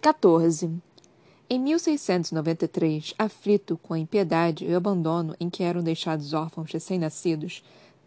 14. 0.00 0.70
Em 1.50 1.60
1693, 1.60 3.12
aflito 3.18 3.78
com 3.82 3.92
a 3.92 3.98
impiedade 3.98 4.64
e 4.64 4.72
o 4.72 4.76
abandono 4.78 5.36
em 5.38 5.50
que 5.50 5.62
eram 5.62 5.82
deixados 5.82 6.32
órfãos 6.32 6.72
recém-nascidos, 6.72 7.62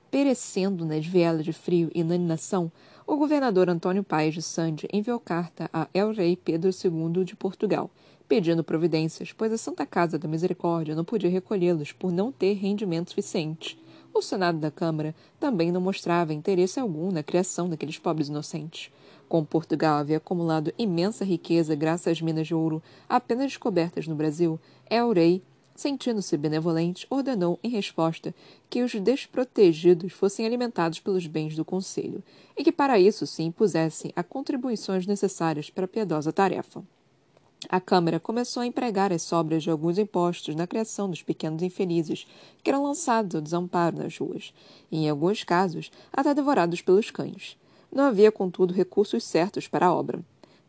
perecendo 0.10 0.86
nas 0.86 1.06
vielas 1.06 1.46
de 1.46 1.54
frio 1.54 1.92
e 1.94 2.00
inanição, 2.00 2.71
o 3.06 3.16
governador 3.16 3.70
Antônio 3.70 4.04
Paes 4.04 4.34
de 4.34 4.42
Sande 4.42 4.88
enviou 4.92 5.20
carta 5.20 5.70
a 5.71 5.88
El-Rei 5.94 6.36
Pedro 6.36 6.71
II 6.71 7.24
de 7.24 7.36
Portugal, 7.36 7.92
pedindo 8.28 8.64
providências, 8.64 9.32
pois 9.32 9.54
a 9.54 9.57
Santa 9.57 9.86
Casa 9.86 10.18
da 10.18 10.28
Misericórdia 10.28 10.96
não 10.96 11.05
podia 11.05 11.30
recolhê-los 11.30 11.91
por 11.91 12.12
não 12.12 12.32
ter 12.32 12.54
rendimento 12.54 13.10
suficiente. 13.10 13.80
O 14.12 14.20
Senado 14.20 14.57
da 14.57 14.71
Câmara 14.71 15.14
também 15.39 15.71
não 15.71 15.80
mostrava 15.80 16.34
interesse 16.34 16.80
algum 16.80 17.12
na 17.12 17.21
criação 17.21 17.70
daqueles 17.70 18.00
pobres 18.00 18.30
inocentes. 18.30 18.89
Como 19.34 19.47
Portugal 19.47 19.97
havia 19.97 20.18
acumulado 20.18 20.71
imensa 20.77 21.25
riqueza 21.25 21.73
graças 21.73 22.05
às 22.05 22.21
minas 22.21 22.45
de 22.45 22.54
ouro 22.54 22.83
apenas 23.09 23.47
descobertas 23.47 24.07
no 24.07 24.14
Brasil, 24.14 24.60
El-Rei 24.87 25.41
Sentindo-se 25.75 26.37
benevolente, 26.37 27.07
ordenou, 27.10 27.60
em 27.64 27.69
resposta, 27.69 28.32
que 28.69 28.83
os 28.83 28.93
desprotegidos 28.93 30.14
fossem 30.14 30.46
alimentados 30.46 31.00
pelos 31.00 31.25
bens 31.25 31.55
do 31.55 31.65
conselho, 31.65 32.22
e 32.55 32.64
que 32.64 32.72
para 32.72 33.00
isso 33.00 33.25
se 33.25 33.41
impusessem 33.41 34.14
a 34.16 34.22
contribuições 34.22 35.08
necessárias 35.08 35.67
para 35.67 35.86
a 35.86 35.88
piedosa 35.88 36.31
tarefa. 36.31 36.83
A 37.67 37.81
Câmara 37.81 38.19
começou 38.19 38.61
a 38.61 38.67
empregar 38.67 39.11
as 39.11 39.23
sobras 39.23 39.63
de 39.63 39.72
alguns 39.72 39.97
impostos 39.97 40.53
na 40.53 40.67
criação 40.67 41.09
dos 41.09 41.23
pequenos 41.23 41.63
infelizes 41.63 42.27
que 42.61 42.69
eram 42.69 42.83
lançados 42.83 43.33
ao 43.33 43.41
desamparo 43.41 43.97
nas 43.97 44.16
ruas, 44.16 44.53
e, 44.91 44.97
em 45.00 45.09
alguns 45.09 45.44
casos, 45.44 45.89
até 46.13 46.36
devorados 46.36 46.83
pelos 46.83 47.09
cães. 47.09 47.58
Não 47.94 48.06
havia, 48.06 48.31
contudo, 48.31 48.73
recursos 48.73 49.23
certos 49.23 49.67
para 49.67 49.88
a 49.88 49.94
obra 49.94 50.20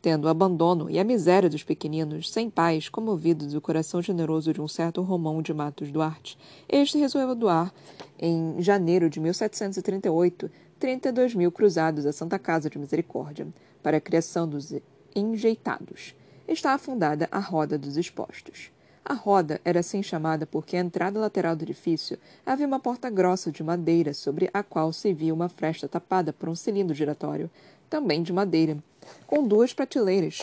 tendo 0.05 0.27
o 0.27 0.29
abandono 0.29 0.91
e 0.91 0.99
a 0.99 1.03
miséria 1.03 1.49
dos 1.49 1.63
pequeninos, 1.63 2.31
sem 2.31 2.51
pais, 2.51 2.91
comovidos 2.91 3.55
do 3.55 3.61
coração 3.63 4.03
generoso 4.03 4.53
de 4.53 4.61
um 4.61 4.69
certo 4.69 5.01
Romão 5.01 5.41
de 5.41 5.55
Matos 5.55 5.91
Duarte, 5.91 6.37
este 6.69 6.99
resolveu 6.99 7.35
doar, 7.35 7.73
em 8.19 8.61
janeiro 8.61 9.09
de 9.09 9.19
1738, 9.19 10.51
32 10.79 11.35
mil 11.35 11.51
cruzados 11.51 12.05
à 12.05 12.13
Santa 12.13 12.39
Casa 12.39 12.69
de 12.69 12.79
Misericórdia, 12.79 13.47
para 13.83 13.97
a 13.97 14.01
criação 14.01 14.47
dos 14.47 14.75
enjeitados. 15.17 16.15
Está 16.47 16.75
afundada 16.75 17.27
a 17.33 17.39
Roda 17.39 17.79
dos 17.79 17.97
Expostos. 17.97 18.74
A 19.07 19.13
roda 19.13 19.61
era 19.67 19.81
assim 19.81 20.03
chamada 20.03 20.47
porque 20.47 20.79
à 20.79 20.81
entrada 20.81 21.21
lateral 21.21 21.55
do 21.55 21.63
edifício 21.63 22.19
havia 22.47 22.67
uma 22.67 22.81
porta 22.81 23.11
grossa 23.11 23.53
de 23.53 23.63
madeira 23.63 24.15
sobre 24.15 24.49
a 24.55 24.63
qual 24.63 24.95
se 24.95 25.13
via 25.13 25.35
uma 25.35 25.49
fresta 25.49 25.87
tapada 25.87 26.33
por 26.33 26.49
um 26.49 26.55
cilindro 26.55 26.95
giratório, 26.95 27.51
também 27.91 28.23
de 28.23 28.33
madeira, 28.33 28.79
com 29.27 29.47
duas 29.47 29.75
prateleiras, 29.75 30.43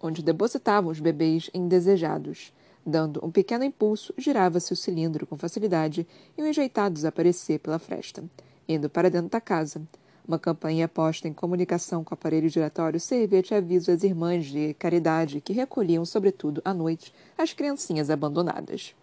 onde 0.00 0.22
depositavam 0.22 0.90
os 0.90 1.00
bebês 1.00 1.50
indesejados. 1.52 2.50
Dando 2.84 3.22
um 3.22 3.30
pequeno 3.30 3.64
impulso, 3.64 4.14
girava-se 4.16 4.72
o 4.72 4.76
cilindro 4.76 5.26
com 5.26 5.36
facilidade 5.36 6.06
e 6.36 6.42
o 6.42 6.46
enjeitado 6.46 6.94
desaparecia 6.94 7.58
pela 7.58 7.78
fresta, 7.78 8.24
indo 8.66 8.88
para 8.88 9.10
dentro 9.10 9.28
da 9.28 9.40
casa. 9.40 9.82
Uma 10.28 10.38
campanha 10.38 10.86
posta 10.86 11.26
em 11.26 11.32
comunicação 11.32 12.04
com 12.04 12.12
o 12.12 12.14
aparelho 12.14 12.50
giratório 12.50 13.00
servia 13.00 13.42
de 13.42 13.54
aviso 13.54 13.90
às 13.90 14.02
irmãs 14.02 14.44
de 14.44 14.74
caridade 14.74 15.40
que 15.40 15.54
recolhiam, 15.54 16.04
sobretudo 16.04 16.60
à 16.66 16.74
noite, 16.74 17.14
as 17.38 17.54
criancinhas 17.54 18.10
abandonadas. 18.10 18.94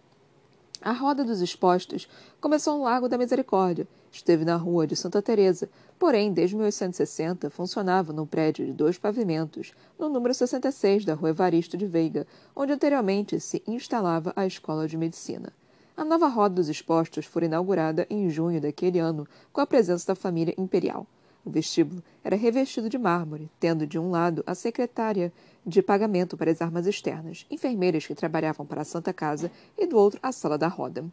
A 0.80 0.92
roda 0.92 1.24
dos 1.24 1.40
expostos 1.40 2.08
começou 2.40 2.78
no 2.78 2.84
Lago 2.84 3.08
da 3.08 3.18
Misericórdia, 3.18 3.88
esteve 4.12 4.44
na 4.44 4.54
rua 4.54 4.86
de 4.86 4.94
Santa 4.94 5.20
Teresa, 5.20 5.68
porém, 5.98 6.32
desde 6.32 6.54
1860, 6.54 7.50
funcionava 7.50 8.12
num 8.12 8.24
prédio 8.24 8.64
de 8.64 8.72
dois 8.72 8.96
pavimentos, 8.96 9.72
no 9.98 10.08
número 10.08 10.32
66 10.32 11.04
da 11.04 11.14
rua 11.14 11.30
Evaristo 11.30 11.76
de 11.76 11.86
Veiga, 11.86 12.24
onde 12.54 12.72
anteriormente 12.72 13.40
se 13.40 13.60
instalava 13.66 14.32
a 14.36 14.46
Escola 14.46 14.86
de 14.86 14.96
Medicina. 14.96 15.52
A 15.96 16.04
nova 16.04 16.28
roda 16.28 16.54
dos 16.54 16.68
expostos 16.68 17.26
foi 17.26 17.46
inaugurada 17.46 18.06
em 18.08 18.30
junho 18.30 18.60
daquele 18.60 19.00
ano, 19.00 19.26
com 19.52 19.60
a 19.60 19.66
presença 19.66 20.06
da 20.06 20.14
família 20.14 20.54
imperial. 20.56 21.04
O 21.46 21.50
vestíbulo 21.50 22.02
era 22.24 22.34
revestido 22.34 22.90
de 22.90 22.98
mármore, 22.98 23.48
tendo 23.60 23.86
de 23.86 24.00
um 24.00 24.10
lado 24.10 24.42
a 24.44 24.52
secretária 24.52 25.32
de 25.64 25.80
pagamento 25.80 26.36
para 26.36 26.50
as 26.50 26.60
armas 26.60 26.88
externas, 26.88 27.46
enfermeiras 27.48 28.04
que 28.04 28.16
trabalhavam 28.16 28.66
para 28.66 28.82
a 28.82 28.84
Santa 28.84 29.12
Casa, 29.12 29.48
e 29.78 29.86
do 29.86 29.96
outro 29.96 30.18
a 30.20 30.32
sala 30.32 30.58
da 30.58 30.66
roda. 30.66 31.04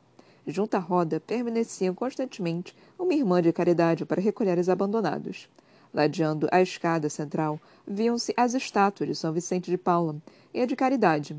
Junto 0.48 0.74
à 0.74 0.80
roda 0.80 1.20
permaneciam 1.20 1.94
constantemente 1.94 2.76
uma 2.98 3.14
irmã 3.14 3.44
de 3.44 3.54
caridade 3.54 4.08
para 4.08 4.20
recolher 4.20 4.58
os 4.58 4.70
abandonados. 4.70 5.48
Ladeando 5.94 6.48
a 6.52 6.60
escada 6.64 7.12
central, 7.12 7.60
viam-se 7.88 8.34
as 8.36 8.56
estátuas 8.56 9.10
de 9.10 9.16
São 9.16 9.32
Vicente 9.32 9.70
de 9.70 9.78
Paula 9.78 10.16
e 10.52 10.64
a 10.64 10.66
de 10.66 10.76
Caridade. 10.76 11.38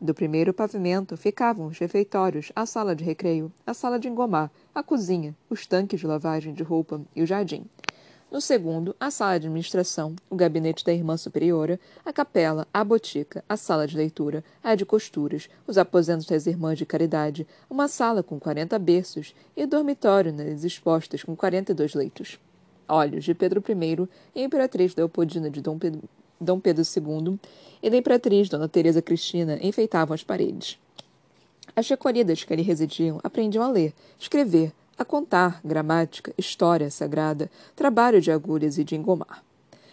Do 0.00 0.14
primeiro 0.14 0.54
pavimento 0.54 1.16
ficavam 1.16 1.66
os 1.66 1.78
refeitórios, 1.78 2.52
a 2.54 2.64
sala 2.64 2.94
de 2.94 3.02
recreio, 3.02 3.50
a 3.66 3.74
sala 3.74 3.98
de 3.98 4.06
engomar, 4.06 4.52
a 4.72 4.84
cozinha, 4.84 5.34
os 5.50 5.66
tanques 5.66 5.98
de 5.98 6.06
lavagem 6.06 6.54
de 6.54 6.62
roupa 6.62 7.00
e 7.14 7.24
o 7.24 7.26
jardim. 7.26 7.66
No 8.30 8.40
segundo, 8.40 8.94
a 8.98 9.08
sala 9.08 9.38
de 9.38 9.46
administração, 9.46 10.16
o 10.28 10.34
gabinete 10.34 10.84
da 10.84 10.92
irmã 10.92 11.16
superiora, 11.16 11.78
a 12.04 12.12
capela, 12.12 12.66
a 12.74 12.82
botica, 12.82 13.44
a 13.48 13.56
sala 13.56 13.86
de 13.86 13.96
leitura, 13.96 14.42
a 14.62 14.74
de 14.74 14.84
costuras, 14.84 15.48
os 15.64 15.78
aposentos 15.78 16.26
das 16.26 16.44
irmãs 16.46 16.76
de 16.76 16.84
caridade, 16.84 17.46
uma 17.70 17.86
sala 17.86 18.24
com 18.24 18.40
quarenta 18.40 18.80
berços 18.80 19.32
e 19.56 19.64
dormitório 19.64 20.32
nas 20.32 20.64
expostas 20.64 21.22
com 21.22 21.36
quarenta 21.36 21.70
e 21.70 21.74
dois 21.74 21.94
leitos. 21.94 22.38
Olhos 22.88 23.24
de 23.24 23.32
Pedro 23.32 23.62
I 23.66 24.08
e 24.34 24.42
Imperatriz 24.42 24.94
Leopoldina 24.96 25.48
de 25.48 25.60
Dom 25.60 25.78
Pedro, 25.78 26.02
Dom 26.40 26.58
Pedro 26.58 26.82
II 26.84 27.38
e 27.80 27.88
da 27.88 27.96
Imperatriz 27.96 28.48
Dona 28.48 28.68
Teresa 28.68 29.00
Cristina 29.00 29.56
enfeitavam 29.62 30.14
as 30.14 30.24
paredes. 30.24 30.78
As 31.74 31.88
recolhidas 31.88 32.42
que 32.42 32.52
ali 32.52 32.62
residiam 32.62 33.20
aprendiam 33.22 33.62
a 33.62 33.68
ler, 33.68 33.94
escrever, 34.18 34.72
a 34.98 35.04
contar 35.04 35.60
gramática, 35.64 36.32
história 36.38 36.90
sagrada, 36.90 37.50
trabalho 37.74 38.20
de 38.20 38.30
agulhas 38.30 38.78
e 38.78 38.84
de 38.84 38.96
engomar. 38.96 39.42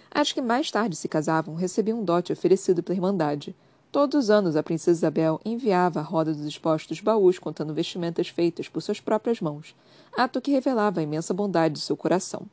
As 0.10 0.32
que 0.32 0.42
mais 0.42 0.70
tarde 0.70 0.96
se 0.96 1.08
casavam 1.08 1.56
recebiam 1.56 2.00
um 2.00 2.04
dote 2.04 2.32
oferecido 2.32 2.84
pela 2.84 2.96
Irmandade. 2.96 3.56
Todos 3.92 4.26
os 4.26 4.30
anos 4.30 4.56
a 4.56 4.64
princesa 4.64 5.00
Isabel 5.00 5.42
enviava 5.44 6.00
à 6.00 6.04
roda 6.04 6.34
dos 6.34 6.46
expostos 6.46 7.00
baús 7.00 7.38
contando 7.40 7.74
vestimentas 7.74 8.28
feitas 8.28 8.68
por 8.68 8.82
suas 8.82 9.00
próprias 9.00 9.42
mãos, 9.42 9.76
ato 10.16 10.40
que 10.42 10.52
revelava 10.52 11.00
a 11.00 11.04
imensa 11.04 11.34
bondade 11.34 11.76
de 11.76 11.82
seu 11.82 11.98
coração. 11.98 12.44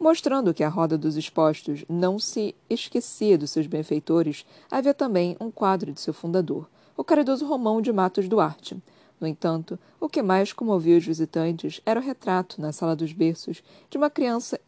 Mostrando 0.00 0.54
que 0.54 0.62
a 0.62 0.68
roda 0.68 0.96
dos 0.96 1.16
expostos 1.16 1.84
não 1.88 2.18
se 2.18 2.54
esquecia 2.70 3.36
dos 3.36 3.50
seus 3.50 3.66
benfeitores, 3.66 4.46
havia 4.70 4.94
também 4.94 5.36
um 5.40 5.50
quadro 5.50 5.92
de 5.92 6.00
seu 6.00 6.14
fundador, 6.14 6.68
o 6.96 7.04
caridoso 7.04 7.46
Romão 7.46 7.80
de 7.80 7.92
Matos 7.92 8.28
Duarte, 8.28 8.80
no 9.20 9.26
entanto, 9.26 9.78
o 10.00 10.08
que 10.08 10.22
mais 10.22 10.52
comovia 10.52 10.96
os 10.96 11.04
visitantes 11.04 11.80
era 11.84 11.98
o 11.98 12.02
retrato, 12.02 12.60
na 12.60 12.72
sala 12.72 12.94
dos 12.94 13.12
berços, 13.12 13.62
de 13.90 13.98
uma 13.98 14.08
criança 14.08 14.60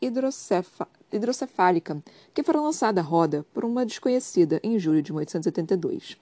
hidrocefálica 1.12 2.03
que 2.34 2.43
fora 2.43 2.60
lançada 2.60 3.00
à 3.00 3.05
roda 3.05 3.47
por 3.55 3.65
uma 3.65 3.87
desconhecida 3.87 4.60
em 4.62 4.78
julho 4.78 5.03
de 5.03 5.12
1872 5.12 6.16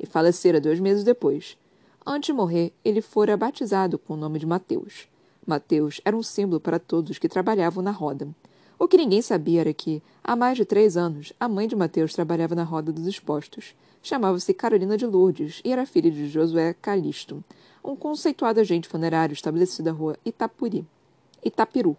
e 0.00 0.06
falecera 0.06 0.60
dois 0.60 0.80
meses 0.80 1.04
depois. 1.04 1.56
Antes 2.06 2.26
de 2.26 2.32
morrer, 2.32 2.72
ele 2.84 3.00
fora 3.00 3.36
batizado 3.36 3.98
com 3.98 4.14
o 4.14 4.16
nome 4.16 4.38
de 4.38 4.46
Mateus. 4.46 5.08
Mateus 5.46 6.00
era 6.04 6.16
um 6.16 6.22
símbolo 6.22 6.60
para 6.60 6.78
todos 6.78 7.12
os 7.12 7.18
que 7.18 7.28
trabalhavam 7.28 7.82
na 7.82 7.90
roda. 7.90 8.28
O 8.78 8.88
que 8.88 8.96
ninguém 8.96 9.22
sabia 9.22 9.60
era 9.60 9.72
que, 9.72 10.02
há 10.22 10.34
mais 10.34 10.56
de 10.56 10.64
três 10.64 10.96
anos, 10.96 11.32
a 11.38 11.48
mãe 11.48 11.68
de 11.68 11.76
Mateus 11.76 12.12
trabalhava 12.12 12.54
na 12.54 12.64
roda 12.64 12.92
dos 12.92 13.06
expostos. 13.06 13.74
Chamava-se 14.02 14.52
Carolina 14.52 14.96
de 14.96 15.06
Lourdes 15.06 15.62
e 15.64 15.72
era 15.72 15.86
filha 15.86 16.10
de 16.10 16.28
Josué 16.28 16.74
Calisto, 16.74 17.42
um 17.84 17.94
conceituado 17.94 18.58
agente 18.58 18.88
funerário 18.88 19.34
estabelecido 19.34 19.90
na 19.90 19.92
rua 19.92 20.16
Itapuri, 20.24 20.86
Itapiru, 21.44 21.94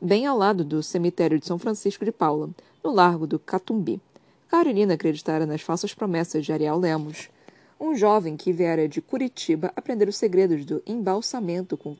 bem 0.00 0.26
ao 0.26 0.36
lado 0.36 0.64
do 0.64 0.82
cemitério 0.82 1.38
de 1.38 1.46
São 1.46 1.58
Francisco 1.58 2.04
de 2.04 2.10
Paula, 2.10 2.50
no 2.82 2.90
largo 2.90 3.24
do 3.24 3.38
Catumbi. 3.38 4.00
Carolina 4.48 4.94
acreditara 4.94 5.46
nas 5.46 5.60
falsas 5.60 5.94
promessas 5.94 6.44
de 6.44 6.52
Ariel 6.52 6.76
Lemos, 6.76 7.30
um 7.78 7.94
jovem 7.94 8.36
que 8.36 8.52
viera 8.52 8.88
de 8.88 9.00
Curitiba 9.00 9.72
aprender 9.76 10.08
os 10.08 10.16
segredos 10.16 10.64
do 10.64 10.82
embalsamento 10.84 11.76
com 11.76 11.96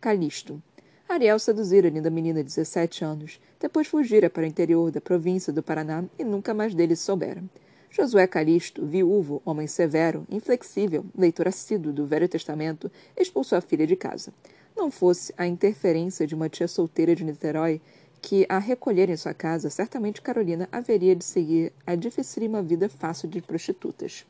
Calisto. 0.00 0.60
Ariel 1.08 1.38
seduzira 1.38 1.86
a 1.86 1.90
linda 1.90 2.10
menina 2.10 2.40
de 2.40 2.48
17 2.48 3.04
anos, 3.04 3.40
depois 3.60 3.86
fugira 3.86 4.28
para 4.28 4.42
o 4.42 4.46
interior 4.46 4.90
da 4.90 5.00
província 5.00 5.52
do 5.52 5.62
Paraná 5.62 6.04
e 6.18 6.24
nunca 6.24 6.52
mais 6.52 6.74
dele 6.74 6.96
soubera. 6.96 7.44
Josué 7.92 8.24
Calisto, 8.28 8.86
viúvo, 8.86 9.42
homem 9.44 9.66
severo, 9.66 10.24
inflexível, 10.30 11.04
leitor 11.12 11.48
assíduo 11.48 11.92
do 11.92 12.06
Velho 12.06 12.28
Testamento, 12.28 12.88
expulsou 13.16 13.58
a 13.58 13.60
filha 13.60 13.84
de 13.84 13.96
casa. 13.96 14.32
Não 14.76 14.92
fosse 14.92 15.34
a 15.36 15.44
interferência 15.44 16.24
de 16.24 16.32
uma 16.32 16.48
tia 16.48 16.68
solteira 16.68 17.16
de 17.16 17.24
Niterói 17.24 17.80
que 18.22 18.46
a 18.48 18.58
recolher 18.58 19.10
em 19.10 19.16
sua 19.16 19.34
casa, 19.34 19.68
certamente 19.68 20.22
Carolina 20.22 20.68
haveria 20.70 21.16
de 21.16 21.24
seguir 21.24 21.72
a 21.84 21.96
dificílima 21.96 22.62
vida 22.62 22.88
fácil 22.88 23.28
de 23.28 23.42
prostitutas. 23.42 24.24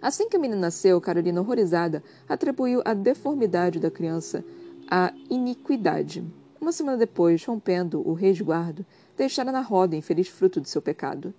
Assim 0.00 0.26
que 0.26 0.36
a 0.36 0.40
menina 0.40 0.58
nasceu, 0.58 0.98
Carolina, 0.98 1.42
horrorizada, 1.42 2.02
atribuiu 2.26 2.80
a 2.86 2.94
deformidade 2.94 3.78
da 3.78 3.90
criança 3.90 4.42
à 4.90 5.12
iniquidade. 5.28 6.24
Uma 6.58 6.72
semana 6.72 6.96
depois, 6.96 7.44
rompendo 7.44 8.00
o 8.08 8.14
resguardo, 8.14 8.86
deixara 9.14 9.52
na 9.52 9.60
roda 9.60 9.94
infeliz 9.94 10.28
fruto 10.28 10.58
de 10.58 10.70
seu 10.70 10.80
pecado. 10.80 11.34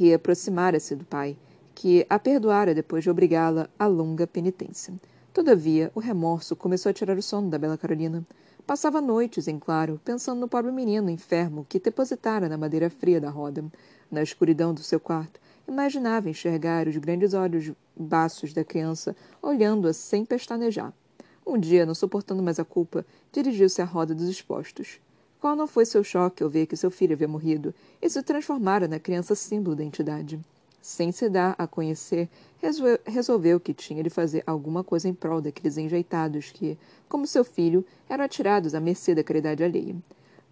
Reaproximara-se 0.00 0.96
do 0.96 1.04
pai, 1.04 1.36
que 1.74 2.06
a 2.08 2.18
perdoara 2.18 2.74
depois 2.74 3.04
de 3.04 3.10
obrigá-la 3.10 3.68
à 3.78 3.86
longa 3.86 4.26
penitência. 4.26 4.94
Todavia, 5.30 5.92
o 5.94 6.00
remorso 6.00 6.56
começou 6.56 6.88
a 6.88 6.92
tirar 6.94 7.18
o 7.18 7.22
sono 7.22 7.50
da 7.50 7.58
bela 7.58 7.76
Carolina. 7.76 8.24
Passava 8.66 9.02
noites, 9.02 9.46
em 9.46 9.58
claro, 9.58 10.00
pensando 10.02 10.40
no 10.40 10.48
pobre 10.48 10.72
menino 10.72 11.10
enfermo 11.10 11.66
que 11.68 11.78
depositara 11.78 12.48
na 12.48 12.56
madeira 12.56 12.88
fria 12.88 13.20
da 13.20 13.28
roda. 13.28 13.62
Na 14.10 14.22
escuridão 14.22 14.72
do 14.72 14.82
seu 14.82 14.98
quarto, 14.98 15.38
imaginava 15.68 16.30
enxergar 16.30 16.88
os 16.88 16.96
grandes 16.96 17.34
olhos 17.34 17.70
baços 17.94 18.54
da 18.54 18.64
criança 18.64 19.14
olhando-a 19.42 19.92
sem 19.92 20.24
pestanejar. 20.24 20.94
Um 21.46 21.58
dia, 21.58 21.84
não 21.84 21.94
suportando 21.94 22.42
mais 22.42 22.58
a 22.58 22.64
culpa, 22.64 23.04
dirigiu-se 23.30 23.82
à 23.82 23.84
roda 23.84 24.14
dos 24.14 24.30
expostos. 24.30 24.98
Qual 25.40 25.56
não 25.56 25.66
foi 25.66 25.86
seu 25.86 26.04
choque 26.04 26.42
ao 26.42 26.50
ver 26.50 26.66
que 26.66 26.76
seu 26.76 26.90
filho 26.90 27.14
havia 27.14 27.26
morrido 27.26 27.74
e 28.02 28.10
se 28.10 28.22
transformara 28.22 28.86
na 28.86 29.00
criança 29.00 29.34
símbolo 29.34 29.74
da 29.74 29.82
entidade? 29.82 30.38
Sem 30.82 31.10
se 31.12 31.30
dar 31.30 31.54
a 31.56 31.66
conhecer, 31.66 32.28
resolveu 33.06 33.58
que 33.58 33.72
tinha 33.72 34.02
de 34.02 34.10
fazer 34.10 34.44
alguma 34.46 34.84
coisa 34.84 35.08
em 35.08 35.14
prol 35.14 35.40
daqueles 35.40 35.78
enjeitados 35.78 36.50
que, 36.52 36.76
como 37.08 37.26
seu 37.26 37.42
filho, 37.42 37.82
eram 38.06 38.22
atirados 38.22 38.74
à 38.74 38.80
mercê 38.80 39.14
da 39.14 39.24
caridade 39.24 39.64
alheia. 39.64 39.96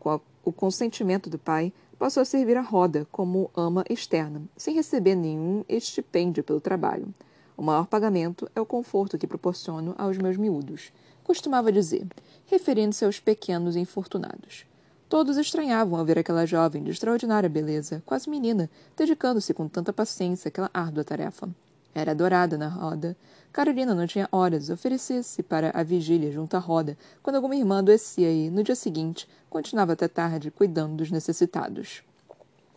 Com 0.00 0.18
o 0.42 0.50
consentimento 0.50 1.28
do 1.28 1.38
pai, 1.38 1.70
passou 1.98 2.22
a 2.22 2.24
servir 2.24 2.56
a 2.56 2.62
roda 2.62 3.06
como 3.12 3.50
ama 3.54 3.84
externa, 3.90 4.40
sem 4.56 4.74
receber 4.74 5.14
nenhum 5.14 5.66
estipêndio 5.68 6.42
pelo 6.42 6.62
trabalho. 6.62 7.12
O 7.58 7.62
maior 7.62 7.86
pagamento 7.86 8.50
é 8.54 8.60
o 8.60 8.64
conforto 8.64 9.18
que 9.18 9.26
proporciono 9.26 9.94
aos 9.98 10.16
meus 10.16 10.38
miúdos, 10.38 10.92
costumava 11.24 11.70
dizer, 11.70 12.06
referindo-se 12.46 13.04
aos 13.04 13.20
pequenos 13.20 13.76
infortunados. 13.76 14.64
Todos 15.08 15.38
estranhavam 15.38 15.98
ao 15.98 16.04
ver 16.04 16.18
aquela 16.18 16.44
jovem 16.44 16.84
de 16.84 16.90
extraordinária 16.90 17.48
beleza, 17.48 18.02
quase 18.04 18.28
menina, 18.28 18.68
dedicando-se 18.94 19.54
com 19.54 19.66
tanta 19.66 19.90
paciência 19.90 20.48
àquela 20.48 20.70
árdua 20.72 21.02
tarefa. 21.02 21.48
Era 21.94 22.10
adorada 22.10 22.58
na 22.58 22.68
roda. 22.68 23.16
Carolina 23.50 23.94
não 23.94 24.06
tinha 24.06 24.28
horas, 24.30 24.68
oferecia-se 24.68 25.42
para 25.42 25.70
a 25.72 25.82
vigília 25.82 26.30
junto 26.30 26.56
à 26.56 26.60
roda, 26.60 26.96
quando 27.22 27.36
alguma 27.36 27.56
irmã 27.56 27.78
adoecia 27.78 28.30
e, 28.30 28.50
no 28.50 28.62
dia 28.62 28.74
seguinte, 28.74 29.26
continuava 29.48 29.94
até 29.94 30.06
tarde 30.06 30.50
cuidando 30.50 30.96
dos 30.96 31.10
necessitados. 31.10 32.02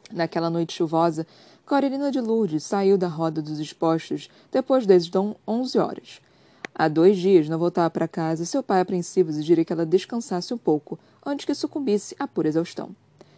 Naquela 0.10 0.50
noite 0.50 0.74
chuvosa, 0.74 1.28
Carolina 1.66 2.12
de 2.12 2.22
Lourdes 2.22 2.64
saiu 2.64 2.98
da 2.98 3.10
roda 3.10 3.42
dos 3.42 3.60
expostos 3.60 4.30
depois 4.50 4.86
das 4.86 5.10
onze 5.46 5.78
horas. 5.78 6.22
Há 6.74 6.88
dois 6.88 7.18
dias 7.18 7.50
não 7.50 7.60
voltava 7.60 7.90
para 7.90 8.08
casa, 8.08 8.46
seu 8.46 8.64
pai 8.64 8.82
apreensivo 8.82 9.30
exigiria 9.30 9.66
que 9.66 9.74
ela 9.74 9.86
descansasse 9.86 10.54
um 10.54 10.58
pouco, 10.58 10.98
antes 11.26 11.46
que 11.46 11.54
sucumbisse 11.54 12.16
à 12.18 12.28
pura 12.28 12.48
exaustão. 12.48 12.96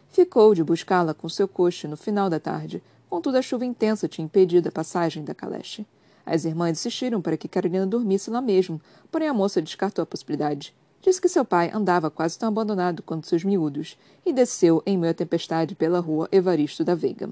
Ficou 0.09 0.53
de 0.53 0.63
buscá-la 0.63 1.13
com 1.13 1.27
seu 1.27 1.47
coche 1.47 1.87
no 1.87 1.97
final 1.97 2.29
da 2.29 2.39
tarde, 2.39 2.81
contudo 3.09 3.37
a 3.37 3.41
chuva 3.41 3.65
intensa 3.65 4.07
tinha 4.07 4.25
impedido 4.25 4.69
a 4.69 4.71
passagem 4.71 5.23
da 5.23 5.33
caleche. 5.33 5.85
As 6.25 6.45
irmãs 6.45 6.71
insistiram 6.71 7.21
para 7.21 7.35
que 7.35 7.47
Carolina 7.47 7.85
dormisse 7.85 8.29
lá 8.29 8.41
mesmo, 8.41 8.79
porém 9.11 9.27
a 9.27 9.33
moça 9.33 9.61
descartou 9.61 10.03
a 10.03 10.05
possibilidade. 10.05 10.73
Disse 11.01 11.19
que 11.19 11.27
seu 11.27 11.43
pai 11.43 11.69
andava 11.73 12.09
quase 12.09 12.39
tão 12.39 12.47
abandonado 12.47 13.03
quanto 13.03 13.27
seus 13.27 13.43
miúdos 13.43 13.97
e 14.25 14.31
desceu 14.31 14.81
em 14.85 14.97
meio 14.97 15.11
à 15.11 15.13
tempestade 15.13 15.75
pela 15.75 15.99
rua 15.99 16.29
Evaristo 16.31 16.83
da 16.83 16.95
Veiga. 16.95 17.29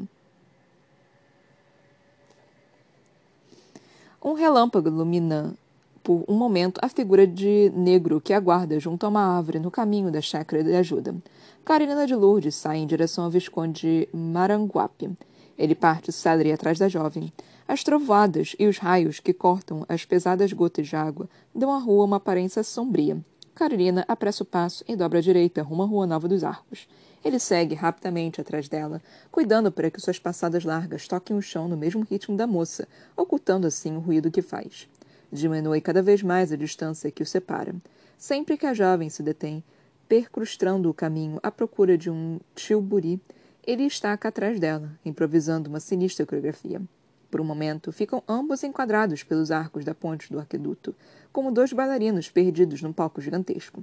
Um 4.23 4.33
relâmpago 4.33 4.89
ilumina 4.89 5.55
por 6.03 6.23
um 6.27 6.33
momento 6.33 6.79
a 6.81 6.89
figura 6.89 7.25
de 7.27 7.71
negro 7.75 8.19
que 8.19 8.33
aguarda 8.33 8.79
junto 8.79 9.05
a 9.05 9.09
uma 9.09 9.37
árvore 9.37 9.59
no 9.59 9.71
caminho 9.71 10.11
da 10.11 10.21
chácara 10.21 10.63
de 10.63 10.75
ajuda. 10.75 11.15
Carolina 11.63 12.07
de 12.07 12.15
Lourdes 12.15 12.55
sai 12.55 12.77
em 12.77 12.87
direção 12.87 13.23
ao 13.23 13.29
Visconde 13.29 14.07
Maranguape. 14.13 15.11
Ele 15.57 15.75
parte 15.75 16.11
célere 16.11 16.51
atrás 16.51 16.79
da 16.79 16.87
jovem. 16.87 17.31
As 17.67 17.83
trovoadas 17.83 18.55
e 18.59 18.67
os 18.67 18.77
raios 18.77 19.19
que 19.19 19.33
cortam 19.33 19.85
as 19.87 20.03
pesadas 20.03 20.51
gotas 20.51 20.87
de 20.87 20.95
água 20.95 21.29
dão 21.53 21.71
à 21.71 21.77
rua 21.77 22.05
uma 22.05 22.17
aparência 22.17 22.63
sombria. 22.63 23.17
Carolina 23.53 24.03
apressa 24.07 24.43
o 24.43 24.45
passo 24.45 24.83
e 24.87 24.95
dobra 24.95 25.19
à 25.19 25.21
direita 25.21 25.61
rumo 25.61 25.83
à 25.83 25.85
Rua 25.85 26.07
Nova 26.07 26.27
dos 26.27 26.43
Arcos. 26.43 26.87
Ele 27.23 27.37
segue 27.37 27.75
rapidamente 27.75 28.41
atrás 28.41 28.67
dela, 28.67 29.01
cuidando 29.31 29.71
para 29.71 29.91
que 29.91 30.01
suas 30.01 30.17
passadas 30.17 30.63
largas 30.63 31.07
toquem 31.07 31.37
o 31.37 31.41
chão 31.41 31.67
no 31.67 31.77
mesmo 31.77 32.03
ritmo 32.03 32.35
da 32.35 32.47
moça, 32.47 32.87
ocultando 33.15 33.67
assim 33.67 33.95
o 33.95 33.99
ruído 33.99 34.31
que 34.31 34.41
faz. 34.41 34.87
Diminui 35.31 35.79
cada 35.79 36.01
vez 36.01 36.21
mais 36.21 36.51
a 36.51 36.57
distância 36.57 37.09
que 37.09 37.23
o 37.23 37.25
separa. 37.25 37.73
Sempre 38.17 38.57
que 38.57 38.65
a 38.65 38.73
jovem 38.73 39.09
se 39.09 39.23
detém, 39.23 39.63
percrustando 40.07 40.89
o 40.89 40.93
caminho 40.93 41.39
à 41.41 41.49
procura 41.49 41.97
de 41.97 42.09
um 42.09 42.39
tilburi, 42.53 43.21
ele 43.65 43.83
estaca 43.83 44.27
atrás 44.27 44.59
dela, 44.59 44.91
improvisando 45.05 45.69
uma 45.69 45.79
sinistra 45.79 46.25
coreografia. 46.25 46.81
Por 47.29 47.39
um 47.39 47.45
momento, 47.45 47.93
ficam 47.93 48.21
ambos 48.27 48.61
enquadrados 48.61 49.23
pelos 49.23 49.51
arcos 49.51 49.85
da 49.85 49.95
ponte 49.95 50.29
do 50.29 50.37
arqueduto, 50.37 50.93
como 51.31 51.49
dois 51.49 51.71
bailarinos 51.71 52.29
perdidos 52.29 52.81
num 52.81 52.91
palco 52.91 53.21
gigantesco. 53.21 53.81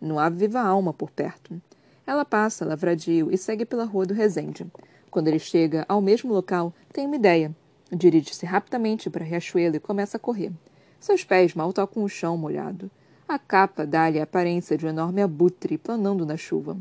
Não 0.00 0.18
há 0.18 0.30
viva 0.30 0.60
alma 0.60 0.94
por 0.94 1.10
perto. 1.10 1.60
Ela 2.06 2.24
passa 2.24 2.64
lavradio 2.64 3.30
e 3.30 3.36
segue 3.36 3.66
pela 3.66 3.84
rua 3.84 4.06
do 4.06 4.14
Resende. 4.14 4.66
Quando 5.10 5.28
ele 5.28 5.38
chega 5.38 5.84
ao 5.88 6.00
mesmo 6.00 6.32
local, 6.32 6.72
tem 6.90 7.06
uma 7.06 7.16
ideia. 7.16 7.54
Dirige-se 7.92 8.46
rapidamente 8.46 9.10
para 9.10 9.24
Riachuelo 9.24 9.76
e 9.76 9.80
começa 9.80 10.16
a 10.16 10.20
correr. 10.20 10.52
Seus 11.00 11.24
pés 11.24 11.54
mal 11.54 11.72
tocam 11.72 12.02
o 12.02 12.08
chão 12.08 12.36
molhado. 12.36 12.90
A 13.28 13.38
capa 13.38 13.86
dá-lhe 13.86 14.20
a 14.20 14.24
aparência 14.24 14.76
de 14.76 14.86
um 14.86 14.88
enorme 14.88 15.22
abutre 15.22 15.76
planando 15.76 16.24
na 16.24 16.36
chuva. 16.36 16.76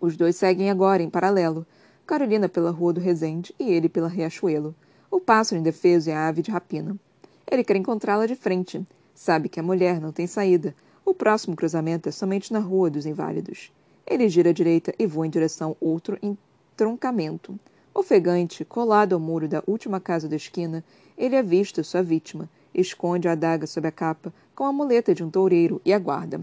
Os 0.00 0.16
dois 0.16 0.36
seguem 0.36 0.70
agora 0.70 1.02
em 1.02 1.10
paralelo, 1.10 1.66
Carolina 2.06 2.48
pela 2.48 2.70
rua 2.70 2.92
do 2.92 3.00
Resende 3.00 3.54
e 3.58 3.70
ele 3.70 3.88
pela 3.88 4.08
Riachuelo. 4.08 4.74
O 5.10 5.20
pássaro 5.20 5.60
indefeso 5.60 6.08
é 6.08 6.14
a 6.14 6.28
ave 6.28 6.40
de 6.40 6.50
rapina. 6.50 6.96
Ele 7.50 7.62
quer 7.62 7.76
encontrá-la 7.76 8.24
de 8.24 8.34
frente. 8.34 8.86
Sabe 9.14 9.48
que 9.48 9.60
a 9.60 9.62
mulher 9.62 10.00
não 10.00 10.12
tem 10.12 10.26
saída. 10.26 10.74
O 11.04 11.12
próximo 11.12 11.56
cruzamento 11.56 12.08
é 12.08 12.12
somente 12.12 12.52
na 12.52 12.60
Rua 12.60 12.88
dos 12.88 13.04
Inválidos. 13.04 13.72
Ele 14.06 14.28
gira 14.28 14.50
à 14.50 14.52
direita 14.52 14.94
e 14.98 15.06
voa 15.06 15.26
em 15.26 15.30
direção 15.30 15.72
a 15.72 15.84
outro 15.84 16.18
entroncamento. 16.22 17.58
Ofegante, 17.92 18.64
colado 18.64 19.14
ao 19.14 19.20
muro 19.20 19.48
da 19.48 19.62
última 19.66 20.00
casa 20.00 20.28
da 20.28 20.36
esquina, 20.36 20.84
ele 21.16 21.36
avista 21.36 21.82
sua 21.82 22.02
vítima, 22.02 22.48
esconde 22.80 23.28
a 23.28 23.32
adaga 23.32 23.66
sob 23.66 23.86
a 23.86 23.92
capa, 23.92 24.32
com 24.54 24.64
a 24.64 24.72
muleta 24.72 25.14
de 25.14 25.22
um 25.24 25.30
toureiro, 25.30 25.80
e 25.84 25.92
aguarda. 25.92 26.40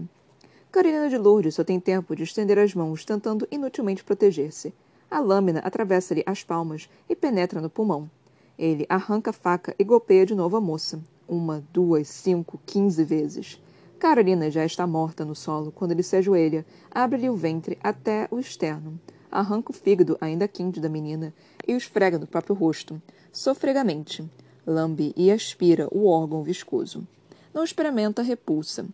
Carolina 0.70 1.08
de 1.08 1.16
Lourdes 1.16 1.54
só 1.54 1.64
tem 1.64 1.80
tempo 1.80 2.14
de 2.14 2.22
estender 2.22 2.58
as 2.58 2.74
mãos, 2.74 3.04
tentando 3.04 3.48
inutilmente 3.50 4.04
proteger-se. 4.04 4.74
A 5.10 5.20
lâmina 5.20 5.60
atravessa-lhe 5.60 6.22
as 6.26 6.42
palmas 6.42 6.88
e 7.08 7.16
penetra 7.16 7.60
no 7.60 7.70
pulmão. 7.70 8.10
Ele 8.58 8.84
arranca 8.88 9.30
a 9.30 9.32
faca 9.32 9.74
e 9.78 9.84
golpeia 9.84 10.26
de 10.26 10.34
novo 10.34 10.56
a 10.56 10.60
moça. 10.60 11.00
Uma, 11.28 11.64
duas, 11.72 12.08
cinco, 12.08 12.60
quinze 12.66 13.04
vezes. 13.04 13.60
Carolina 13.98 14.50
já 14.50 14.64
está 14.64 14.86
morta 14.86 15.24
no 15.24 15.34
solo 15.34 15.72
quando 15.72 15.92
ele 15.92 16.02
se 16.02 16.16
ajoelha, 16.16 16.66
abre-lhe 16.90 17.30
o 17.30 17.36
ventre 17.36 17.78
até 17.82 18.28
o 18.30 18.38
externo, 18.38 19.00
arranca 19.30 19.70
o 19.70 19.74
fígado 19.74 20.18
ainda 20.20 20.46
quente 20.46 20.80
da 20.80 20.88
menina 20.88 21.32
e 21.66 21.72
o 21.72 21.78
esfrega 21.78 22.18
no 22.18 22.26
próprio 22.26 22.54
rosto, 22.54 23.00
sofregamente 23.32 24.28
lambe 24.66 25.14
e 25.16 25.30
aspira 25.30 25.88
o 25.90 26.06
órgão 26.06 26.42
viscoso. 26.42 27.06
Não 27.54 27.62
experimenta 27.62 28.22
repulsa. 28.22 28.86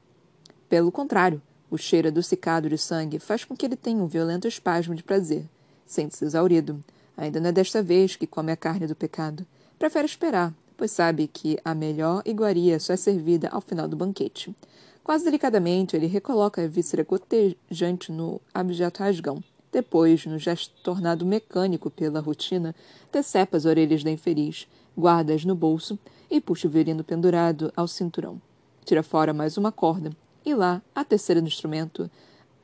Pelo 0.69 0.93
contrário, 0.93 1.41
o 1.71 1.79
cheiro 1.79 2.09
adocicado 2.09 2.69
de 2.69 2.77
sangue 2.77 3.19
faz 3.19 3.45
com 3.45 3.57
que 3.57 3.65
ele 3.65 3.77
tenha 3.77 4.03
um 4.03 4.07
violento 4.07 4.47
espasmo 4.47 4.95
de 4.95 5.03
prazer. 5.03 5.45
Sente-se 5.87 6.25
exaurido. 6.25 6.83
Ainda 7.17 7.41
não 7.41 7.49
é 7.49 7.53
desta 7.53 7.83
vez 7.83 8.15
que 8.15 8.27
come 8.27 8.53
a 8.53 8.57
carne 8.57 8.87
do 8.87 8.95
pecado. 8.95 9.47
Prefere 9.79 10.07
esperar, 10.07 10.55
pois 10.77 10.91
sabe 10.91 11.27
que 11.27 11.59
a 11.65 11.75
melhor 11.75 12.23
iguaria 12.25 12.79
só 12.79 12.93
é 12.93 12.97
servida 12.97 13.49
ao 13.49 13.61
final 13.61 13.89
do 13.89 13.97
banquete. 13.97 14.55
Quase 15.03 15.25
delicadamente, 15.25 15.97
ele 15.97 16.07
recoloca 16.07 16.63
a 16.63 16.69
víscera 16.69 17.03
gotejante 17.03 18.13
no 18.13 18.41
abjeto 18.55 19.01
rasgão. 19.03 19.43
Depois, 19.73 20.27
no 20.27 20.39
gesto 20.39 20.75
tornado 20.83 21.25
mecânico 21.25 21.91
pela 21.91 22.21
rotina, 22.21 22.75
decepa 23.11 23.57
as 23.57 23.65
orelhas 23.65 24.05
da 24.05 24.11
infeliz, 24.11 24.69
guardas 24.97 25.45
no 25.45 25.55
bolso 25.55 25.99
e 26.31 26.41
puxa 26.41 26.69
o 26.69 26.71
violino 26.71 27.05
pendurado 27.05 27.73
ao 27.77 27.87
cinturão. 27.87 28.41
Tira 28.85 29.03
fora 29.03 29.33
mais 29.33 29.57
uma 29.57 29.71
corda 29.71 30.11
e 30.45 30.55
lá 30.55 30.83
a 30.95 31.05
terceira 31.05 31.41
do 31.41 31.47
instrumento 31.47 32.11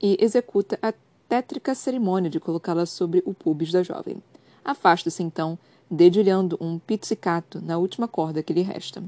e 0.00 0.16
executa 0.20 0.78
a 0.82 0.92
tétrica 1.28 1.74
cerimônia 1.74 2.30
de 2.30 2.40
colocá-la 2.40 2.86
sobre 2.86 3.22
o 3.26 3.34
pubis 3.34 3.70
da 3.70 3.82
jovem. 3.82 4.22
Afasta-se 4.64 5.22
então, 5.22 5.58
dedilhando 5.90 6.56
um 6.60 6.78
pizzicato 6.78 7.60
na 7.60 7.78
última 7.78 8.08
corda 8.08 8.42
que 8.42 8.52
lhe 8.52 8.62
resta. 8.62 9.02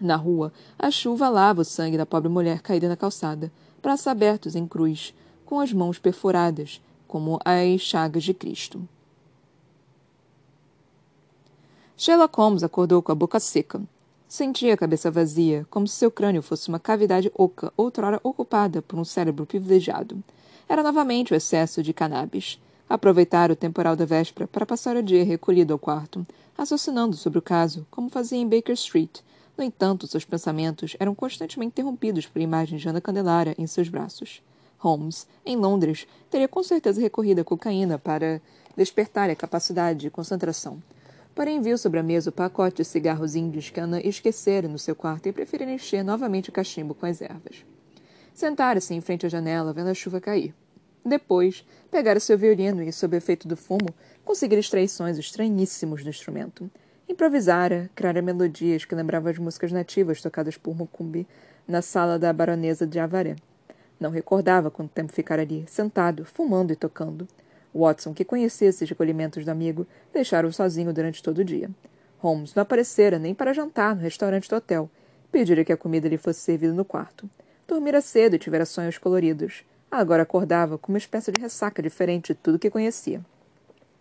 Na 0.00 0.16
rua, 0.16 0.52
a 0.78 0.90
chuva 0.90 1.28
lava 1.28 1.62
o 1.62 1.64
sangue 1.64 1.96
da 1.96 2.04
pobre 2.04 2.28
mulher 2.28 2.60
caída 2.60 2.88
na 2.88 2.96
calçada, 2.96 3.50
braços 3.82 4.06
abertos 4.06 4.54
em 4.54 4.66
cruz, 4.66 5.14
com 5.44 5.58
as 5.58 5.72
mãos 5.72 5.98
perfuradas, 5.98 6.82
como 7.06 7.40
as 7.44 7.80
chagas 7.80 8.24
de 8.24 8.34
Cristo. 8.34 8.86
Sherlock 11.98 12.36
Holmes 12.36 12.62
acordou 12.62 13.00
com 13.00 13.10
a 13.10 13.14
boca 13.14 13.40
seca. 13.40 13.80
Sentia 14.28 14.74
a 14.74 14.76
cabeça 14.76 15.10
vazia, 15.10 15.66
como 15.70 15.88
se 15.88 15.94
seu 15.94 16.10
crânio 16.10 16.42
fosse 16.42 16.68
uma 16.68 16.78
cavidade 16.78 17.32
oca, 17.34 17.72
outrora 17.74 18.20
ocupada 18.22 18.82
por 18.82 18.98
um 18.98 19.04
cérebro 19.04 19.46
privilegiado. 19.46 20.22
Era 20.68 20.82
novamente 20.82 21.32
o 21.32 21.34
excesso 21.34 21.82
de 21.82 21.94
cannabis. 21.94 22.60
Aproveitara 22.86 23.54
o 23.54 23.56
temporal 23.56 23.96
da 23.96 24.04
véspera 24.04 24.46
para 24.46 24.66
passar 24.66 24.94
o 24.94 25.02
dia 25.02 25.24
recolhido 25.24 25.72
ao 25.72 25.78
quarto, 25.78 26.26
raciocinando 26.54 27.16
sobre 27.16 27.38
o 27.38 27.42
caso, 27.42 27.86
como 27.90 28.10
fazia 28.10 28.38
em 28.38 28.46
Baker 28.46 28.74
Street. 28.74 29.20
No 29.56 29.64
entanto, 29.64 30.06
seus 30.06 30.26
pensamentos 30.26 30.96
eram 31.00 31.14
constantemente 31.14 31.70
interrompidos 31.70 32.26
por 32.26 32.42
imagens 32.42 32.82
de 32.82 32.88
Ana 32.90 33.00
Candelária 33.00 33.54
em 33.56 33.66
seus 33.66 33.88
braços. 33.88 34.42
Holmes, 34.76 35.26
em 35.46 35.56
Londres, 35.56 36.06
teria 36.30 36.46
com 36.46 36.62
certeza 36.62 37.00
recorrido 37.00 37.40
à 37.40 37.44
cocaína 37.44 37.98
para 37.98 38.42
despertar 38.76 39.30
a 39.30 39.34
capacidade 39.34 40.00
de 40.00 40.10
concentração. 40.10 40.78
Porém, 41.36 41.60
viu 41.60 41.76
sobre 41.76 42.00
a 42.00 42.02
mesa 42.02 42.30
o 42.30 42.32
pacote 42.32 42.76
de 42.78 42.84
cigarros 42.86 43.36
índios 43.36 43.68
que 43.68 43.78
Ana 43.78 44.00
esquecera 44.00 44.66
no 44.66 44.78
seu 44.78 44.96
quarto 44.96 45.28
e 45.28 45.32
preferiu 45.32 45.68
encher 45.68 46.02
novamente 46.02 46.48
o 46.48 46.52
cachimbo 46.52 46.94
com 46.94 47.04
as 47.04 47.20
ervas. 47.20 47.62
Sentara-se 48.32 48.94
em 48.94 49.02
frente 49.02 49.26
à 49.26 49.28
janela, 49.28 49.70
vendo 49.74 49.90
a 49.90 49.94
chuva 49.94 50.18
cair. 50.18 50.54
Depois, 51.04 51.62
pegara 51.90 52.18
seu 52.20 52.38
violino 52.38 52.82
e, 52.82 52.90
sob 52.90 53.14
o 53.14 53.18
efeito 53.18 53.46
do 53.46 53.54
fumo, 53.54 53.94
conseguira 54.24 54.60
extrair 54.60 54.88
sons 54.88 55.18
estranhíssimos 55.18 56.02
do 56.02 56.08
instrumento. 56.08 56.70
Improvisara, 57.06 57.90
criara 57.94 58.22
melodias 58.22 58.86
que 58.86 58.94
lembravam 58.94 59.30
as 59.30 59.36
músicas 59.36 59.70
nativas 59.70 60.22
tocadas 60.22 60.56
por 60.56 60.74
Mucumbi 60.74 61.26
na 61.68 61.82
sala 61.82 62.18
da 62.18 62.32
baronesa 62.32 62.86
de 62.86 62.98
Avaré. 62.98 63.36
Não 64.00 64.10
recordava 64.10 64.70
quanto 64.70 64.92
tempo 64.92 65.12
ficara 65.12 65.42
ali, 65.42 65.66
sentado, 65.68 66.24
fumando 66.24 66.72
e 66.72 66.76
tocando. 66.76 67.28
Watson, 67.76 68.14
que 68.14 68.24
conhecia 68.24 68.68
esses 68.68 68.88
recolhimentos 68.88 69.44
do 69.44 69.50
amigo, 69.50 69.86
deixara-o 70.12 70.52
sozinho 70.52 70.92
durante 70.92 71.22
todo 71.22 71.38
o 71.38 71.44
dia. 71.44 71.70
Holmes 72.18 72.54
não 72.54 72.62
aparecera 72.62 73.18
nem 73.18 73.34
para 73.34 73.52
jantar 73.52 73.94
no 73.94 74.02
restaurante 74.02 74.48
do 74.48 74.56
hotel. 74.56 74.90
Pedira 75.30 75.64
que 75.64 75.72
a 75.72 75.76
comida 75.76 76.08
lhe 76.08 76.16
fosse 76.16 76.40
servida 76.40 76.72
no 76.72 76.84
quarto. 76.84 77.28
Dormira 77.68 78.00
cedo 78.00 78.34
e 78.34 78.38
tivera 78.38 78.64
sonhos 78.64 78.98
coloridos. 78.98 79.64
Agora 79.90 80.22
acordava 80.22 80.78
com 80.78 80.92
uma 80.92 80.98
espécie 80.98 81.30
de 81.30 81.40
ressaca 81.40 81.82
diferente 81.82 82.32
de 82.32 82.38
tudo 82.40 82.58
que 82.58 82.70
conhecia. 82.70 83.20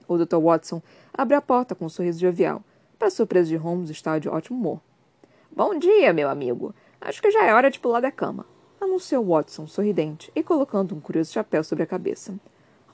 O 0.08 0.18
Dr. 0.18 0.38
Watson 0.38 0.82
abriu 1.14 1.38
a 1.38 1.42
porta 1.42 1.76
com 1.76 1.86
um 1.86 1.90
sorriso 1.90 2.20
jovial. 2.20 2.64
Para 2.98 3.10
surpresa 3.10 3.50
de 3.50 3.56
Holmes, 3.56 3.90
estava 3.90 4.20
de 4.20 4.30
ótimo 4.30 4.58
humor. 4.58 4.82
Bom 5.52 5.78
dia, 5.78 6.14
meu 6.14 6.30
amigo. 6.30 6.74
Acho 7.02 7.22
que 7.22 7.32
já 7.32 7.46
é 7.46 7.54
hora 7.54 7.70
de 7.70 7.80
pular 7.80 8.00
da 8.00 8.12
cama, 8.12 8.46
anunciou 8.80 9.26
Watson, 9.26 9.68
sorridente, 9.68 10.32
e 10.36 10.42
colocando 10.42 10.96
um 10.96 11.00
curioso 11.00 11.32
chapéu 11.32 11.64
sobre 11.64 11.84
a 11.84 11.88
cabeça. 11.88 12.34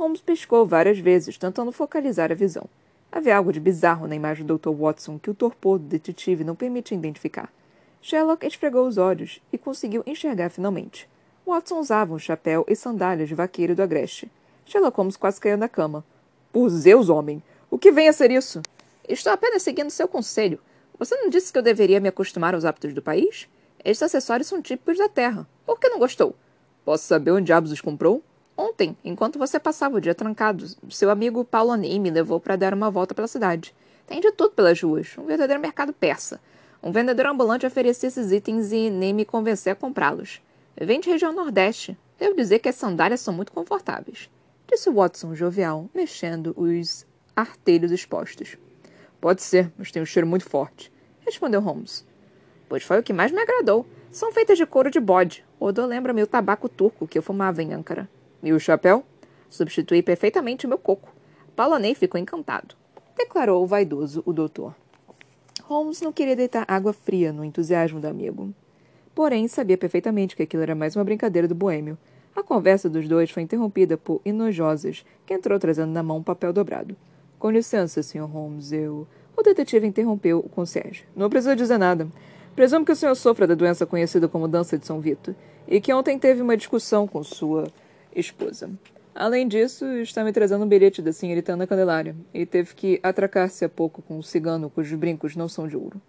Holmes 0.02 0.20
piscou 0.20 0.66
várias 0.66 0.98
vezes, 0.98 1.38
tentando 1.38 1.72
focalizar 1.72 2.32
a 2.32 2.36
visão. 2.36 2.66
Havia 3.12 3.38
algo 3.38 3.54
de 3.54 3.60
bizarro 3.60 4.08
na 4.08 4.16
imagem 4.16 4.44
do 4.44 4.58
Dr. 4.58 4.72
Watson 4.72 5.20
que 5.20 5.30
o 5.30 5.34
torpor 5.36 5.78
do 5.78 5.86
detetive 5.86 6.44
não 6.44 6.56
permitia 6.56 6.98
identificar. 6.98 7.54
Sherlock 8.02 8.44
esfregou 8.44 8.88
os 8.88 8.98
olhos 8.98 9.40
e 9.54 9.60
conseguiu 9.60 10.02
enxergar 10.08 10.50
finalmente. 10.50 11.08
Watson 11.46 11.78
usava 11.78 12.16
um 12.16 12.18
chapéu 12.18 12.66
e 12.68 12.76
sandálias 12.76 13.30
de 13.30 13.36
vaqueiro 13.36 13.76
do 13.76 13.84
Agreste. 13.84 14.28
Sherlock 14.66 14.98
Holmes 14.98 15.18
quase 15.18 15.40
caiu 15.40 15.56
na 15.56 15.70
cama. 15.70 16.04
Por 16.52 16.68
Zeus, 16.70 17.08
homem! 17.08 17.44
O 17.70 17.78
que 17.78 17.92
vem 17.92 18.10
a 18.10 18.14
ser 18.14 18.32
isso? 18.32 18.60
Estou 19.08 19.32
apenas 19.32 19.62
seguindo 19.62 19.92
seu 19.92 20.08
conselho. 20.08 20.60
Você 20.98 21.16
não 21.16 21.30
disse 21.30 21.54
que 21.54 21.60
eu 21.60 21.64
deveria 21.64 22.00
me 22.00 22.10
acostumar 22.10 22.56
aos 22.56 22.66
hábitos 22.66 22.96
do 22.96 23.04
país? 23.04 23.48
Estes 23.86 24.02
acessórios 24.02 24.48
são 24.48 24.64
típicos 24.64 24.98
da 24.98 25.08
terra. 25.08 25.48
Por 25.64 25.80
que 25.80 25.90
não 25.90 26.00
gostou? 26.00 26.36
Posso 26.84 27.04
saber 27.04 27.30
onde 27.30 27.46
diabos 27.46 27.72
os 27.72 27.82
comprou? 27.82 28.24
Ontem, 28.62 28.96
enquanto 29.04 29.40
você 29.40 29.60
passava 29.60 29.98
o 29.98 30.00
dia 30.00 30.14
trancado, 30.14 30.68
seu 30.88 31.10
amigo 31.10 31.44
Paulo 31.44 31.76
Ney 31.76 31.98
me 31.98 32.12
levou 32.12 32.40
para 32.40 32.56
dar 32.56 32.76
uma 32.76 32.92
volta 32.92 33.16
pela 33.16 33.28
cidade. 33.28 33.74
Tem 34.06 34.22
de 34.22 34.32
tudo 34.34 34.52
pelas 34.52 34.80
ruas, 34.80 35.18
um 35.18 35.26
verdadeiro 35.26 35.60
mercado 35.60 35.92
persa. 35.92 36.40
Um 36.84 36.92
vendedor 36.92 37.26
ambulante 37.26 37.66
oferecia 37.66 38.08
esses 38.08 38.32
itens 38.32 38.72
e 38.72 38.92
nem 38.92 39.16
me 39.16 39.26
convenceu 39.26 39.74
a 39.74 39.76
comprá-los. 39.76 40.44
Vem 40.80 41.00
de 41.00 41.10
região 41.10 41.34
nordeste. 41.34 41.98
Devo 42.20 42.36
dizer 42.36 42.60
que 42.60 42.70
as 42.70 42.76
sandálias 42.76 43.22
são 43.22 43.34
muito 43.34 43.52
confortáveis. 43.52 44.30
Disse 44.72 44.92
Watson 44.92 45.34
jovial, 45.34 45.90
mexendo 45.92 46.54
os 46.56 47.04
artelhos 47.36 47.92
expostos. 47.92 48.58
Pode 49.20 49.42
ser, 49.42 49.72
mas 49.76 49.92
tem 49.92 50.04
um 50.04 50.06
cheiro 50.06 50.28
muito 50.28 50.48
forte. 50.48 50.94
Respondeu 51.22 51.62
Holmes. 51.62 52.06
Pois 52.70 52.84
foi 52.84 53.00
o 53.00 53.04
que 53.04 53.12
mais 53.12 53.32
me 53.32 53.42
agradou. 53.42 53.88
São 54.12 54.32
feitas 54.32 54.60
de 54.60 54.68
couro 54.68 54.92
de 54.92 55.00
bode. 55.00 55.44
Odor 55.60 55.88
lembra-me 55.88 56.22
o 56.22 56.28
tabaco 56.28 56.70
turco 56.70 57.08
que 57.08 57.18
eu 57.18 57.24
fumava 57.24 57.64
em 57.64 57.74
Ankara. 57.74 58.08
E 58.44 58.54
o 58.54 58.60
chapéu? 58.60 59.06
Substituí 59.50 60.02
perfeitamente 60.02 60.66
o 60.66 60.70
meu 60.70 60.78
coco. 60.78 61.14
Palanei 61.56 61.94
ficou 61.94 62.20
encantado. 62.20 62.76
Declarou 63.18 63.64
o 63.64 63.68
vaidoso 63.68 64.24
o 64.26 64.34
doutor. 64.34 64.74
Holmes 65.64 66.02
não 66.02 66.12
queria 66.12 66.36
deitar 66.36 66.66
água 66.68 66.92
fria 66.92 67.32
no 67.32 67.46
entusiasmo 67.46 68.00
do 68.00 68.08
amigo. 68.08 68.54
Porém, 69.14 69.48
sabia 69.48 69.78
perfeitamente 69.78 70.36
que 70.36 70.44
aquilo 70.44 70.64
era 70.64 70.74
mais 70.74 70.96
uma 70.96 71.04
brincadeira 71.04 71.48
do 71.48 71.56
boêmio. 71.56 71.98
A 72.36 72.42
conversa 72.42 72.90
dos 72.90 73.08
dois 73.08 73.30
foi 73.30 73.44
interrompida 73.44 73.98
por 73.98 74.22
Inojosas, 74.24 75.06
que 75.26 75.34
entrou 75.34 75.60
trazendo 75.60 75.92
na 75.92 76.02
mão 76.02 76.18
um 76.18 76.24
papel 76.24 76.54
dobrado. 76.54 76.96
Com 77.38 77.52
licença, 77.52 78.02
Sr. 78.02 78.26
Holmes, 78.26 78.72
eu. 78.72 79.08
O 79.36 79.44
detetive 79.44 79.86
interrompeu 79.86 80.40
o 80.40 80.50
concierge. 80.50 81.06
Não 81.16 81.30
precisa 81.30 81.56
dizer 81.56 81.78
nada. 81.78 82.08
Presumo 82.56 82.86
que 82.86 82.92
o 82.92 82.96
senhor 82.96 83.16
sofra 83.16 83.48
da 83.48 83.56
doença 83.56 83.86
conhecida 83.86 84.28
como 84.28 84.48
dança 84.48 84.78
de 84.78 84.86
São 84.86 85.00
Vito 85.00 85.36
e 85.68 85.80
que 85.80 85.94
ontem 85.94 86.20
teve 86.20 86.42
uma 86.42 86.58
discussão 86.58 87.08
com 87.08 87.24
sua 87.24 87.66
esposa. 88.16 88.70
Além 89.14 89.48
disso, 89.48 89.86
está 89.98 90.24
me 90.24 90.32
trazendo 90.32 90.64
um 90.64 90.68
bilhete 90.68 91.02
da 91.02 91.12
senhorita 91.12 91.54
Ana 91.54 91.68
Candelária 91.68 92.16
e 92.34 92.46
teve 92.46 92.74
que 92.74 93.00
atracar-se 93.04 93.66
há 93.66 93.70
pouco 93.70 94.02
com 94.02 94.18
um 94.18 94.22
cigano 94.22 94.70
cujos 94.70 94.98
brincos 94.98 95.36
não 95.36 95.50
são 95.50 95.68
de 95.68 95.76
ouro. 95.76 96.02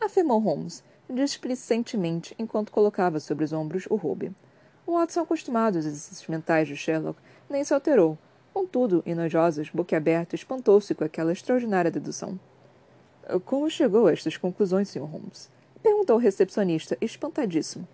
Afirmou 0.00 0.38
Holmes, 0.38 0.84
displicentemente, 1.08 2.34
enquanto 2.38 2.70
colocava 2.70 3.18
sobre 3.18 3.44
os 3.44 3.52
ombros 3.52 3.86
o 3.88 3.96
roube. 3.96 4.32
O 4.86 4.92
Watson, 4.92 5.20
acostumado 5.20 5.76
aos 5.76 5.86
exercícios 5.86 6.28
mentais 6.28 6.68
de 6.68 6.76
Sherlock, 6.76 7.18
nem 7.48 7.64
se 7.64 7.72
alterou. 7.72 8.18
Contudo, 8.52 9.02
Inojosos, 9.06 9.70
boquiaberto, 9.70 10.34
espantou-se 10.34 10.94
com 10.94 11.04
aquela 11.04 11.32
extraordinária 11.32 11.90
dedução. 11.90 12.38
Como 13.44 13.70
chegou 13.70 14.06
a 14.06 14.12
estas 14.12 14.36
conclusões, 14.36 14.88
Sr. 14.88 15.04
Holmes? 15.04 15.48
Perguntou 15.82 16.16
o 16.16 16.18
recepcionista, 16.18 16.96
espantadíssimo. 17.00 17.86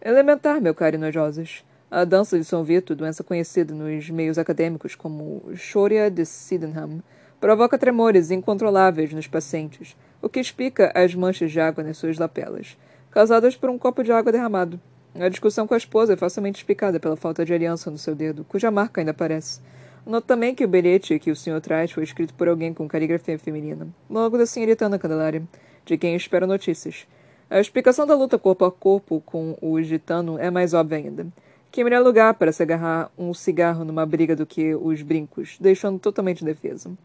Elementar, 0.00 0.60
meu 0.60 0.74
caro 0.74 0.94
Inojosas. 0.94 1.64
A 1.90 2.04
dança 2.04 2.38
de 2.38 2.44
São 2.44 2.62
Vito, 2.62 2.94
doença 2.94 3.24
conhecida 3.24 3.72
nos 3.72 4.10
meios 4.10 4.36
acadêmicos 4.36 4.94
como 4.94 5.42
Choria 5.54 6.10
de 6.10 6.26
Sydenham, 6.26 7.02
provoca 7.40 7.78
tremores 7.78 8.30
incontroláveis 8.30 9.10
nos 9.14 9.26
pacientes, 9.26 9.96
o 10.20 10.28
que 10.28 10.38
explica 10.38 10.92
as 10.94 11.14
manchas 11.14 11.50
de 11.50 11.58
água 11.58 11.82
nas 11.82 11.96
suas 11.96 12.18
lapelas, 12.18 12.76
causadas 13.10 13.56
por 13.56 13.70
um 13.70 13.78
copo 13.78 14.04
de 14.04 14.12
água 14.12 14.30
derramado. 14.30 14.78
A 15.14 15.30
discussão 15.30 15.66
com 15.66 15.72
a 15.72 15.78
esposa 15.78 16.12
é 16.12 16.16
facilmente 16.16 16.58
explicada 16.58 17.00
pela 17.00 17.16
falta 17.16 17.42
de 17.42 17.54
aliança 17.54 17.90
no 17.90 17.96
seu 17.96 18.14
dedo, 18.14 18.44
cuja 18.44 18.70
marca 18.70 19.00
ainda 19.00 19.12
aparece. 19.12 19.58
Noto 20.04 20.26
também 20.26 20.54
que 20.54 20.66
o 20.66 20.68
bilhete 20.68 21.18
que 21.18 21.30
o 21.30 21.36
senhor 21.36 21.60
traz 21.62 21.90
foi 21.90 22.04
escrito 22.04 22.34
por 22.34 22.48
alguém 22.48 22.74
com 22.74 22.86
caligrafia 22.86 23.38
feminina, 23.38 23.88
logo 24.10 24.36
da 24.36 24.44
senhorita 24.44 24.84
Ana 24.84 24.98
Candelária, 24.98 25.42
de 25.86 25.96
quem 25.96 26.14
espero 26.14 26.46
notícias. 26.46 27.06
A 27.48 27.58
explicação 27.58 28.06
da 28.06 28.14
luta 28.14 28.38
corpo 28.38 28.66
a 28.66 28.70
corpo 28.70 29.22
com 29.24 29.56
o 29.62 29.80
gitano 29.80 30.38
é 30.38 30.50
mais 30.50 30.74
óbvia 30.74 30.98
ainda. 30.98 31.26
Que 31.70 31.84
melhor 31.84 32.02
lugar 32.02 32.34
para 32.34 32.50
se 32.50 32.62
agarrar 32.62 33.10
um 33.16 33.34
cigarro 33.34 33.84
numa 33.84 34.06
briga 34.06 34.34
do 34.34 34.46
que 34.46 34.74
os 34.74 35.02
brincos, 35.02 35.56
deixando 35.60 35.98
totalmente 35.98 36.44
defeso. 36.44 36.96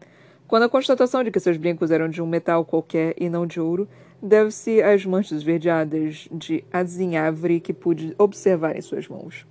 Quando 0.48 0.64
a 0.64 0.68
constatação 0.68 1.22
de 1.22 1.30
que 1.30 1.40
seus 1.40 1.56
brincos 1.56 1.90
eram 1.90 2.08
de 2.08 2.22
um 2.22 2.26
metal 2.26 2.64
qualquer 2.64 3.14
e 3.18 3.28
não 3.28 3.46
de 3.46 3.60
ouro, 3.60 3.88
deve-se 4.22 4.82
às 4.82 5.04
manchas 5.04 5.42
verdeadas 5.42 6.28
de 6.32 6.64
azinhavre 6.72 7.60
que 7.60 7.72
pude 7.72 8.14
observar 8.18 8.76
em 8.76 8.80
suas 8.80 9.06
mãos. 9.06 9.46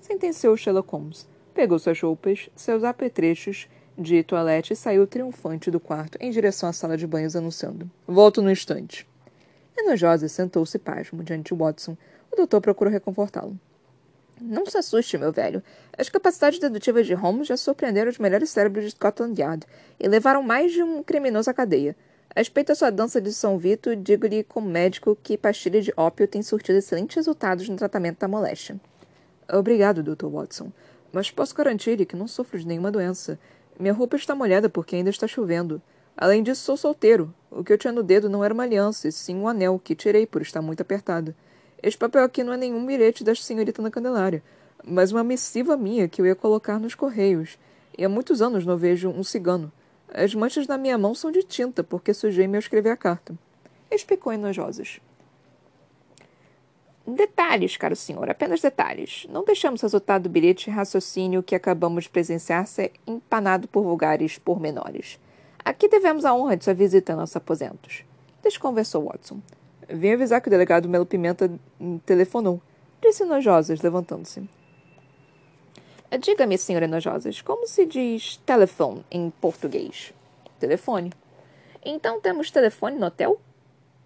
Sentenciou 0.00 0.56
Sherlock 0.56 0.90
Holmes. 0.90 1.28
Pegou 1.54 1.78
suas 1.78 2.00
roupas, 2.00 2.50
seus 2.54 2.84
apetrechos 2.84 3.68
de 3.96 4.22
toilette 4.22 4.72
e 4.72 4.76
saiu 4.76 5.06
triunfante 5.06 5.70
do 5.70 5.80
quarto 5.80 6.18
em 6.20 6.30
direção 6.30 6.68
à 6.68 6.72
sala 6.72 6.96
de 6.96 7.06
banhos, 7.06 7.34
anunciando: 7.34 7.90
Volto 8.06 8.42
no 8.42 8.50
instante. 8.50 9.06
Enojosa 9.76 10.28
sentou-se 10.28 10.78
pasmo 10.78 11.22
diante 11.22 11.54
de 11.54 11.58
Watson. 11.58 11.96
O 12.30 12.36
doutor 12.36 12.60
procurou 12.60 12.92
reconfortá-lo. 12.92 13.58
Não 14.40 14.66
se 14.66 14.76
assuste, 14.76 15.16
meu 15.16 15.32
velho. 15.32 15.62
As 15.96 16.08
capacidades 16.08 16.58
dedutivas 16.58 17.06
de 17.06 17.14
Holmes 17.14 17.48
já 17.48 17.56
surpreenderam 17.56 18.10
os 18.10 18.18
melhores 18.18 18.50
cérebros 18.50 18.84
de 18.84 18.90
Scotland 18.90 19.40
Yard 19.40 19.66
e 19.98 20.06
levaram 20.06 20.42
mais 20.42 20.72
de 20.72 20.82
um 20.82 21.02
criminoso 21.02 21.48
à 21.48 21.54
cadeia. 21.54 21.96
A 22.34 22.40
respeito 22.40 22.70
à 22.70 22.74
sua 22.74 22.90
dança 22.90 23.18
de 23.18 23.32
São 23.32 23.56
Vito, 23.56 23.96
digo-lhe 23.96 24.44
como 24.44 24.68
médico 24.68 25.16
que 25.22 25.38
pastilha 25.38 25.80
de 25.80 25.90
ópio 25.96 26.28
tem 26.28 26.42
surtido 26.42 26.78
excelentes 26.78 27.16
resultados 27.16 27.66
no 27.66 27.76
tratamento 27.76 28.18
da 28.18 28.28
moléstia. 28.28 28.78
Obrigado, 29.50 30.02
Dr. 30.02 30.26
Watson. 30.26 30.70
Mas 31.10 31.30
posso 31.30 31.54
garantir-lhe 31.54 32.04
que 32.04 32.14
não 32.14 32.28
sofro 32.28 32.58
de 32.58 32.66
nenhuma 32.66 32.90
doença. 32.90 33.38
Minha 33.80 33.94
roupa 33.94 34.16
está 34.16 34.34
molhada 34.34 34.68
porque 34.68 34.96
ainda 34.96 35.08
está 35.08 35.26
chovendo. 35.26 35.80
Além 36.14 36.42
disso, 36.42 36.62
sou 36.62 36.76
solteiro. 36.76 37.32
O 37.50 37.64
que 37.64 37.72
eu 37.72 37.78
tinha 37.78 37.92
no 37.92 38.02
dedo 38.02 38.28
não 38.28 38.44
era 38.44 38.52
uma 38.52 38.64
aliança, 38.64 39.08
e 39.08 39.12
sim 39.12 39.36
um 39.36 39.48
anel 39.48 39.80
que 39.82 39.94
tirei 39.94 40.26
por 40.26 40.42
estar 40.42 40.60
muito 40.60 40.82
apertado. 40.82 41.34
Este 41.82 41.98
papel 41.98 42.24
aqui 42.24 42.42
não 42.42 42.52
é 42.52 42.56
nenhum 42.56 42.84
bilhete 42.84 43.22
da 43.22 43.34
senhorita 43.34 43.82
na 43.82 43.90
Candelária, 43.90 44.42
mas 44.84 45.12
uma 45.12 45.22
missiva 45.22 45.76
minha 45.76 46.08
que 46.08 46.20
eu 46.20 46.26
ia 46.26 46.34
colocar 46.34 46.78
nos 46.78 46.94
correios. 46.94 47.58
E 47.96 48.04
há 48.04 48.08
muitos 48.08 48.40
anos 48.42 48.64
não 48.64 48.76
vejo 48.76 49.08
um 49.08 49.22
cigano. 49.22 49.70
As 50.12 50.34
manchas 50.34 50.66
na 50.66 50.78
minha 50.78 50.96
mão 50.96 51.14
são 51.14 51.30
de 51.30 51.42
tinta, 51.42 51.82
porque 51.82 52.14
sujei-me 52.14 52.56
ao 52.56 52.60
escrever 52.60 52.90
a 52.90 52.96
carta. 52.96 53.34
Explicou 53.90 54.32
enojosas. 54.32 55.00
Detalhes, 57.06 57.76
caro 57.76 57.94
senhor, 57.94 58.28
apenas 58.28 58.60
detalhes. 58.60 59.26
Não 59.30 59.44
deixamos 59.44 59.80
resultado 59.80 60.24
do 60.24 60.28
bilhete 60.28 60.64
de 60.64 60.70
raciocínio 60.70 61.42
que 61.42 61.54
acabamos 61.54 62.04
de 62.04 62.10
presenciar 62.10 62.66
ser 62.66 62.92
empanado 63.06 63.68
por 63.68 63.84
vulgares 63.84 64.38
pormenores. 64.38 65.20
Aqui 65.64 65.88
devemos 65.88 66.24
a 66.24 66.34
honra 66.34 66.56
de 66.56 66.64
sua 66.64 66.74
visita 66.74 67.12
a 67.12 67.16
nossos 67.16 67.36
aposentos. 67.36 68.04
Desconversou 68.42 69.04
Watson. 69.04 69.40
Vim 69.88 70.12
avisar 70.12 70.40
que 70.40 70.48
o 70.48 70.50
delegado 70.50 70.88
Melo 70.88 71.06
Pimenta 71.06 71.50
telefonou, 72.04 72.60
disse 73.00 73.24
Nojosas, 73.24 73.80
levantando-se. 73.80 74.48
Diga-me, 76.20 76.56
senhora 76.58 76.88
Nojosas, 76.88 77.40
como 77.40 77.66
se 77.66 77.84
diz 77.86 78.36
telefone 78.38 79.04
em 79.10 79.30
português? 79.30 80.12
Telefone. 80.58 81.12
Então 81.84 82.20
temos 82.20 82.50
telefone 82.50 82.96
no 82.98 83.06
hotel? 83.06 83.40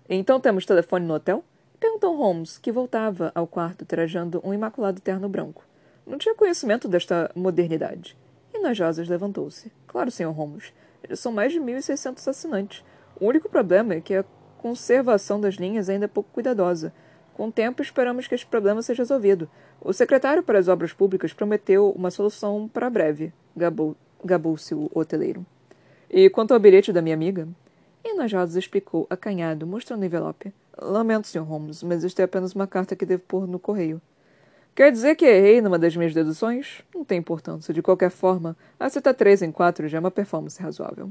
Então 0.09 0.41
temos 0.41 0.67
telefone 0.67 1.07
no 1.07 1.15
hotel? 1.15 1.45
Perguntou 1.79 2.17
Holmes, 2.17 2.59
que 2.59 2.71
voltava 2.71 3.33
ao 3.35 3.47
quarto 3.47 3.87
trajando 3.87 4.41
um 4.45 4.53
imaculado 4.53 5.01
terno 5.01 5.29
branco. 5.29 5.65
Não 6.07 6.19
tinha 6.19 6.35
conhecimento 6.35 6.89
desta 6.89 7.31
modernidade. 7.35 8.17
E 8.53 8.59
Najosas 8.59 9.09
levantou-se. 9.09 9.73
Claro, 9.87 10.11
Sr. 10.11 10.33
Holmes. 10.33 10.75
São 11.15 11.33
mais 11.33 11.53
de 11.53 11.61
1.600 11.61 12.29
assinantes. 12.29 12.85
O 13.19 13.27
único 13.27 13.49
problema 13.49 13.95
é 13.95 14.01
que 14.01 14.15
a 14.15 14.25
conservação 14.61 15.41
das 15.41 15.55
linhas 15.55 15.89
ainda 15.89 16.05
é 16.05 16.09
pouco 16.09 16.29
cuidadosa. 16.35 16.93
Com 17.33 17.49
o 17.49 17.53
tempo, 17.53 17.81
esperamos 17.81 18.29
que 18.29 18.35
este 18.35 18.47
problema 18.47 18.83
seja 18.83 19.03
resolvido. 19.03 19.49
O 19.81 19.91
secretário 19.91 20.43
para 20.43 20.59
as 20.59 20.69
obras 20.69 20.93
públicas 20.93 21.33
prometeu 21.33 21.91
uma 21.93 22.11
solução 22.11 22.69
para 22.69 22.91
breve, 22.91 23.33
gabou-se 24.23 24.75
o 24.75 24.91
hoteleiro. 24.95 25.47
E 26.11 26.29
quanto 26.29 26.53
ao 26.53 26.61
bilhete 26.61 26.93
da 26.93 27.01
minha 27.01 27.15
amiga? 27.15 27.49
E 28.05 28.13
Najosas 28.13 28.57
explicou, 28.57 29.07
acanhado, 29.09 29.67
mostrando 29.67 30.03
o 30.03 30.05
envelope. 30.05 30.53
Lamento, 30.79 31.27
Sr. 31.27 31.41
Holmes, 31.41 31.83
mas 31.83 32.05
isto 32.05 32.21
é 32.21 32.25
apenas 32.25 32.53
uma 32.55 32.67
carta 32.67 32.95
que 32.95 33.07
devo 33.07 33.23
pôr 33.23 33.47
no 33.47 33.59
correio. 33.59 34.01
Quer 34.75 34.93
dizer 34.93 35.15
que 35.15 35.25
errei 35.25 35.63
numa 35.63 35.79
das 35.79 35.97
minhas 35.97 36.13
deduções? 36.13 36.83
Não 36.95 37.03
tem 37.03 37.19
importância. 37.19 37.73
De 37.73 37.81
qualquer 37.81 38.11
forma, 38.11 38.55
acertar 38.79 39.15
três 39.15 39.41
em 39.41 39.51
quatro 39.51 39.89
já 39.89 39.97
é 39.97 40.01
uma 40.01 40.11
performance 40.11 40.63
razoável. 40.63 41.11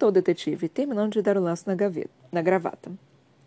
Comentou 0.00 0.08
o 0.08 0.12
detetive, 0.12 0.66
terminando 0.66 1.12
de 1.12 1.20
dar 1.20 1.36
o 1.36 1.42
lance 1.42 1.66
na, 1.66 1.74
gaveta, 1.74 2.08
na 2.32 2.40
gravata. 2.40 2.90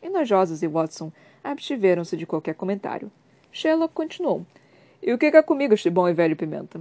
E 0.03 0.07
Nojosas 0.07 0.61
e 0.61 0.67
Watson 0.67 1.11
abstiveram-se 1.43 2.15
de 2.15 2.27
qualquer 2.27 2.53
comentário. 2.53 3.11
Sherlock 3.51 3.91
continuou. 3.91 4.45
E 5.01 5.11
o 5.11 5.17
que 5.17 5.25
é 5.25 5.41
comigo 5.41 5.73
este 5.73 5.89
bom 5.89 6.07
e 6.07 6.13
velho 6.13 6.35
Pimenta? 6.35 6.79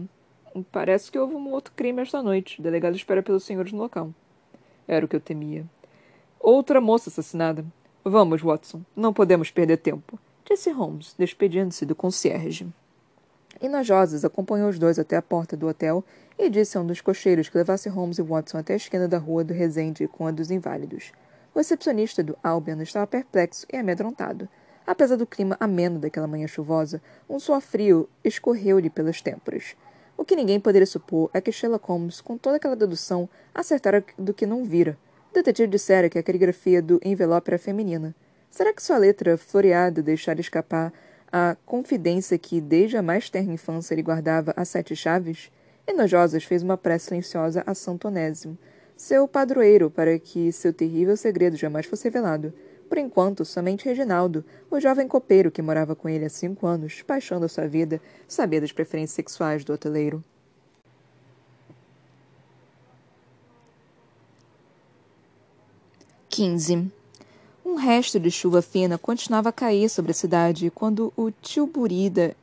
Parece 0.70 1.10
que 1.10 1.18
houve 1.18 1.34
um 1.34 1.50
outro 1.50 1.72
crime 1.74 2.02
esta 2.02 2.22
noite. 2.22 2.60
O 2.60 2.62
delegado 2.62 2.94
espera 2.94 3.22
pelos 3.22 3.44
senhores 3.44 3.72
no 3.72 3.78
local. 3.78 4.12
Era 4.86 5.06
o 5.06 5.08
que 5.08 5.16
eu 5.16 5.20
temia. 5.20 5.64
Outra 6.38 6.78
moça 6.78 7.08
assassinada. 7.08 7.64
Vamos, 8.04 8.42
Watson. 8.42 8.82
Não 8.94 9.14
podemos 9.14 9.50
perder 9.50 9.78
tempo, 9.78 10.18
disse 10.44 10.70
Holmes, 10.70 11.14
despedindo-se 11.18 11.86
do 11.86 11.94
concierge. 11.94 12.68
Najosas 13.62 14.22
acompanhou 14.22 14.68
os 14.68 14.78
dois 14.78 14.98
até 14.98 15.16
a 15.16 15.22
porta 15.22 15.56
do 15.56 15.66
hotel 15.66 16.04
e 16.38 16.48
disse 16.48 16.76
a 16.76 16.80
um 16.80 16.86
dos 16.86 17.00
cocheiros 17.00 17.48
que 17.48 17.56
levasse 17.56 17.88
Holmes 17.88 18.18
e 18.18 18.22
Watson 18.22 18.58
até 18.58 18.74
a 18.74 18.76
esquina 18.76 19.06
da 19.06 19.18
rua 19.18 19.44
do 19.44 19.52
Resende 19.52 20.06
com 20.08 20.26
a 20.26 20.30
dos 20.30 20.50
Inválidos. 20.50 21.12
O 21.54 21.58
recepcionista 21.58 22.22
do 22.22 22.36
Albion 22.42 22.80
estava 22.80 23.06
perplexo 23.06 23.66
e 23.72 23.76
amedrontado. 23.76 24.48
Apesar 24.86 25.16
do 25.16 25.26
clima 25.26 25.56
ameno 25.60 25.98
daquela 25.98 26.26
manhã 26.26 26.46
chuvosa, 26.46 27.00
um 27.28 27.38
suor 27.38 27.60
frio 27.60 28.08
escorreu-lhe 28.24 28.90
pelas 28.90 29.20
têmporas. 29.20 29.76
O 30.16 30.24
que 30.24 30.36
ninguém 30.36 30.58
poderia 30.58 30.86
supor 30.86 31.30
é 31.32 31.40
que 31.40 31.52
Sherlock 31.52 31.86
Holmes, 31.86 32.20
com 32.20 32.36
toda 32.36 32.56
aquela 32.56 32.76
dedução, 32.76 33.28
acertara 33.54 34.04
do 34.18 34.34
que 34.34 34.46
não 34.46 34.64
vira, 34.64 34.98
o 35.32 35.34
detetive 35.34 35.66
dissera 35.66 36.10
que 36.10 36.18
a 36.18 36.22
caligrafia 36.22 36.82
do 36.82 37.00
envelope 37.02 37.48
era 37.48 37.58
feminina. 37.58 38.14
Será 38.50 38.70
que 38.70 38.82
sua 38.82 38.98
letra 38.98 39.38
floreada 39.38 40.02
deixara 40.02 40.42
escapar 40.42 40.92
a 41.32 41.56
confidência 41.64 42.36
que, 42.36 42.60
desde 42.60 42.98
a 42.98 43.02
mais 43.02 43.30
terna 43.30 43.54
infância, 43.54 43.94
ele 43.94 44.02
guardava 44.02 44.52
as 44.54 44.68
sete 44.68 44.94
chaves? 44.94 45.50
Enojosas 45.86 46.44
fez 46.44 46.62
uma 46.62 46.76
prece 46.76 47.06
silenciosa 47.06 47.62
a 47.66 47.74
Santo 47.74 48.08
Onésimo, 48.08 48.56
seu 48.96 49.26
padroeiro, 49.26 49.90
para 49.90 50.18
que 50.18 50.52
seu 50.52 50.72
terrível 50.72 51.16
segredo 51.16 51.56
jamais 51.56 51.86
fosse 51.86 52.04
revelado. 52.04 52.52
Por 52.88 52.98
enquanto, 52.98 53.44
somente 53.44 53.86
Reginaldo, 53.86 54.44
o 54.70 54.78
jovem 54.78 55.08
copeiro 55.08 55.50
que 55.50 55.62
morava 55.62 55.96
com 55.96 56.08
ele 56.08 56.24
há 56.24 56.28
cinco 56.28 56.66
anos, 56.66 57.02
paixão 57.02 57.40
da 57.40 57.48
sua 57.48 57.66
vida, 57.66 58.00
sabia 58.28 58.60
das 58.60 58.70
preferências 58.70 59.14
sexuais 59.14 59.64
do 59.64 59.72
hoteleiro. 59.72 60.22
15. 66.32 66.90
Um 67.64 67.74
resto 67.74 68.18
de 68.18 68.30
chuva 68.30 68.62
fina 68.62 68.96
continuava 68.96 69.50
a 69.50 69.52
cair 69.52 69.88
sobre 69.90 70.12
a 70.12 70.14
cidade 70.14 70.70
quando 70.70 71.12
o 71.14 71.30
tio 71.30 71.66
Burida, 71.66 72.34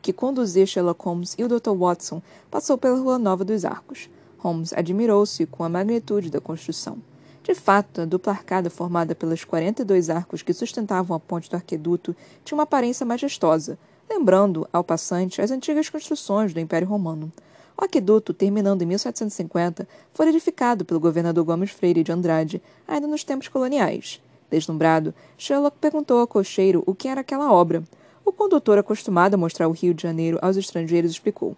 que 0.00 0.12
conduzia 0.12 0.66
Sherlock 0.66 1.04
Holmes 1.04 1.34
e 1.38 1.44
o 1.44 1.48
Dr. 1.48 1.74
Watson, 1.76 2.22
passou 2.50 2.78
pela 2.78 2.98
Rua 2.98 3.18
Nova 3.18 3.44
dos 3.44 3.64
Arcos. 3.64 4.08
Holmes 4.38 4.72
admirou-se 4.72 5.46
com 5.46 5.64
a 5.64 5.68
magnitude 5.68 6.30
da 6.30 6.40
construção. 6.40 6.98
De 7.42 7.54
fato, 7.54 8.00
a 8.00 8.04
dupla 8.04 8.32
arcada 8.32 8.68
formada 8.68 9.14
pelos 9.14 9.44
42 9.44 10.10
arcos 10.10 10.42
que 10.42 10.52
sustentavam 10.52 11.16
a 11.16 11.20
ponte 11.20 11.48
do 11.48 11.54
arqueduto 11.54 12.14
tinha 12.44 12.56
uma 12.56 12.64
aparência 12.64 13.06
majestosa, 13.06 13.78
lembrando, 14.10 14.68
ao 14.72 14.82
passante, 14.82 15.40
as 15.40 15.50
antigas 15.50 15.88
construções 15.88 16.52
do 16.52 16.60
Império 16.60 16.88
Romano. 16.88 17.32
O 17.78 17.84
aqueduto, 17.84 18.32
terminando 18.32 18.82
em 18.82 18.86
1750, 18.86 19.86
foi 20.14 20.28
edificado 20.28 20.84
pelo 20.84 20.98
governador 20.98 21.44
Gomes 21.44 21.70
Freire 21.70 22.02
de 22.02 22.10
Andrade, 22.10 22.62
ainda 22.88 23.06
nos 23.06 23.22
tempos 23.22 23.48
coloniais. 23.48 24.20
Deslumbrado, 24.50 25.14
Sherlock 25.36 25.76
perguntou 25.78 26.20
ao 26.20 26.26
cocheiro 26.26 26.82
o 26.86 26.94
que 26.94 27.06
era 27.06 27.20
aquela 27.20 27.52
obra. 27.52 27.84
O 28.26 28.32
condutor, 28.32 28.76
acostumado 28.76 29.34
a 29.34 29.38
mostrar 29.38 29.68
o 29.68 29.72
Rio 29.72 29.94
de 29.94 30.02
Janeiro 30.02 30.36
aos 30.42 30.56
estrangeiros, 30.56 31.12
explicou. 31.12 31.56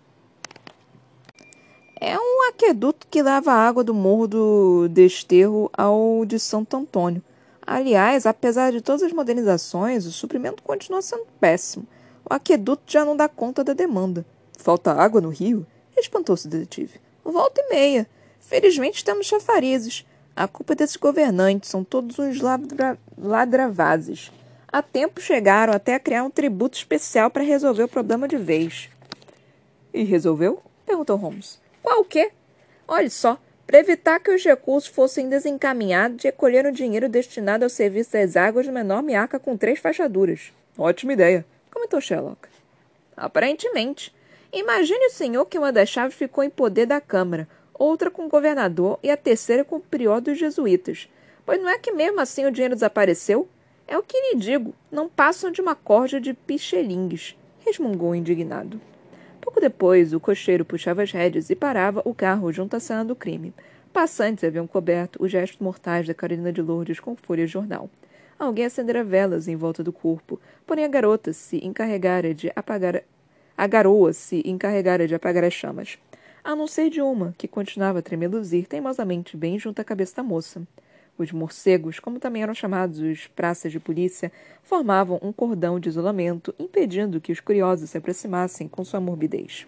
É 1.98 2.14
um 2.18 2.46
aqueduto 2.50 3.06
que 3.10 3.22
leva 3.22 3.52
a 3.52 3.66
água 3.66 3.82
do 3.82 3.94
Morro 3.94 4.28
do 4.28 4.88
Desterro 4.88 5.70
ao 5.72 6.26
de 6.26 6.38
Santo 6.38 6.76
Antônio. 6.76 7.22
Aliás, 7.66 8.26
apesar 8.26 8.70
de 8.70 8.82
todas 8.82 9.02
as 9.02 9.14
modernizações, 9.14 10.04
o 10.04 10.12
suprimento 10.12 10.62
continua 10.62 11.00
sendo 11.00 11.26
péssimo. 11.40 11.86
O 12.28 12.34
aqueduto 12.34 12.82
já 12.86 13.02
não 13.02 13.16
dá 13.16 13.28
conta 13.28 13.64
da 13.64 13.72
demanda. 13.72 14.26
Falta 14.58 14.92
água 14.92 15.22
no 15.22 15.30
rio? 15.30 15.66
Espantou-se 15.96 16.46
o 16.46 16.50
detetive. 16.50 17.00
Volta 17.24 17.62
e 17.62 17.68
meia. 17.70 18.06
Felizmente 18.40 19.02
temos 19.02 19.26
chafarizes. 19.26 20.04
A 20.36 20.46
culpa 20.46 20.74
é 20.74 20.76
desses 20.76 20.96
governantes, 20.96 21.70
são 21.70 21.82
todos 21.82 22.18
uns 22.18 22.40
ladra 22.42 22.98
ladravazes. 23.16 24.30
Há 24.70 24.82
tempo 24.82 25.18
chegaram 25.18 25.72
até 25.72 25.94
a 25.94 26.00
criar 26.00 26.24
um 26.24 26.30
tributo 26.30 26.76
especial 26.76 27.30
para 27.30 27.42
resolver 27.42 27.84
o 27.84 27.88
problema 27.88 28.28
de 28.28 28.36
vez. 28.36 28.90
E 29.94 30.04
resolveu? 30.04 30.62
perguntou 30.84 31.16
Holmes. 31.16 31.58
Qual 31.82 32.00
o 32.00 32.04
quê? 32.04 32.30
Olhe 32.86 33.08
só, 33.08 33.38
para 33.66 33.78
evitar 33.78 34.20
que 34.20 34.30
os 34.30 34.44
recursos 34.44 34.90
fossem 34.90 35.28
desencaminhados, 35.28 36.22
recolheram 36.22 36.68
o 36.68 36.72
dinheiro 36.72 37.08
destinado 37.08 37.64
ao 37.64 37.70
serviço 37.70 38.12
das 38.12 38.36
águas 38.36 38.66
numa 38.66 38.80
enorme 38.80 39.14
arca 39.14 39.38
com 39.38 39.56
três 39.56 39.78
fachaduras. 39.78 40.52
Ótima 40.76 41.14
ideia, 41.14 41.46
comentou 41.70 42.00
Sherlock. 42.00 42.48
Aparentemente. 43.16 44.14
Imagine 44.52 45.06
o 45.06 45.10
senhor 45.10 45.46
que 45.46 45.58
uma 45.58 45.72
das 45.72 45.88
chaves 45.88 46.14
ficou 46.14 46.44
em 46.44 46.50
poder 46.50 46.86
da 46.86 47.00
Câmara, 47.00 47.48
outra 47.72 48.10
com 48.10 48.26
o 48.26 48.28
governador 48.28 48.98
e 49.02 49.10
a 49.10 49.16
terceira 49.16 49.64
com 49.64 49.76
o 49.76 49.80
prior 49.80 50.20
dos 50.20 50.38
jesuítas. 50.38 51.08
Pois 51.44 51.60
não 51.60 51.68
é 51.68 51.78
que 51.78 51.92
mesmo 51.92 52.20
assim 52.20 52.44
o 52.46 52.50
dinheiro 52.50 52.74
desapareceu? 52.74 53.48
É 53.90 53.96
o 53.96 54.02
que 54.02 54.20
lhe 54.20 54.38
digo, 54.38 54.74
não 54.92 55.08
passam 55.08 55.50
de 55.50 55.62
uma 55.62 55.74
corda 55.74 56.20
de 56.20 56.34
pichelingues, 56.34 57.34
resmungou 57.64 58.14
indignado. 58.14 58.78
Pouco 59.40 59.62
depois, 59.62 60.12
o 60.12 60.20
cocheiro 60.20 60.62
puxava 60.62 61.02
as 61.02 61.10
rédeas 61.10 61.48
e 61.48 61.56
parava 61.56 62.02
o 62.04 62.12
carro 62.12 62.52
junto 62.52 62.76
à 62.76 62.80
cena 62.80 63.02
do 63.02 63.16
crime. 63.16 63.54
Passantes 63.90 64.44
haviam 64.44 64.66
coberto 64.66 65.24
os 65.24 65.32
gestos 65.32 65.58
mortais 65.58 66.06
da 66.06 66.12
Carolina 66.12 66.52
de 66.52 66.60
Lourdes 66.60 67.00
com 67.00 67.16
folhas 67.16 67.48
de 67.48 67.54
jornal. 67.54 67.88
Alguém 68.38 68.66
acendera 68.66 69.02
velas 69.02 69.48
em 69.48 69.56
volta 69.56 69.82
do 69.82 69.90
corpo, 69.90 70.38
porém 70.66 70.84
a 70.84 70.88
garota 70.88 71.32
se 71.32 71.56
encarregara 71.64 72.34
de 72.34 72.52
apagar 72.54 73.02
a 73.56 73.66
garoa 73.66 74.12
se 74.12 74.40
encarregara 74.44 75.08
de 75.08 75.16
apagar 75.16 75.42
as 75.42 75.52
chamas, 75.52 75.98
a 76.44 76.54
não 76.54 76.68
ser 76.68 76.90
de 76.90 77.00
uma, 77.00 77.34
que 77.36 77.48
continuava 77.48 77.98
a 77.98 78.02
tremeluzir 78.02 78.68
teimosamente 78.68 79.36
bem 79.36 79.58
junto 79.58 79.80
à 79.80 79.84
cabeça 79.84 80.16
da 80.16 80.22
moça. 80.22 80.62
Os 81.18 81.32
morcegos, 81.32 81.98
como 81.98 82.20
também 82.20 82.42
eram 82.42 82.54
chamados 82.54 83.00
os 83.00 83.26
praças 83.26 83.72
de 83.72 83.80
polícia, 83.80 84.32
formavam 84.62 85.18
um 85.20 85.32
cordão 85.32 85.80
de 85.80 85.88
isolamento, 85.88 86.54
impedindo 86.58 87.20
que 87.20 87.32
os 87.32 87.40
curiosos 87.40 87.90
se 87.90 87.98
aproximassem 87.98 88.68
com 88.68 88.84
sua 88.84 89.00
morbidez. 89.00 89.66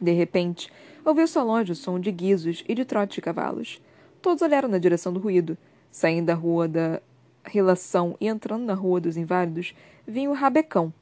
De 0.00 0.12
repente, 0.12 0.72
ouviu-se 1.04 1.38
ao 1.38 1.46
longe 1.46 1.72
o 1.72 1.76
som 1.76 2.00
de 2.00 2.10
guizos 2.10 2.64
e 2.66 2.74
de 2.74 2.84
trote 2.84 3.16
de 3.16 3.20
cavalos. 3.20 3.80
Todos 4.20 4.42
olharam 4.42 4.68
na 4.68 4.78
direção 4.78 5.12
do 5.12 5.20
ruído. 5.20 5.56
Saindo 5.90 6.26
da 6.26 6.34
rua 6.34 6.66
da 6.66 7.00
Relação 7.44 8.16
e 8.20 8.26
entrando 8.26 8.64
na 8.64 8.72
rua 8.72 9.00
dos 9.00 9.16
Inválidos, 9.16 9.74
vinha 10.06 10.30
o 10.30 10.32
Rabecão, 10.32 10.92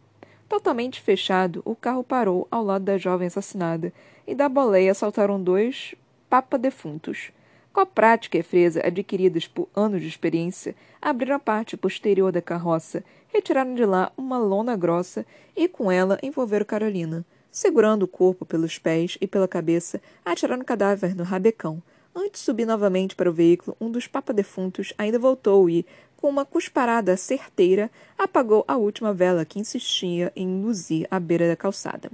Totalmente 0.51 1.01
fechado, 1.01 1.63
o 1.65 1.77
carro 1.77 2.03
parou 2.03 2.49
ao 2.51 2.65
lado 2.65 2.85
da 2.85 2.99
jovem 2.99 3.29
assassinada, 3.29 3.93
e 4.27 4.35
da 4.35 4.49
boleia 4.49 4.93
saltaram 4.93 5.41
dois 5.41 5.95
papa-defuntos. 6.29 7.31
Com 7.73 7.81
a 7.81 7.87
prática 7.87 8.37
e 8.37 8.43
freza 8.43 8.85
adquiridas 8.85 9.47
por 9.47 9.69
anos 9.75 10.03
de 10.03 10.09
experiência, 10.09 10.75
abriram 11.01 11.37
a 11.37 11.39
parte 11.39 11.77
posterior 11.77 12.33
da 12.33 12.43
carroça, 12.43 13.05
retiraram 13.29 13.75
de 13.75 13.85
lá 13.85 14.13
uma 14.17 14.39
lona 14.39 14.77
grossa 14.77 15.25
e 15.57 15.69
com 15.69 15.91
ela 15.91 16.19
envolveram 16.23 16.67
Carolina. 16.67 17.25
Segurando 17.51 18.05
o 18.05 18.09
corpo 18.09 18.45
pelos 18.45 18.79
pés 18.79 19.17
e 19.21 19.27
pela 19.27 19.47
cabeça, 19.49 20.01
atiraram 20.25 20.63
o 20.63 20.65
cadáver 20.65 21.15
no 21.15 21.23
rabecão. 21.23 21.83
Antes 22.15 22.41
de 22.41 22.45
subir 22.45 22.67
novamente 22.67 23.15
para 23.15 23.31
o 23.31 23.33
veículo, 23.33 23.77
um 23.81 23.89
dos 23.89 24.09
papadefuntos 24.09 24.93
ainda 24.99 25.19
voltou 25.19 25.71
e, 25.71 25.87
com 26.17 26.29
uma 26.29 26.45
cusparada 26.45 27.17
certeira, 27.17 27.89
apagou 28.19 28.65
a 28.67 28.77
última 28.77 29.15
vela 29.15 29.45
que 29.45 29.61
insistia 29.61 30.33
em 30.35 30.63
luzir 30.63 31.07
à 31.09 31.21
beira 31.21 31.49
da 31.49 31.57
calçada. 31.57 32.11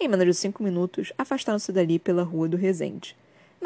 Em 0.00 0.08
menos 0.08 0.26
de 0.26 0.34
cinco 0.34 0.62
minutos, 0.62 1.12
afastaram-se 1.16 1.72
dali 1.72 1.98
pela 1.98 2.24
rua 2.24 2.48
do 2.48 2.56
Resende. 2.56 3.16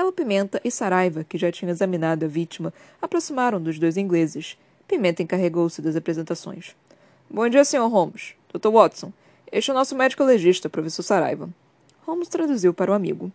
Melo 0.00 0.12
Pimenta 0.12 0.58
e 0.64 0.70
Saraiva, 0.70 1.24
que 1.24 1.36
já 1.36 1.52
tinham 1.52 1.70
examinado 1.70 2.24
a 2.24 2.28
vítima, 2.28 2.72
aproximaram 3.02 3.60
dos 3.60 3.78
dois 3.78 3.98
ingleses. 3.98 4.56
Pimenta 4.88 5.22
encarregou-se 5.22 5.82
das 5.82 5.94
apresentações. 5.94 6.74
Bom 7.28 7.46
dia, 7.50 7.62
Sr. 7.66 7.86
Holmes. 7.86 8.34
Dr. 8.50 8.70
Watson. 8.70 9.12
Este 9.52 9.70
é 9.70 9.74
o 9.74 9.76
nosso 9.76 9.94
médico 9.94 10.24
legista, 10.24 10.70
professor 10.70 11.02
Saraiva. 11.02 11.50
Holmes 12.06 12.28
traduziu 12.28 12.72
para 12.72 12.90
o 12.90 12.94
amigo. 12.94 13.30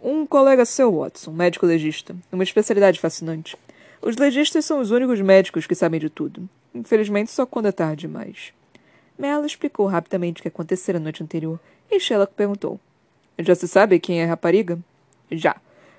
Um 0.00 0.24
colega 0.24 0.64
seu, 0.64 0.96
Watson, 1.00 1.32
médico 1.32 1.66
legista. 1.66 2.14
Uma 2.30 2.44
especialidade 2.44 3.00
fascinante. 3.00 3.56
Os 4.00 4.16
legistas 4.16 4.64
são 4.64 4.78
os 4.78 4.92
únicos 4.92 5.20
médicos 5.20 5.66
que 5.66 5.74
sabem 5.74 5.98
de 5.98 6.08
tudo. 6.08 6.48
Infelizmente, 6.72 7.32
só 7.32 7.44
quando 7.44 7.66
é 7.66 7.72
tarde 7.72 8.02
demais. 8.02 8.52
Mela 9.18 9.46
explicou 9.46 9.86
rapidamente 9.86 10.38
o 10.38 10.42
que 10.42 10.48
acontecera 10.48 10.98
a 10.98 11.00
noite 11.00 11.24
anterior, 11.24 11.58
e 11.90 11.98
Sherlock 11.98 12.34
perguntou. 12.34 12.78
Já 13.38 13.54
se 13.54 13.68
sabe 13.68 14.00
quem 14.00 14.20
é 14.20 14.24
a 14.24 14.28
rapariga? 14.28 14.78
Já. 15.30 15.56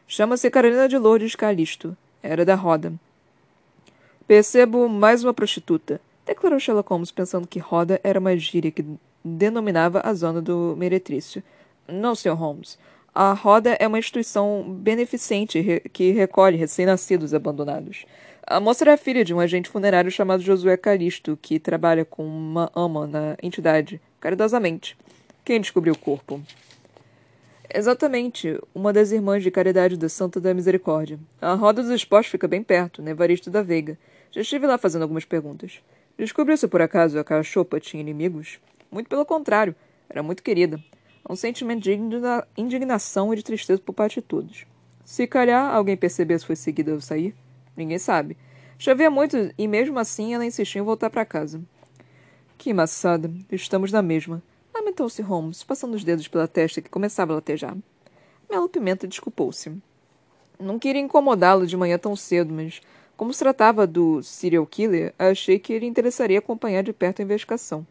Chama-se 0.08 0.50
Carolina 0.50 0.88
de 0.88 0.98
Lourdes 0.98 1.36
Calisto. 1.36 1.96
Era 2.24 2.44
da 2.44 2.56
roda. 2.56 2.94
Percebo 4.28 4.90
mais 4.90 5.24
uma 5.24 5.34
prostituta, 5.34 6.02
declarou 6.26 6.60
Sherlock 6.60 6.90
Holmes, 6.90 7.12
pensando 7.12 7.48
que 7.48 7.60
roda 7.60 8.02
era 8.04 8.20
uma 8.20 8.36
gíria 8.36 8.72
que 8.72 8.86
denominava 9.24 10.02
a 10.04 10.14
zona 10.14 10.42
do 10.42 10.76
meretrício. 10.78 11.42
Não, 11.88 12.14
Sr. 12.14 12.34
Holmes. 12.34 12.78
A 13.16 13.34
Roda 13.34 13.76
é 13.80 13.88
uma 13.88 13.98
instituição 13.98 14.64
beneficente 14.68 15.82
que 15.92 16.12
recolhe 16.12 16.58
recém-nascidos 16.58 17.34
abandonados. 17.34 18.06
A 18.46 18.60
moça 18.60 18.84
era 18.84 18.98
filha 18.98 19.26
de 19.26 19.34
um 19.34 19.40
agente 19.40 19.70
funerário 19.70 20.12
chamado 20.12 20.44
Josué 20.44 20.78
Calisto, 20.78 21.38
que 21.42 21.58
trabalha 21.58 22.06
com 22.06 22.26
uma 22.26 22.70
ama 22.76 23.08
na 23.08 23.38
entidade, 23.42 24.00
caridosamente. 24.20 24.98
Quem 25.44 25.60
descobriu 25.60 25.94
o 25.94 25.98
corpo? 25.98 26.42
Exatamente, 27.74 28.60
uma 28.74 28.94
das 28.94 29.12
irmãs 29.12 29.44
de 29.44 29.52
caridade 29.52 29.98
da 29.98 30.10
Santa 30.10 30.40
da 30.40 30.54
Misericórdia. 30.54 31.20
A 31.42 31.54
Roda 31.54 31.82
dos 31.82 31.92
Esportes 31.92 32.32
fica 32.32 32.48
bem 32.48 32.64
perto, 32.64 33.02
na 33.02 33.12
Evaristo 33.12 33.50
da 33.50 33.62
Veiga. 33.62 33.98
Já 34.32 34.42
estive 34.42 34.66
lá 34.66 34.78
fazendo 34.78 35.02
algumas 35.04 35.26
perguntas. 35.26 35.82
Descobriu 36.18 36.58
se 36.58 36.68
por 36.68 36.82
acaso 36.82 37.20
a 37.20 37.24
cachopa 37.24 37.80
tinha 37.80 38.02
inimigos? 38.02 38.60
Muito 38.90 39.10
pelo 39.10 39.26
contrário, 39.26 39.76
era 40.10 40.24
muito 40.24 40.42
querida 40.42 40.82
um 41.30 41.36
sentimento 41.36 41.84
de 41.84 41.92
indignação 42.58 43.34
e 43.34 43.38
de 43.38 43.44
tristeza 43.44 43.82
por 43.82 43.94
parte 43.94 44.16
de 44.16 44.22
todos. 44.22 44.66
Se 45.04 45.28
calhar 45.28 45.74
alguém 45.74 45.98
percebesse 45.98 46.46
foi 46.46 46.56
seguida 46.56 46.94
ao 46.94 47.02
sair, 47.02 47.36
ninguém 47.76 47.98
sabe. 47.98 48.38
Chovia 48.78 49.10
muito 49.10 49.52
e 49.58 49.68
mesmo 49.68 50.00
assim 50.00 50.34
ela 50.34 50.46
insistiu 50.46 50.82
em 50.82 50.86
voltar 50.86 51.10
para 51.10 51.26
casa. 51.26 51.62
Que 52.58 52.74
maçada, 52.74 53.32
estamos 53.52 53.92
na 53.92 54.02
mesma. 54.02 54.42
Lamentou-se 54.88 55.22
Holmes, 55.22 55.64
passando 55.66 55.96
os 55.96 56.04
dedos 56.06 56.30
pela 56.30 56.48
testa 56.48 56.82
que 56.82 56.90
começava 56.90 57.34
a 57.34 57.36
latejar. 57.36 57.76
Melo 58.50 58.70
Pimenta 58.70 59.06
desculpou-se. 59.06 59.70
Não 60.58 60.80
queria 60.80 61.02
incomodá-lo 61.02 61.68
de 61.68 61.76
manhã 61.76 61.98
tão 61.98 62.16
cedo, 62.16 62.54
mas, 62.54 62.80
como 63.18 63.34
se 63.34 63.40
tratava 63.40 63.86
do 63.86 64.24
serial 64.24 64.66
killer, 64.66 65.14
achei 65.20 65.60
que 65.60 65.74
ele 65.74 65.86
interessaria 65.86 66.40
acompanhar 66.40 66.84
de 66.84 66.94
perto 66.94 67.22
a 67.22 67.26
investigação. 67.26 67.86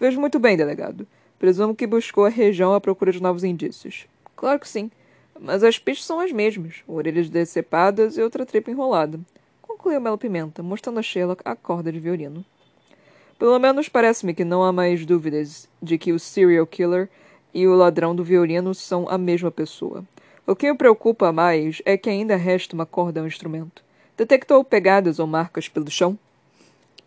Vejo 0.00 0.18
muito 0.18 0.38
bem, 0.38 0.56
delegado. 0.56 1.06
Presumo 1.38 1.74
que 1.74 1.86
buscou 1.86 2.24
a 2.24 2.30
região 2.30 2.72
à 2.72 2.80
procura 2.80 3.12
de 3.12 3.20
novos 3.20 3.44
indícios. 3.44 4.06
Claro 4.34 4.58
que 4.58 4.68
sim. 4.68 4.90
Mas 5.38 5.62
as 5.62 5.78
pistas 5.78 6.06
são 6.06 6.20
as 6.20 6.32
mesmas: 6.32 6.76
orelhas 6.88 7.28
decepadas 7.28 8.16
e 8.16 8.22
outra 8.22 8.46
tripa 8.46 8.70
enrolada. 8.70 9.20
Concluiu 9.60 10.00
Melo 10.00 10.16
Pimenta, 10.16 10.62
mostrando 10.62 11.00
a 11.00 11.02
Sherlock 11.02 11.42
a 11.44 11.54
corda 11.54 11.92
de 11.92 12.00
violino. 12.00 12.42
Pelo 13.40 13.58
menos 13.58 13.88
parece-me 13.88 14.34
que 14.34 14.44
não 14.44 14.62
há 14.62 14.70
mais 14.70 15.06
dúvidas 15.06 15.66
de 15.82 15.96
que 15.96 16.12
o 16.12 16.20
serial 16.20 16.66
killer 16.66 17.08
e 17.54 17.66
o 17.66 17.74
ladrão 17.74 18.14
do 18.14 18.22
violino 18.22 18.74
são 18.74 19.08
a 19.08 19.16
mesma 19.16 19.50
pessoa. 19.50 20.04
O 20.46 20.54
que 20.54 20.70
me 20.70 20.76
preocupa 20.76 21.32
mais 21.32 21.80
é 21.86 21.96
que 21.96 22.10
ainda 22.10 22.36
resta 22.36 22.74
uma 22.74 22.84
corda 22.84 23.18
ao 23.18 23.26
instrumento. 23.26 23.82
Detectou 24.14 24.62
pegadas 24.62 25.18
ou 25.18 25.26
marcas 25.26 25.70
pelo 25.70 25.90
chão? 25.90 26.18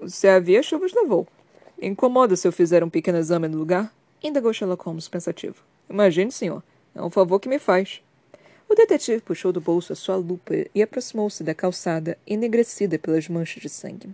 Se 0.08 0.28
havia, 0.28 0.64
chuvas 0.64 0.92
levou. 0.92 1.28
Incomoda 1.80 2.36
se 2.36 2.48
eu 2.48 2.52
fizer 2.52 2.84
um 2.84 2.90
pequeno 2.90 3.20
exame 3.20 3.48
no 3.48 3.60
lugar? 3.60 3.94
indagou 4.24 4.52
Sherlock 4.52 4.84
Holmes 4.86 5.08
pensativo. 5.08 5.58
Imagine, 5.88 6.32
senhor. 6.32 6.64
É 6.96 7.04
um 7.04 7.12
favor 7.12 7.40
que 7.40 7.48
me 7.48 7.60
faz. 7.60 8.02
O 8.68 8.74
detetive 8.74 9.22
puxou 9.22 9.52
do 9.52 9.62
bolso 9.62 9.94
a 9.94 9.96
sua 9.96 10.16
lupa 10.16 10.56
e 10.74 10.82
aproximou-se 10.82 11.44
da 11.44 11.54
calçada, 11.54 12.18
enegrecida 12.26 12.98
pelas 12.98 13.30
manchas 13.30 13.62
de 13.62 13.70
sangue. 13.70 14.10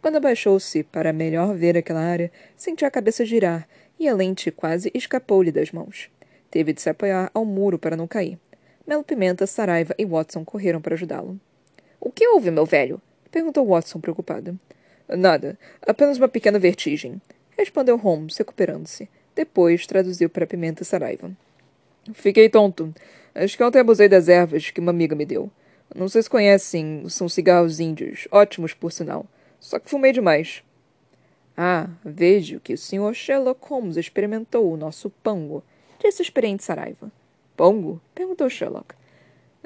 Quando 0.00 0.16
abaixou-se 0.16 0.82
para 0.82 1.12
melhor 1.12 1.54
ver 1.54 1.76
aquela 1.76 2.00
área, 2.00 2.32
sentiu 2.56 2.88
a 2.88 2.90
cabeça 2.90 3.24
girar 3.24 3.68
e 3.98 4.08
a 4.08 4.14
lente 4.14 4.50
quase 4.50 4.90
escapou-lhe 4.94 5.52
das 5.52 5.72
mãos. 5.72 6.10
Teve 6.50 6.72
de 6.72 6.80
se 6.80 6.88
apoiar 6.88 7.30
ao 7.34 7.44
muro 7.44 7.78
para 7.78 7.96
não 7.96 8.06
cair. 8.06 8.38
Melo 8.86 9.04
Pimenta, 9.04 9.46
Saraiva 9.46 9.94
e 9.98 10.06
Watson 10.06 10.44
correram 10.44 10.80
para 10.80 10.94
ajudá-lo. 10.94 11.38
O 12.00 12.10
que 12.10 12.26
houve, 12.26 12.50
meu 12.50 12.64
velho? 12.64 13.00
perguntou 13.30 13.66
Watson, 13.66 14.00
preocupado. 14.00 14.58
Nada. 15.06 15.58
Apenas 15.82 16.16
uma 16.16 16.28
pequena 16.28 16.58
vertigem, 16.58 17.20
respondeu 17.56 17.96
Holmes, 17.98 18.36
recuperando-se. 18.38 19.08
Depois 19.34 19.86
traduziu 19.86 20.30
para 20.30 20.46
Pimenta 20.46 20.82
Saraiva. 20.82 21.30
Fiquei 22.14 22.48
tonto. 22.48 22.92
Acho 23.34 23.56
que 23.56 23.62
ontem 23.62 23.80
abusei 23.80 24.08
das 24.08 24.28
ervas 24.28 24.70
que 24.70 24.80
uma 24.80 24.90
amiga 24.90 25.14
me 25.14 25.26
deu. 25.26 25.50
Não 25.94 26.08
sei 26.08 26.22
se 26.22 26.30
conhecem, 26.30 27.04
são 27.08 27.28
cigarros 27.28 27.80
índios, 27.80 28.26
ótimos 28.30 28.72
por 28.72 28.90
sinal. 28.92 29.26
Só 29.60 29.78
que 29.78 29.90
fumei 29.90 30.12
demais. 30.12 30.64
Ah, 31.56 31.90
vejo 32.02 32.58
que 32.58 32.72
o 32.72 32.78
Sr. 32.78 33.14
Sherlock 33.14 33.60
Holmes 33.68 33.96
experimentou 33.96 34.72
o 34.72 34.76
nosso 34.76 35.10
pango, 35.10 35.62
disse 36.02 36.22
o 36.22 36.24
experiente 36.24 36.64
Saraiva. 36.64 37.12
Pango? 37.56 38.00
perguntou 38.14 38.48
Sherlock. 38.48 38.94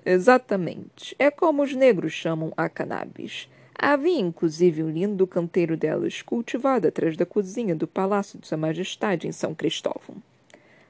Exatamente. 0.04 1.14
É 1.18 1.30
como 1.30 1.62
os 1.62 1.74
negros 1.74 2.12
chamam 2.12 2.52
a 2.56 2.68
cannabis. 2.68 3.48
Havia 3.76 4.18
inclusive 4.18 4.82
um 4.82 4.90
lindo 4.90 5.26
canteiro 5.26 5.76
delas, 5.76 6.20
cultivado 6.20 6.88
atrás 6.88 7.16
da 7.16 7.24
cozinha 7.24 7.74
do 7.74 7.86
Palácio 7.86 8.38
de 8.38 8.46
Sua 8.46 8.58
Majestade 8.58 9.28
em 9.28 9.32
São 9.32 9.54
Cristóvão. 9.54 10.16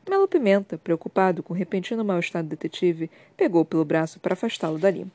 Melo 0.09 0.29
Pimenta, 0.29 0.77
preocupado 0.77 1.43
com 1.43 1.55
o 1.55 1.57
repentino 1.57 2.05
mal-estar 2.05 2.43
do 2.43 2.49
detetive, 2.49 3.11
pegou 3.37 3.64
pelo 3.64 3.85
braço 3.85 4.21
para 4.21 4.35
afastá-lo 4.35 4.79
dali. 4.79 5.07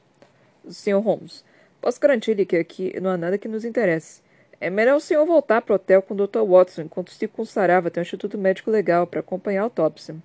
Sr. 0.68 1.00
Holmes, 1.00 1.44
posso 1.82 2.00
garantir-lhe 2.00 2.46
que 2.46 2.58
aqui 2.58 3.00
não 3.02 3.10
há 3.10 3.18
nada 3.18 3.38
que 3.38 3.48
nos 3.48 3.66
interesse. 3.66 4.22
É 4.62 4.70
melhor 4.70 4.98
o 4.98 5.00
senhor 5.00 5.26
voltar 5.26 5.62
para 5.62 5.74
o 5.74 5.76
hotel 5.76 6.02
com 6.02 6.14
o 6.14 6.28
Dr. 6.28 6.42
Watson 6.42 6.82
enquanto 6.82 7.12
se 7.12 7.28
consarava 7.28 7.88
até 7.88 8.00
um 8.00 8.04
instituto 8.04 8.38
médico 8.38 8.70
legal 8.70 9.08
para 9.08 9.22
acompanhar 9.22 9.62
a 9.62 9.64
autópsia. 9.64 10.16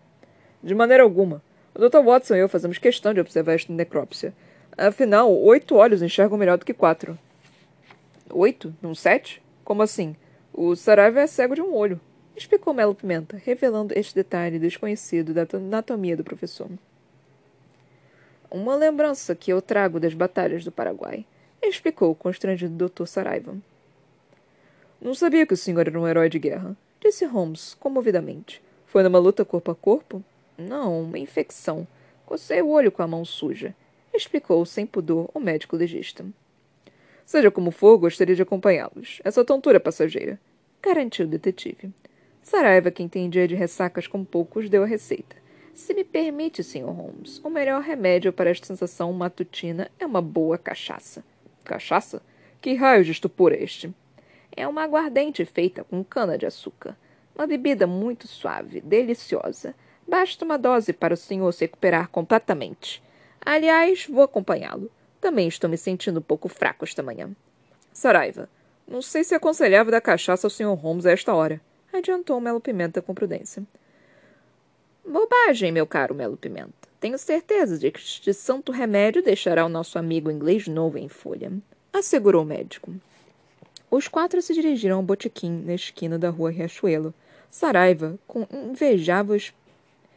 De 0.63 0.75
maneira 0.75 1.03
alguma. 1.03 1.43
O 1.75 1.79
Dr. 1.79 2.03
Watson 2.05 2.35
e 2.35 2.41
eu 2.41 2.49
fazemos 2.49 2.79
questão 2.79 3.15
de 3.15 3.21
observar 3.21 3.55
esta 3.55 3.73
necrópsia. 3.73 4.35
Afinal, 4.77 5.33
oito 5.33 5.77
olhos 5.77 6.03
enxergam 6.03 6.37
melhor 6.37 6.59
do 6.59 6.65
que 6.65 6.75
quatro. 6.75 7.19
Oito? 8.31 8.75
Num 8.83 8.95
sete? 8.95 9.41
Como 9.65 9.83
assim? 9.83 10.17
O 10.53 10.77
Saraiva 10.77 11.21
é 11.21 11.27
cego 11.27 11.55
de 11.55 11.63
um 11.63 11.75
olho, 11.75 12.01
explicou 12.37 12.73
Melo 12.73 12.95
Pimenta, 12.95 13.41
revelando 13.45 13.93
este 13.97 14.15
detalhe 14.15 14.59
desconhecido 14.59 15.35
da 15.35 15.47
anatomia 15.53 16.17
do 16.17 16.23
professor. 16.23 16.69
Uma 18.51 18.77
lembrança 18.77 19.35
que 19.35 19.53
eu 19.53 19.61
trago 19.61 19.99
das 19.99 20.15
batalhas 20.15 20.65
do 20.65 20.71
Paraguai, 20.71 21.27
explicou 21.69 22.11
o 22.11 22.15
constrangido 22.15 22.89
Dr. 22.89 23.07
Saraiva. 23.07 23.57
Não 25.01 25.15
sabia 25.15 25.47
que 25.47 25.55
o 25.55 25.57
senhor 25.57 25.87
era 25.87 25.99
um 25.99 26.09
herói 26.09 26.29
de 26.29 26.39
guerra, 26.39 26.77
disse 27.01 27.25
Holmes, 27.25 27.75
comovidamente. 27.75 28.63
Foi 28.87 29.03
numa 29.03 29.19
luta 29.19 29.45
corpo 29.45 29.71
a 29.71 29.75
corpo? 29.75 30.23
Não, 30.57 31.03
uma 31.03 31.19
infecção. 31.19 31.87
Cocei 32.25 32.63
o 32.63 32.69
olho 32.69 32.91
com 32.91 33.03
a 33.03 33.07
mão 33.07 33.25
suja, 33.25 33.75
explicou 34.15 34.65
sem 34.65 34.87
pudor 34.87 35.29
o 35.35 35.41
médico 35.41 35.77
legista. 35.77 36.25
Seja 37.27 37.51
como 37.51 37.71
for, 37.71 37.99
gostaria 37.99 38.35
de 38.35 38.43
acompanhá-los. 38.43 39.21
É 39.25 39.31
só 39.31 39.43
tontura 39.45 39.81
passageira. 39.81 40.39
Garantiu 40.83 41.27
o 41.27 41.29
detetive. 41.29 41.91
Saraiva, 42.43 42.91
que 42.91 43.03
entendia 43.03 43.49
de 43.49 43.55
ressacas 43.55 44.07
com 44.07 44.25
poucos, 44.25 44.69
deu 44.69 44.83
a 44.83 44.87
receita. 44.87 45.37
Se 45.75 45.93
me 45.93 46.05
permite, 46.05 46.63
Sr. 46.63 46.85
Holmes, 46.85 47.41
o 47.43 47.51
melhor 47.51 47.83
remédio 47.83 48.33
para 48.33 48.51
esta 48.51 48.67
sensação 48.67 49.13
matutina 49.13 49.91
é 49.99 50.07
uma 50.07 50.23
boa 50.23 50.57
cachaça. 50.57 51.25
Cachaça? 51.65 52.23
Que 52.61 52.75
raio 52.75 53.05
de 53.05 53.13
estupor 53.13 53.53
é 53.53 53.63
este? 53.63 53.93
É 54.57 54.69
uma 54.69 54.85
aguardente 54.85 55.45
feita 55.45 55.83
com 55.83 56.05
cana-de-açúcar. 56.05 56.97
Uma 57.35 57.47
bebida 57.47 57.87
muito 57.87 58.29
suave, 58.29 58.81
deliciosa. 58.81 59.75
Basta 60.07 60.45
uma 60.45 60.59
dose 60.59 60.93
para 60.93 61.15
o 61.15 61.17
senhor 61.17 61.51
se 61.53 61.65
recuperar 61.65 62.09
completamente. 62.09 63.03
Aliás, 63.45 64.07
vou 64.07 64.23
acompanhá-lo. 64.23 64.91
Também 65.21 65.49
estou 65.49 65.69
me 65.69 65.77
sentindo 65.77 66.21
um 66.21 66.23
pouco 66.23 66.49
fraco 66.49 66.85
esta 66.85 67.03
manhã. 67.03 67.35
Saraiva, 67.93 68.49
não 68.87 69.01
sei 69.01 69.25
se 69.25 69.35
aconselhável 69.35 69.91
dar 69.91 70.01
cachaça 70.01 70.47
ao 70.47 70.51
Sr. 70.51 70.75
Holmes 70.75 71.07
a 71.07 71.13
esta 71.13 71.35
hora, 71.35 71.61
adiantou 71.93 72.41
Melo 72.41 72.61
Pimenta 72.61 73.01
com 73.01 73.15
prudência. 73.15 73.65
Bobagem, 75.07 75.71
meu 75.71 75.87
caro 75.87 76.15
Melo 76.15 76.35
Pimenta. 76.35 76.73
Tenho 76.99 77.19
certeza 77.19 77.77
de 77.77 77.91
que 77.91 78.01
este 78.01 78.33
santo 78.33 78.73
remédio 78.73 79.23
deixará 79.23 79.67
o 79.67 79.69
nosso 79.69 79.99
amigo 79.99 80.31
inglês 80.31 80.67
novo 80.67 80.97
em 80.97 81.11
folha, 81.11 81.53
assegurou 81.93 82.43
o 82.43 82.47
médico. 82.47 82.91
Os 83.91 84.09
quatro 84.09 84.41
se 84.41 84.55
dirigiram 84.55 84.97
ao 84.97 85.03
botequim 85.03 85.63
na 85.67 85.75
esquina 85.75 86.19
da 86.19 86.31
rua 86.31 86.51
Riachuelo. 86.51 87.13
Saraiva, 87.51 88.19
com 88.27 88.47
invejável 88.51 89.39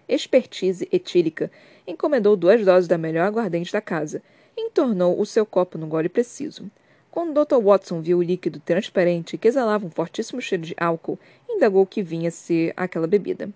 expertise 0.08 0.88
etílica, 0.90 1.52
encomendou 1.86 2.38
duas 2.38 2.64
doses 2.64 2.88
da 2.88 2.98
melhor 2.98 3.28
aguardente 3.28 3.74
da 3.74 3.82
casa 3.82 4.24
e 4.56 4.68
entornou 4.68 5.20
o 5.20 5.26
seu 5.26 5.46
copo 5.46 5.78
no 5.78 5.86
gole 5.86 6.08
preciso. 6.08 6.72
Quando 7.12 7.46
Dr. 7.46 7.62
Watson 7.62 8.00
viu 8.00 8.20
o 8.20 8.24
líquido 8.24 8.62
transparente 8.62 9.38
que 9.38 9.50
exalava 9.50 9.86
um 9.86 9.92
fortíssimo 9.92 10.42
cheiro 10.42 10.64
de 10.64 10.76
álcool, 10.80 11.20
indagou 11.50 11.86
que 11.86 12.02
vinha 12.02 12.32
ser 12.32 12.72
aquela 12.78 13.06
bebida. 13.06 13.50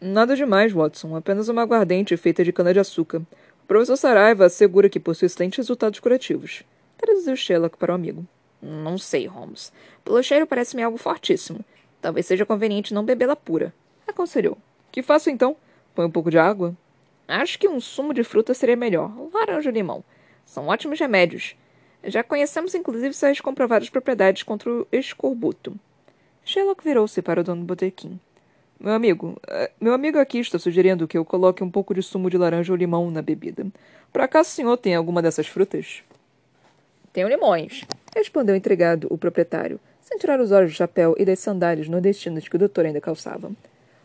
Nada 0.00 0.34
demais, 0.34 0.72
Watson. 0.72 1.14
Apenas 1.14 1.48
uma 1.48 1.60
aguardente 1.60 2.16
feita 2.16 2.42
de 2.42 2.52
cana-de-açúcar. 2.52 3.18
O 3.62 3.66
professor 3.66 3.96
Saraiva 3.96 4.46
assegura 4.46 4.88
que 4.88 4.98
possui 4.98 5.26
excelentes 5.26 5.58
resultados 5.58 6.00
curativos. 6.00 6.62
Traduziu 6.96 7.36
Sherlock 7.36 7.76
para 7.76 7.92
o 7.92 7.94
amigo. 7.94 8.24
Não 8.62 8.96
sei, 8.96 9.26
Holmes. 9.26 9.70
Pelo 10.02 10.22
cheiro 10.22 10.46
parece-me 10.46 10.82
algo 10.82 10.96
fortíssimo. 10.96 11.64
Talvez 12.00 12.24
seja 12.24 12.46
conveniente 12.46 12.94
não 12.94 13.04
bebê-la 13.04 13.36
pura. 13.36 13.74
Aconselhou. 14.08 14.56
Que 14.90 15.02
faço 15.02 15.28
então? 15.28 15.54
Põe 15.94 16.06
um 16.06 16.10
pouco 16.10 16.30
de 16.30 16.38
água? 16.38 16.74
Acho 17.28 17.58
que 17.58 17.68
um 17.68 17.78
sumo 17.78 18.14
de 18.14 18.24
fruta 18.24 18.54
seria 18.54 18.76
melhor. 18.76 19.12
Laranja 19.34 19.68
e 19.68 19.72
limão. 19.72 20.02
São 20.46 20.68
ótimos 20.68 20.98
remédios. 20.98 21.54
Já 22.04 22.24
conhecemos 22.24 22.74
inclusive 22.74 23.12
suas 23.12 23.40
comprovadas 23.40 23.90
propriedades 23.90 24.42
contra 24.42 24.70
o 24.70 24.86
escorbuto. 24.90 25.74
Sherlock 26.42 26.82
virou-se 26.82 27.20
para 27.20 27.42
o 27.42 27.44
dono 27.44 27.60
do 27.60 27.66
botequim. 27.66 28.18
Meu 28.80 28.94
amigo, 28.94 29.36
eh, 29.46 29.70
meu 29.78 29.92
amigo 29.92 30.18
aqui 30.18 30.38
está 30.38 30.58
sugerindo 30.58 31.06
que 31.06 31.18
eu 31.18 31.22
coloque 31.22 31.62
um 31.62 31.70
pouco 31.70 31.92
de 31.92 32.02
sumo 32.02 32.30
de 32.30 32.38
laranja 32.38 32.72
ou 32.72 32.76
limão 32.78 33.10
na 33.10 33.20
bebida. 33.20 33.66
Por 34.10 34.22
acaso 34.22 34.48
o 34.48 34.52
senhor 34.52 34.74
tem 34.78 34.94
alguma 34.94 35.20
dessas 35.20 35.46
frutas? 35.46 36.02
Tenho 37.12 37.28
limões, 37.28 37.84
respondeu 38.16 38.56
entregado 38.56 39.06
o 39.10 39.18
proprietário, 39.18 39.78
sem 40.00 40.16
tirar 40.16 40.40
os 40.40 40.50
olhos 40.50 40.72
do 40.72 40.76
chapéu 40.76 41.14
e 41.18 41.26
das 41.26 41.40
sandálias 41.40 41.88
nordestinas 41.88 42.48
que 42.48 42.56
o 42.56 42.58
doutor 42.58 42.86
ainda 42.86 43.02
calçava. 43.02 43.52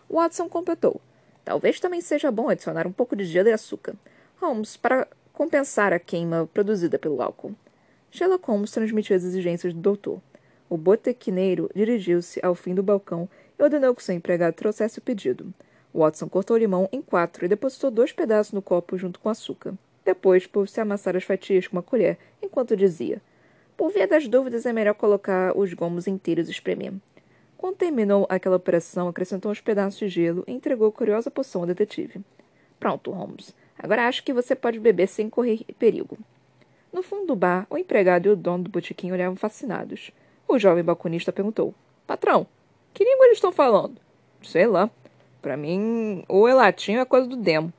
Watson 0.09 0.49
completou. 0.49 0.99
Talvez 1.45 1.79
também 1.79 2.01
seja 2.01 2.29
bom 2.29 2.49
adicionar 2.49 2.85
um 2.85 2.91
pouco 2.91 3.15
de 3.15 3.23
gelo 3.23 3.47
e 3.47 3.53
açúcar. 3.53 3.95
Holmes, 4.41 4.75
para 4.75 5.07
compensar 5.31 5.93
a 5.93 5.99
queima 5.99 6.49
produzida 6.53 6.99
pelo 6.99 7.21
álcool. 7.21 7.55
Sherlock 8.11 8.45
Holmes 8.45 8.71
transmitiu 8.71 9.15
as 9.15 9.23
exigências 9.23 9.73
do 9.73 9.79
doutor. 9.79 10.19
O 10.69 10.75
botequineiro 10.75 11.69
dirigiu-se 11.73 12.43
ao 12.43 12.55
fim 12.55 12.75
do 12.75 12.83
balcão 12.83 13.29
e 13.57 13.63
ordenou 13.63 13.95
que 13.95 14.03
seu 14.03 14.15
empregado 14.15 14.53
trouxesse 14.53 14.99
o 14.99 15.01
pedido. 15.01 15.53
Watson 15.93 16.27
cortou 16.27 16.55
o 16.55 16.59
limão 16.59 16.89
em 16.91 17.01
quatro 17.01 17.45
e 17.45 17.47
depositou 17.47 17.89
dois 17.89 18.11
pedaços 18.11 18.53
no 18.53 18.61
copo 18.61 18.97
junto 18.97 19.19
com 19.19 19.29
açúcar. 19.29 19.73
Depois 20.03 20.45
pôs-se 20.45 20.79
a 20.79 20.83
amassar 20.83 21.15
as 21.15 21.23
fatias 21.23 21.67
com 21.67 21.77
uma 21.77 21.83
colher, 21.83 22.17
enquanto 22.41 22.75
dizia: 22.75 23.21
Por 23.77 23.91
via 23.91 24.07
das 24.07 24.27
dúvidas, 24.27 24.65
é 24.65 24.73
melhor 24.73 24.93
colocar 24.93 25.57
os 25.57 25.73
gomos 25.73 26.07
inteiros 26.07 26.47
e 26.47 26.51
espremer. 26.51 26.93
Quando 27.57 27.77
terminou 27.77 28.27
aquela 28.29 28.57
operação, 28.57 29.07
acrescentou 29.07 29.51
uns 29.51 29.61
pedaços 29.61 29.97
de 29.97 30.09
gelo 30.09 30.43
e 30.47 30.51
entregou 30.51 30.87
a 30.87 30.91
curiosa 30.91 31.31
poção 31.31 31.61
ao 31.61 31.67
detetive. 31.67 32.21
Pronto, 32.79 33.09
Holmes. 33.09 33.55
Agora 33.77 34.07
acho 34.07 34.23
que 34.23 34.33
você 34.33 34.55
pode 34.55 34.79
beber 34.79 35.07
sem 35.07 35.29
correr 35.29 35.63
perigo. 35.79 36.17
No 36.93 37.01
fundo 37.01 37.27
do 37.27 37.35
bar, 37.35 37.65
o 37.69 37.77
empregado 37.77 38.27
e 38.27 38.31
o 38.31 38.35
dono 38.35 38.65
do 38.65 38.69
botequim 38.69 39.11
olhavam 39.11 39.35
fascinados. 39.35 40.11
O 40.47 40.59
jovem 40.59 40.83
balconista 40.83 41.31
perguntou: 41.33 41.73
Patrão, 42.05 42.45
que 42.95 43.03
língua 43.03 43.25
eles 43.25 43.37
estão 43.37 43.51
falando? 43.51 43.97
Sei 44.41 44.65
lá. 44.65 44.89
Para 45.41 45.55
mim, 45.55 46.23
ou 46.27 46.47
é 46.47 46.53
latim 46.55 46.95
ou 46.95 47.01
é 47.01 47.05
coisa 47.05 47.27
do 47.27 47.35
demo. 47.35 47.71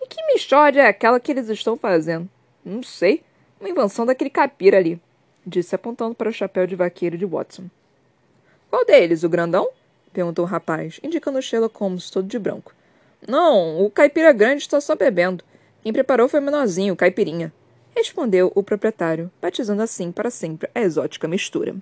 E 0.00 0.06
que 0.06 0.24
mistória 0.26 0.82
é 0.82 0.86
aquela 0.86 1.18
que 1.18 1.32
eles 1.32 1.48
estão 1.48 1.76
fazendo? 1.76 2.28
Não 2.64 2.82
sei. 2.82 3.24
Uma 3.58 3.70
invenção 3.70 4.06
daquele 4.06 4.30
capira 4.30 4.76
ali, 4.76 5.00
disse 5.44 5.74
apontando 5.74 6.14
para 6.14 6.28
o 6.28 6.32
chapéu 6.32 6.66
de 6.66 6.76
vaqueiro 6.76 7.18
de 7.18 7.24
Watson. 7.24 7.64
Qual 8.70 8.84
deles, 8.84 9.24
o 9.24 9.28
grandão? 9.28 9.68
perguntou 10.12 10.44
o 10.44 10.48
rapaz, 10.48 11.00
indicando 11.02 11.42
Sherlock 11.42 11.76
Holmes 11.78 12.10
todo 12.10 12.28
de 12.28 12.38
branco. 12.38 12.74
Não, 13.26 13.84
o 13.84 13.90
caipira 13.90 14.32
grande 14.32 14.62
está 14.62 14.80
só 14.80 14.94
bebendo. 14.94 15.42
Quem 15.82 15.92
preparou 15.92 16.28
foi 16.28 16.38
o 16.38 16.42
menorzinho, 16.42 16.94
o 16.94 16.96
caipirinha 16.96 17.52
respondeu 17.94 18.50
o 18.54 18.62
proprietário, 18.62 19.30
batizando 19.40 19.82
assim 19.82 20.10
para 20.10 20.30
sempre 20.30 20.70
a 20.74 20.80
exótica 20.80 21.28
mistura. 21.28 21.76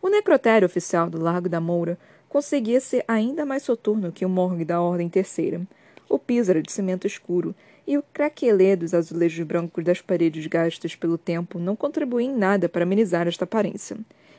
O 0.00 0.08
necrotério 0.08 0.66
oficial 0.66 1.10
do 1.10 1.20
Largo 1.20 1.48
da 1.48 1.60
Moura 1.60 1.98
conseguia 2.28 2.80
ser 2.80 3.04
ainda 3.08 3.44
mais 3.44 3.62
soturno 3.62 4.12
que 4.12 4.24
o 4.24 4.28
morgue 4.28 4.64
da 4.64 4.80
Ordem 4.80 5.08
Terceira. 5.08 5.60
O 6.08 6.18
piso 6.18 6.50
era 6.50 6.62
de 6.62 6.70
cimento 6.72 7.06
escuro, 7.06 7.54
e 7.86 7.96
o 7.96 8.04
craquelê 8.12 8.76
dos 8.76 8.92
azulejos 8.92 9.46
brancos 9.46 9.82
das 9.82 10.00
paredes 10.00 10.46
gastas 10.46 10.94
pelo 10.94 11.16
tempo 11.16 11.58
não 11.58 11.74
contribuía 11.74 12.26
em 12.26 12.36
nada 12.36 12.68
para 12.68 12.82
amenizar 12.82 13.26
esta 13.26 13.44
aparência. 13.44 13.96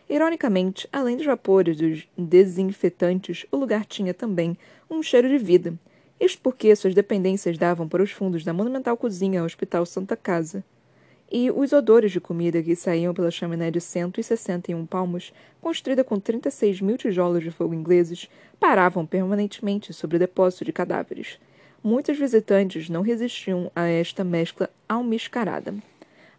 Ironicamente, 0.08 0.88
além 0.92 1.18
dos 1.18 1.26
vapores 1.26 1.76
dos 1.76 2.08
desinfetantes, 2.18 3.46
o 3.52 3.58
lugar 3.58 3.86
tinha 3.86 4.14
também 4.14 4.58
um 4.90 5.02
cheiro 5.04 5.28
de 5.28 5.38
vida, 5.38 5.74
isto 6.20 6.42
porque 6.42 6.76
suas 6.76 6.94
dependências 6.94 7.58
davam 7.58 7.88
para 7.88 8.04
os 8.04 8.12
fundos 8.12 8.44
da 8.44 8.54
monumental 8.54 8.98
cozinha 8.98 9.40
ao 9.40 9.46
Hospital 9.46 9.86
Santa 9.86 10.18
Casa. 10.18 10.64
E 11.32 11.52
os 11.52 11.72
odores 11.74 12.12
de 12.12 12.20
comida 12.20 12.64
que 12.64 12.76
saíam 12.76 13.14
pela 13.14 13.30
chaminé 13.30 13.70
de 13.70 13.80
161 13.80 14.84
palmos, 14.88 15.32
construída 15.62 16.04
com 16.04 16.20
36 16.20 16.82
mil 16.82 16.98
tijolos 16.98 17.44
de 17.44 17.52
fogo 17.52 17.76
ingleses, 17.76 18.28
paravam 18.60 19.06
permanentemente 19.06 19.94
sobre 19.94 20.16
o 20.16 20.20
depósito 20.20 20.66
de 20.66 20.74
cadáveres. 20.74 21.40
Muitos 21.84 22.18
visitantes 22.18 22.90
não 22.90 23.04
resistiam 23.04 23.72
a 23.76 23.88
esta 23.88 24.24
mescla 24.24 24.72
almiscarada. 24.88 25.76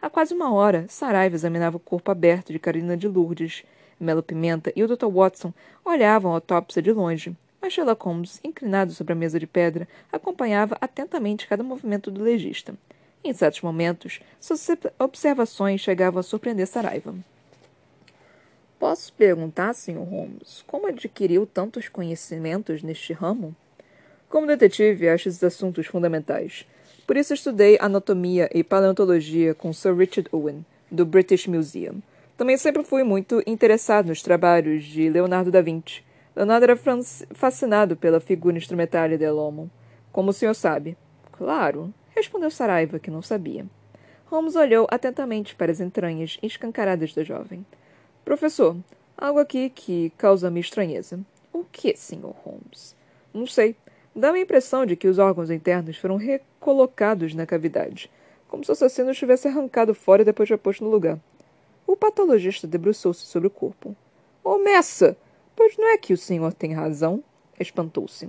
Há 0.02 0.10
quase 0.10 0.34
uma 0.34 0.52
hora, 0.52 0.86
Saraiva 0.88 1.36
examinava 1.36 1.76
o 1.76 1.80
corpo 1.80 2.10
aberto 2.10 2.52
de 2.52 2.58
Carolina 2.58 2.96
de 2.96 3.06
Lourdes. 3.06 3.62
Melo 3.98 4.22
Pimenta 4.22 4.72
e 4.74 4.82
o 4.82 4.88
Dr. 4.88 5.06
Watson 5.06 5.52
olhavam 5.84 6.32
a 6.32 6.36
autópsia 6.36 6.82
de 6.82 6.90
longe, 6.90 7.36
mas 7.60 7.74
Sherlock 7.74 8.04
Holmes, 8.04 8.40
inclinado 8.42 8.92
sobre 8.92 9.12
a 9.12 9.16
mesa 9.16 9.38
de 9.38 9.46
pedra, 9.46 9.86
acompanhava 10.10 10.76
atentamente 10.80 11.46
cada 11.46 11.62
movimento 11.62 12.10
do 12.10 12.22
legista. 12.22 12.74
Em 13.22 13.32
certos 13.32 13.60
momentos, 13.60 14.20
suas 14.40 14.66
observações 14.98 15.80
chegavam 15.80 16.20
a 16.20 16.22
surpreender 16.22 16.66
Saraiva. 16.66 17.14
Posso 18.78 19.12
perguntar, 19.12 19.74
Sr. 19.74 19.98
Holmes, 19.98 20.64
como 20.66 20.86
adquiriu 20.86 21.46
tantos 21.46 21.88
conhecimentos 21.88 22.82
neste 22.82 23.12
ramo? 23.12 23.54
Como 24.28 24.46
detetive, 24.46 25.08
acho 25.08 25.28
esses 25.28 25.44
assuntos 25.44 25.86
fundamentais. 25.86 26.66
Por 27.06 27.16
isso 27.16 27.34
estudei 27.34 27.76
anatomia 27.80 28.48
e 28.54 28.64
paleontologia 28.64 29.54
com 29.54 29.72
Sir 29.72 29.94
Richard 29.94 30.28
Owen, 30.32 30.64
do 30.90 31.04
British 31.04 31.46
Museum. 31.46 32.00
Também 32.36 32.56
sempre 32.56 32.84
fui 32.84 33.02
muito 33.04 33.42
interessado 33.46 34.06
nos 34.06 34.22
trabalhos 34.22 34.84
de 34.84 35.10
Leonardo 35.10 35.50
da 35.50 35.60
Vinci 35.60 36.02
Leonardo 36.34 36.64
era 36.64 36.78
fascinado 37.34 37.96
pela 37.96 38.20
figura 38.20 38.56
instrumentária 38.56 39.18
de 39.18 39.24
Elomo. 39.24 39.70
Como 40.12 40.30
o 40.30 40.32
senhor 40.32 40.54
sabe? 40.54 40.96
Claro, 41.32 41.92
respondeu 42.20 42.50
Saraiva, 42.50 42.98
que 42.98 43.10
não 43.10 43.22
sabia. 43.22 43.66
Holmes 44.26 44.54
olhou 44.54 44.86
atentamente 44.90 45.54
para 45.54 45.72
as 45.72 45.80
entranhas 45.80 46.38
escancaradas 46.42 47.14
da 47.14 47.24
jovem. 47.24 47.64
Professor, 48.24 48.76
algo 49.16 49.40
aqui 49.40 49.70
que 49.70 50.12
causa-me 50.16 50.60
estranheza. 50.60 51.18
O 51.52 51.64
que, 51.64 51.96
Sr. 51.96 52.32
Holmes? 52.44 52.94
Não 53.32 53.46
sei. 53.46 53.74
Dá-me 54.14 54.38
a 54.38 54.42
impressão 54.42 54.84
de 54.84 54.96
que 54.96 55.08
os 55.08 55.18
órgãos 55.18 55.50
internos 55.50 55.96
foram 55.96 56.16
recolocados 56.16 57.34
na 57.34 57.46
cavidade, 57.46 58.10
como 58.48 58.64
se 58.64 58.70
o 58.70 58.72
assassino 58.72 59.10
estivesse 59.10 59.48
arrancado 59.48 59.94
fora 59.94 60.22
e 60.22 60.24
depois 60.24 60.48
reposto 60.48 60.84
no 60.84 60.90
lugar. 60.90 61.18
O 61.86 61.96
patologista 61.96 62.66
debruçou-se 62.66 63.24
sobre 63.24 63.48
o 63.48 63.50
corpo. 63.50 63.96
Oh, 64.44 64.58
Messa! 64.58 65.16
Pois 65.56 65.76
não 65.76 65.88
é 65.88 65.98
que 65.98 66.12
o 66.12 66.16
senhor 66.16 66.52
tem 66.52 66.72
razão? 66.72 67.22
Espantou-se. 67.58 68.28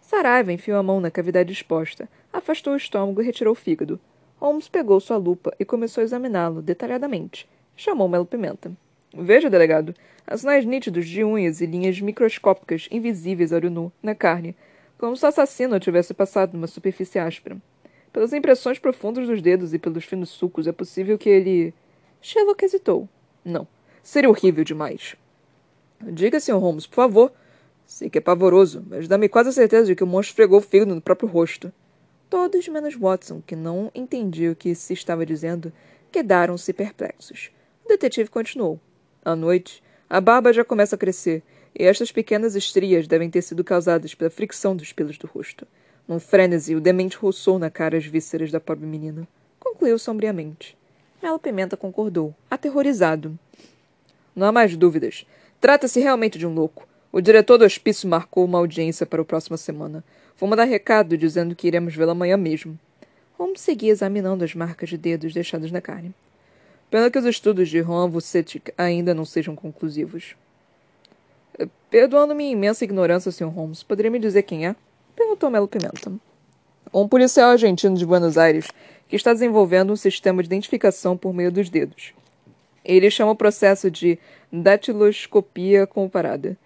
Saraiva 0.00 0.52
enfiou 0.52 0.78
a 0.78 0.82
mão 0.82 1.00
na 1.00 1.10
cavidade 1.10 1.52
exposta, 1.52 2.08
afastou 2.32 2.74
o 2.74 2.76
estômago 2.76 3.20
e 3.20 3.24
retirou 3.24 3.52
o 3.52 3.56
fígado. 3.56 4.00
Holmes 4.38 4.68
pegou 4.68 4.98
sua 5.00 5.16
lupa 5.16 5.54
e 5.58 5.64
começou 5.64 6.00
a 6.00 6.04
examiná-lo 6.04 6.62
detalhadamente. 6.62 7.48
Chamou 7.76 8.08
Melo 8.08 8.26
Pimenta. 8.26 8.72
Veja, 9.12 9.50
delegado, 9.50 9.94
há 10.26 10.36
sinais 10.36 10.64
nítidos 10.64 11.06
de 11.06 11.24
unhas 11.24 11.60
e 11.60 11.66
linhas 11.66 12.00
microscópicas 12.00 12.88
invisíveis 12.90 13.52
ao 13.52 13.58
olho 13.58 13.70
nu, 13.70 13.92
na 14.02 14.14
carne, 14.14 14.56
como 14.96 15.16
se 15.16 15.24
o 15.24 15.28
assassino 15.28 15.80
tivesse 15.80 16.14
passado 16.14 16.54
numa 16.54 16.66
superfície 16.66 17.18
áspera. 17.18 17.56
Pelas 18.12 18.32
impressões 18.32 18.78
profundas 18.78 19.26
dos 19.26 19.40
dedos 19.40 19.72
e 19.72 19.78
pelos 19.78 20.04
finos 20.04 20.30
sulcos, 20.30 20.66
é 20.66 20.72
possível 20.72 21.16
que 21.16 21.28
ele. 21.28 21.74
Sherlock 22.20 22.64
hesitou. 22.64 23.08
Não. 23.44 23.66
Seria 24.02 24.28
horrível 24.28 24.64
demais. 24.64 25.16
Diga, 26.00 26.40
Sr. 26.40 26.58
Holmes, 26.58 26.86
por 26.86 26.96
favor. 26.96 27.32
Sei 27.86 28.08
que 28.08 28.18
é 28.18 28.20
pavoroso, 28.20 28.84
mas 28.88 29.08
dá-me 29.08 29.28
quase 29.28 29.48
a 29.48 29.52
certeza 29.52 29.86
de 29.86 29.96
que 29.96 30.04
o 30.04 30.06
monstro 30.06 30.36
fregou 30.36 30.58
o 30.58 30.62
fígado 30.62 30.94
no 30.94 31.00
próprio 31.00 31.28
rosto. 31.28 31.72
Todos, 32.30 32.68
menos 32.68 32.94
Watson, 32.94 33.42
que 33.44 33.56
não 33.56 33.90
entendia 33.92 34.52
o 34.52 34.56
que 34.56 34.72
se 34.72 34.92
estava 34.92 35.26
dizendo, 35.26 35.72
quedaram-se 36.12 36.72
perplexos. 36.72 37.50
O 37.84 37.88
detetive 37.88 38.30
continuou. 38.30 38.78
À 39.24 39.34
noite, 39.34 39.82
a 40.08 40.20
barba 40.20 40.52
já 40.52 40.64
começa 40.64 40.94
a 40.94 40.98
crescer, 40.98 41.42
e 41.76 41.84
estas 41.84 42.12
pequenas 42.12 42.54
estrias 42.54 43.08
devem 43.08 43.28
ter 43.28 43.42
sido 43.42 43.64
causadas 43.64 44.14
pela 44.14 44.30
fricção 44.30 44.76
dos 44.76 44.92
pelos 44.92 45.18
do 45.18 45.26
rosto. 45.26 45.66
Num 46.06 46.20
frenesi, 46.20 46.76
o 46.76 46.80
demente 46.80 47.16
roçou 47.16 47.58
na 47.58 47.68
cara 47.68 47.98
as 47.98 48.06
vísceras 48.06 48.52
da 48.52 48.60
pobre 48.60 48.86
menina. 48.86 49.26
Concluiu 49.58 49.98
sombriamente. 49.98 50.78
Melo 51.20 51.38
Pimenta 51.38 51.76
concordou, 51.76 52.32
aterrorizado. 52.48 53.36
Não 54.36 54.46
há 54.46 54.52
mais 54.52 54.76
dúvidas. 54.76 55.26
Trata-se 55.60 55.98
realmente 55.98 56.38
de 56.38 56.46
um 56.46 56.54
louco. 56.54 56.86
O 57.12 57.20
diretor 57.20 57.58
do 57.58 57.64
hospício 57.64 58.08
marcou 58.08 58.44
uma 58.44 58.58
audiência 58.58 59.04
para 59.04 59.20
a 59.20 59.24
próxima 59.24 59.56
semana. 59.56 60.04
Vou 60.38 60.48
mandar 60.48 60.64
recado 60.64 61.18
dizendo 61.18 61.56
que 61.56 61.66
iremos 61.66 61.96
vê-la 61.96 62.12
amanhã 62.12 62.36
mesmo. 62.36 62.78
Holmes 63.36 63.60
seguia 63.60 63.90
examinando 63.90 64.44
as 64.44 64.54
marcas 64.54 64.88
de 64.88 64.96
dedos 64.96 65.34
deixadas 65.34 65.72
na 65.72 65.80
carne. 65.80 66.14
Pena 66.88 67.10
que 67.10 67.18
os 67.18 67.24
estudos 67.24 67.68
de 67.68 67.82
Juan 67.82 68.08
Vucetic 68.08 68.72
ainda 68.78 69.12
não 69.12 69.24
sejam 69.24 69.56
conclusivos. 69.56 70.36
Eh, 71.58 71.66
perdoando 71.90 72.34
minha 72.34 72.52
imensa 72.52 72.84
ignorância, 72.84 73.32
Sr. 73.32 73.48
Holmes, 73.48 73.82
poderia 73.82 74.10
me 74.10 74.18
dizer 74.20 74.42
quem 74.44 74.66
é? 74.68 74.76
Perguntou 75.16 75.50
Melo 75.50 75.66
Pimenta. 75.66 76.12
Um 76.94 77.08
policial 77.08 77.50
argentino 77.50 77.96
de 77.96 78.06
Buenos 78.06 78.38
Aires 78.38 78.68
que 79.08 79.16
está 79.16 79.32
desenvolvendo 79.32 79.92
um 79.92 79.96
sistema 79.96 80.42
de 80.42 80.46
identificação 80.46 81.16
por 81.16 81.34
meio 81.34 81.50
dos 81.50 81.68
dedos. 81.68 82.12
Ele 82.84 83.10
chama 83.10 83.32
o 83.32 83.36
processo 83.36 83.90
de 83.90 84.16
datiloscopia 84.52 85.88
comparada. 85.88 86.56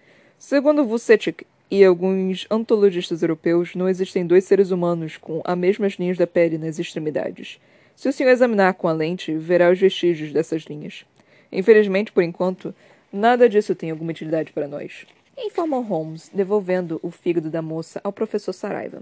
Segundo 0.47 0.85
Vucetic 0.85 1.43
e 1.71 1.83
alguns 1.83 2.45
antologistas 2.51 3.23
europeus, 3.23 3.73
não 3.73 3.89
existem 3.89 4.27
dois 4.27 4.43
seres 4.43 4.69
humanos 4.69 5.17
com 5.17 5.41
as 5.43 5.57
mesmas 5.57 5.93
linhas 5.93 6.19
da 6.19 6.27
pele 6.27 6.59
nas 6.59 6.77
extremidades. 6.77 7.59
Se 7.95 8.07
o 8.07 8.13
senhor 8.13 8.29
examinar 8.29 8.75
com 8.75 8.87
a 8.87 8.93
lente, 8.93 9.35
verá 9.35 9.71
os 9.71 9.79
vestígios 9.79 10.31
dessas 10.31 10.61
linhas. 10.65 11.03
Infelizmente, 11.51 12.11
por 12.11 12.21
enquanto, 12.21 12.75
nada 13.11 13.49
disso 13.49 13.73
tem 13.73 13.89
alguma 13.89 14.11
utilidade 14.11 14.53
para 14.53 14.67
nós. 14.67 15.07
Informou 15.35 15.81
Holmes, 15.81 16.29
devolvendo 16.31 16.99
o 17.01 17.09
fígado 17.09 17.49
da 17.49 17.63
moça 17.63 17.99
ao 18.03 18.13
professor 18.13 18.53
Saraiva. 18.53 19.01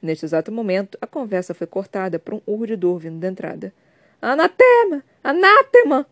Neste 0.00 0.24
exato 0.24 0.50
momento, 0.50 0.96
a 1.02 1.06
conversa 1.06 1.52
foi 1.52 1.66
cortada 1.66 2.18
por 2.18 2.32
um 2.32 2.40
urro 2.46 2.66
de 2.66 2.76
vindo 2.98 3.20
da 3.20 3.28
entrada. 3.28 3.74
Anatema! 4.22 5.04
Anátema! 5.22 6.06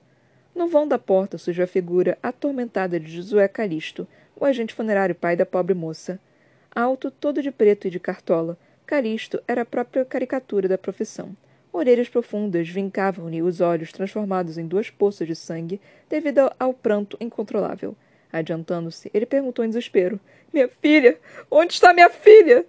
No 0.55 0.69
vão 0.69 0.87
da 0.87 0.99
porta 0.99 1.39
surgiu 1.39 1.65
a 1.65 1.67
figura 1.67 2.19
atormentada 2.23 3.01
de 3.01 3.11
Josué 3.11 3.49
Calisto, 3.49 4.07
o 4.39 4.45
agente 4.45 4.75
funerário 4.75 5.15
pai 5.15 5.35
da 5.35 5.47
pobre 5.47 5.75
moça. 5.75 6.21
Alto, 6.75 7.11
todo 7.11 7.43
de 7.43 7.51
preto 7.51 7.89
e 7.89 7.91
de 7.91 7.99
cartola, 7.99 8.59
Calisto 8.87 9.43
era 9.49 9.63
a 9.63 9.67
própria 9.67 10.05
caricatura 10.05 10.69
da 10.69 10.79
profissão. 10.79 11.35
Orelhas 11.73 12.09
profundas 12.09 12.69
vincavam-lhe 12.69 13.43
os 13.43 13.61
olhos 13.61 13.93
transformados 13.93 14.57
em 14.57 14.67
duas 14.67 14.89
poças 14.91 15.27
de 15.27 15.35
sangue 15.35 15.81
devido 16.09 16.51
ao 16.59 16.73
pranto 16.73 17.17
incontrolável. 17.21 17.97
Adiantando-se, 18.33 19.11
ele 19.13 19.27
perguntou 19.27 19.65
em 19.65 19.69
desespero: 19.69 20.21
Minha 20.53 20.69
filha! 20.81 21.19
Onde 21.51 21.75
está 21.75 21.93
minha 21.93 22.11
filha? 22.11 22.65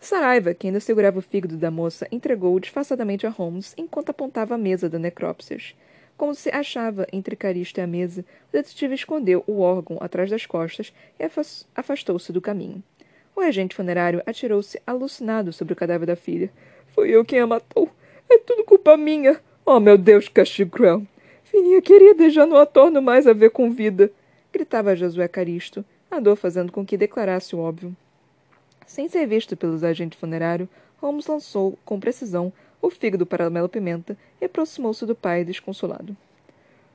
Saraiva, 0.00 0.52
que 0.52 0.66
ainda 0.66 0.80
segurava 0.80 1.20
o 1.20 1.22
fígado 1.22 1.56
da 1.56 1.70
moça, 1.70 2.08
entregou-o 2.10 2.58
disfarçadamente 2.58 3.26
a 3.26 3.30
Holmes 3.30 3.72
enquanto 3.78 4.10
apontava 4.10 4.56
a 4.56 4.58
mesa 4.58 4.88
da 4.88 4.98
necrópsias. 4.98 5.76
Como 6.16 6.34
se 6.34 6.50
achava 6.50 7.06
entre 7.12 7.34
Caristo 7.34 7.80
e 7.80 7.82
a 7.82 7.86
mesa, 7.86 8.24
o 8.48 8.52
detetive 8.52 8.94
escondeu 8.94 9.42
o 9.46 9.60
órgão 9.60 9.98
atrás 10.00 10.30
das 10.30 10.46
costas 10.46 10.92
e 11.18 11.24
afastou-se 11.74 12.32
do 12.32 12.40
caminho. 12.40 12.82
O 13.34 13.40
agente 13.40 13.74
funerário 13.74 14.22
atirou-se 14.26 14.80
alucinado 14.86 15.52
sobre 15.52 15.72
o 15.72 15.76
cadáver 15.76 16.06
da 16.06 16.14
filha. 16.14 16.50
Foi 16.88 17.10
eu 17.10 17.24
quem 17.24 17.40
a 17.40 17.46
matou. 17.46 17.90
É 18.30 18.38
tudo 18.38 18.64
culpa 18.64 18.96
minha. 18.96 19.40
Oh, 19.64 19.80
meu 19.80 19.96
Deus, 19.96 20.28
castigo 20.28 20.70
cruel. 20.70 21.02
Filhinha 21.44 21.82
querida, 21.82 22.30
já 22.30 22.46
não 22.46 22.56
a 22.56 22.66
torno 22.66 23.00
mais 23.02 23.26
a 23.26 23.32
ver 23.32 23.50
com 23.50 23.70
vida. 23.70 24.10
Gritava 24.52 24.94
Josué 24.94 25.26
Caristo, 25.28 25.84
a 26.10 26.20
dor 26.20 26.36
fazendo 26.36 26.70
com 26.70 26.84
que 26.84 26.96
declarasse 26.96 27.56
o 27.56 27.58
óbvio. 27.58 27.96
Sem 28.86 29.08
ser 29.08 29.26
visto 29.26 29.56
pelos 29.56 29.82
agentes 29.82 30.18
funerários, 30.18 30.68
Holmes 31.00 31.26
lançou, 31.26 31.78
com 31.84 31.98
precisão, 31.98 32.52
o 32.82 32.90
fígado 32.90 33.24
para 33.24 33.48
Melo 33.48 33.68
Pimenta 33.68 34.18
e 34.40 34.44
aproximou-se 34.44 35.06
do 35.06 35.14
pai 35.14 35.44
desconsolado. 35.44 36.16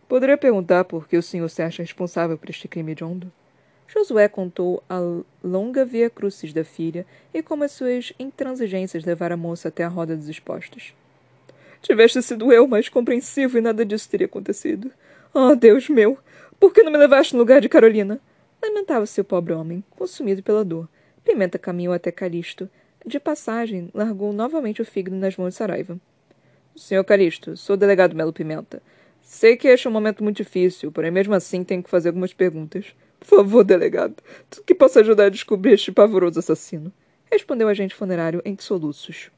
Poderia 0.08 0.38
perguntar 0.38 0.84
por 0.84 1.08
que 1.08 1.18
o 1.18 1.24
senhor 1.24 1.50
se 1.50 1.62
acha 1.62 1.82
responsável 1.82 2.38
por 2.38 2.50
este 2.50 2.68
crime 2.68 2.92
hediondo? 2.92 3.32
Josué 3.88 4.28
contou 4.28 4.84
a 4.90 5.00
longa 5.42 5.86
via 5.86 6.10
crucis 6.10 6.52
da 6.52 6.66
filha 6.66 7.06
e 7.34 7.42
como 7.42 7.64
as 7.64 7.72
suas 7.72 8.12
intransigências 8.20 9.06
levaram 9.06 9.36
a 9.36 9.38
moça 9.38 9.70
até 9.70 9.86
a 9.86 9.88
roda 9.88 10.16
dos 10.16 10.28
expostos. 10.28 10.94
Tiveste 11.82 12.22
sido 12.22 12.52
eu 12.52 12.68
mais 12.68 12.90
compreensivo 12.90 13.58
e 13.58 13.62
nada 13.62 13.86
disso 13.86 14.10
teria 14.10 14.28
acontecido. 14.28 14.92
Oh, 15.34 15.56
Deus 15.56 15.88
meu! 15.88 16.18
Por 16.60 16.74
que 16.74 16.84
não 16.84 16.92
me 16.92 16.98
levaste 16.98 17.34
no 17.34 17.40
lugar 17.40 17.62
de 17.62 17.70
Carolina? 17.70 18.20
Lamentava-se 18.62 19.22
o 19.22 19.24
pobre 19.24 19.54
homem, 19.54 19.84
consumido 19.92 20.44
pela 20.44 20.66
dor. 20.66 20.90
Pimenta 21.24 21.60
caminhou 21.60 21.94
até 21.94 22.12
Calisto, 22.12 22.70
de 23.08 23.20
passagem, 23.20 23.90
largou 23.94 24.34
novamente 24.34 24.82
o 24.82 24.86
fígado 24.86 25.16
nas 25.16 25.36
mãos 25.38 25.50
de 25.50 25.56
Saraiva. 25.56 26.00
Senhor 26.76 27.04
Calisto, 27.04 27.58
sou 27.58 27.76
o 27.76 27.78
delegado 27.78 28.16
Melo 28.16 28.34
Pimenta. 28.34 28.82
Sei 29.22 29.58
que 29.58 29.68
este 29.68 29.88
é 29.88 29.90
um 29.90 29.94
momento 29.94 30.24
muito 30.24 30.38
difícil, 30.38 30.92
porém 30.92 31.12
mesmo 31.12 31.34
assim 31.34 31.64
tenho 31.64 31.84
que 31.84 31.90
fazer 31.90 32.10
algumas 32.10 32.34
perguntas. 32.34 32.96
Por 33.20 33.28
favor, 33.28 33.64
delegado, 33.64 34.16
tudo 34.50 34.64
que 34.64 34.76
possa 34.76 35.00
ajudar 35.00 35.26
a 35.26 35.30
descobrir 35.30 35.74
este 35.74 35.92
pavoroso 35.92 36.40
assassino. 36.40 36.94
Respondeu 37.32 37.68
o 37.68 37.70
agente 37.70 37.96
funerário 37.96 38.42
em 38.46 38.56
soluços. 38.58 39.32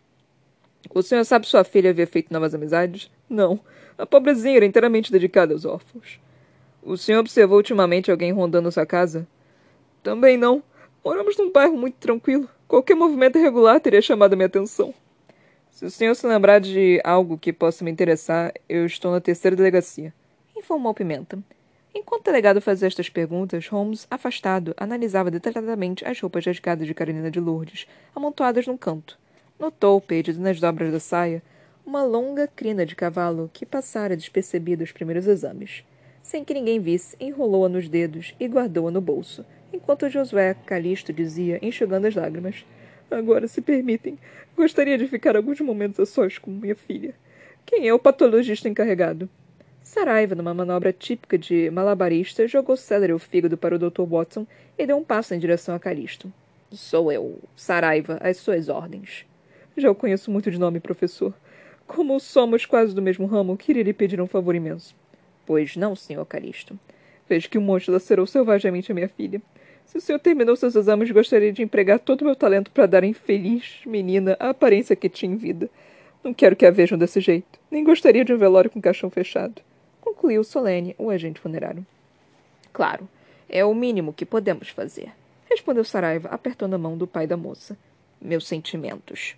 O 0.94 1.02
senhor 1.02 1.24
sabe 1.26 1.48
sua 1.48 1.64
filha 1.64 1.90
havia 1.90 2.08
feito 2.08 2.32
novas 2.32 2.54
amizades? 2.54 3.12
Não. 3.30 3.60
A 3.98 4.06
pobrezinha 4.06 4.58
era 4.58 4.66
inteiramente 4.66 5.12
dedicada 5.12 5.54
aos 5.54 5.66
órfãos. 5.66 6.20
O 6.82 6.98
senhor 6.98 7.20
observou 7.20 7.58
ultimamente 7.58 8.12
alguém 8.12 8.32
rondando 8.32 8.72
sua 8.72 8.86
casa? 8.86 9.28
Também 10.02 10.38
não. 10.38 10.64
Moramos 11.04 11.38
num 11.38 11.52
bairro 11.52 11.78
muito 11.78 11.96
tranquilo. 11.96 12.50
Qualquer 12.70 12.94
movimento 12.94 13.40
irregular 13.40 13.80
teria 13.80 14.00
chamado 14.00 14.34
a 14.34 14.36
minha 14.36 14.46
atenção. 14.46 14.94
Se 15.72 15.86
o 15.86 15.90
senhor 15.90 16.14
se 16.14 16.28
lembrar 16.28 16.62
de 16.62 17.02
algo 17.04 17.36
que 17.36 17.52
possa 17.52 17.84
me 17.84 17.90
interessar, 17.90 18.54
eu 18.70 18.86
estou 18.86 19.12
na 19.12 19.20
terceira 19.20 19.58
delegacia. 19.58 20.14
Informou 20.56 20.94
Pimenta. 20.94 21.40
Enquanto 21.96 22.22
o 22.22 22.26
delegado 22.26 22.62
fazia 22.62 22.88
estas 22.88 23.10
perguntas, 23.10 23.68
Holmes, 23.70 24.06
afastado, 24.08 24.76
analisava 24.78 25.32
detalhadamente 25.32 26.06
as 26.06 26.22
roupas 26.22 26.46
rasgadas 26.46 26.86
de 26.86 26.94
Carolina 26.94 27.32
de 27.32 27.40
Lourdes, 27.40 27.88
amontoadas 28.16 28.68
num 28.68 28.78
canto. 28.78 29.18
Notou, 29.58 30.00
perdido 30.00 30.40
nas 30.40 30.60
dobras 30.60 30.92
da 30.92 31.00
saia, 31.00 31.42
uma 31.84 32.04
longa 32.04 32.48
crina 32.48 32.86
de 32.86 32.96
cavalo 32.96 33.50
que 33.52 33.66
passara 33.66 34.16
despercebida 34.16 34.84
os 34.84 34.92
primeiros 34.92 35.26
exames. 35.26 35.84
Sem 36.22 36.46
que 36.46 36.54
ninguém 36.54 36.80
visse, 36.80 37.18
enrolou-a 37.20 37.68
nos 37.68 37.90
dedos 37.90 38.36
e 38.40 38.46
guardou-a 38.48 38.92
no 38.92 39.02
bolso, 39.02 39.44
enquanto 39.74 40.10
Josué 40.10 40.56
Calisto 40.66 41.14
dizia, 41.14 41.60
enxugando 41.62 42.06
as 42.06 42.16
lágrimas: 42.16 42.66
Agora, 43.10 43.48
se 43.48 43.62
permitem, 43.62 44.18
gostaria 44.56 44.98
de 44.98 45.08
ficar 45.08 45.36
alguns 45.36 45.60
momentos 45.62 46.00
a 46.00 46.06
sós 46.06 46.38
com 46.38 46.52
minha 46.52 46.76
filha. 46.76 47.16
Quem 47.66 47.88
é 47.88 47.94
o 47.94 48.00
patologista 48.00 48.70
encarregado? 48.70 49.30
Saraiva, 49.84 50.36
numa 50.36 50.54
manobra 50.54 50.94
típica 50.94 51.38
de 51.38 51.70
malabarista, 51.72 52.48
jogou 52.48 52.78
célere 52.78 53.14
o 53.14 53.20
fígado 53.20 53.58
para 53.58 53.76
o 53.76 53.80
Dr. 53.80 54.04
Watson 54.04 54.46
e 54.78 54.86
deu 54.86 54.98
um 54.98 55.04
passo 55.04 55.34
em 55.34 55.40
direção 55.40 55.74
a 55.74 55.80
Calisto. 55.80 56.32
Sou 56.72 57.12
eu, 57.12 57.40
Saraiva, 57.56 58.20
às 58.22 58.38
suas 58.38 58.70
ordens. 58.70 59.26
Já 59.76 59.90
o 59.90 59.96
conheço 59.96 60.30
muito 60.30 60.52
de 60.52 60.60
nome, 60.60 60.80
professor. 60.80 61.34
Como 61.88 62.20
somos 62.20 62.68
quase 62.68 62.94
do 62.94 63.02
mesmo 63.02 63.26
ramo, 63.26 63.58
queria 63.58 63.82
lhe 63.82 63.94
pedir 63.94 64.22
um 64.22 64.28
favor 64.28 64.54
imenso. 64.54 64.96
Pois 65.44 65.76
não, 65.76 65.96
senhor 65.96 66.24
Calisto. 66.26 66.80
Vejo 67.30 67.48
que 67.48 67.60
o 67.60 67.62
monstro 67.62 67.94
lacerou 67.94 68.26
selvagemente 68.26 68.92
a 68.92 68.96
minha 68.96 69.08
filha. 69.08 69.40
Se 69.86 69.98
o 70.00 70.02
senhor 70.02 70.18
terminou 70.18 70.56
seus 70.56 70.76
exames, 70.76 71.12
gostaria 71.12 71.54
de 71.54 71.62
empregar 71.62 72.00
todo 72.00 72.22
o 72.22 72.26
meu 72.26 72.36
talento 72.36 72.72
para 72.72 72.88
dar 72.88 73.04
à 73.04 73.08
infeliz 73.08 73.82
menina 73.86 74.36
a 74.40 74.50
aparência 74.50 74.96
que 74.96 75.08
tinha 75.08 75.32
em 75.32 75.38
vida. 75.38 75.70
Não 76.24 76.34
quero 76.34 76.56
que 76.56 76.66
a 76.66 76.72
vejam 76.72 76.98
desse 76.98 77.22
jeito. 77.22 77.60
Nem 77.70 77.84
gostaria 77.84 78.26
de 78.26 78.34
um 78.34 78.38
velório 78.38 78.70
com 78.70 78.82
caixão 78.82 79.12
fechado. 79.12 79.62
Concluiu 80.02 80.44
solene 80.44 80.96
o 80.98 81.12
agente 81.12 81.40
funerário. 81.40 81.86
Claro, 82.74 83.08
é 83.48 83.64
o 83.64 83.76
mínimo 83.76 84.12
que 84.12 84.26
podemos 84.26 84.70
fazer. 84.70 85.12
Respondeu 85.50 85.84
Saraiva, 85.84 86.30
apertando 86.30 86.74
a 86.74 86.78
mão 86.80 86.98
do 86.98 87.08
pai 87.08 87.28
da 87.28 87.38
moça. 87.38 87.78
Meus 88.20 88.48
sentimentos. 88.48 89.36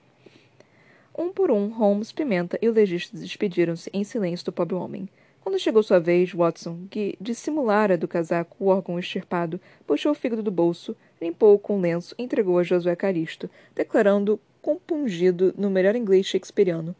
Um 1.17 1.29
por 1.29 1.51
um, 1.51 1.67
Holmes, 1.69 2.11
Pimenta 2.11 2.57
e 2.61 2.69
o 2.69 2.73
legista 2.73 3.17
despediram-se 3.17 3.89
em 3.93 4.03
silêncio 4.03 4.45
do 4.45 4.51
pobre 4.51 4.75
homem. 4.75 5.09
Quando 5.41 5.57
chegou 5.57 5.81
sua 5.81 5.99
vez, 5.99 6.31
Watson, 6.33 6.85
que 6.89 7.17
dissimulara 7.19 7.97
do 7.97 8.07
casaco 8.07 8.55
o 8.59 8.67
órgão 8.67 8.99
extirpado, 8.99 9.59
puxou 9.87 10.11
o 10.11 10.15
fígado 10.15 10.43
do 10.43 10.51
bolso, 10.51 10.95
limpou-o 11.19 11.57
com 11.57 11.77
um 11.77 11.81
lenço 11.81 12.13
e 12.17 12.23
entregou 12.23 12.59
a 12.59 12.63
Josué 12.63 12.95
Caristo, 12.95 13.49
declarando 13.75 14.39
compungido 14.61 15.51
no 15.57 15.71
melhor 15.71 15.95
inglês 15.95 16.27
shakespeariano. 16.27 16.95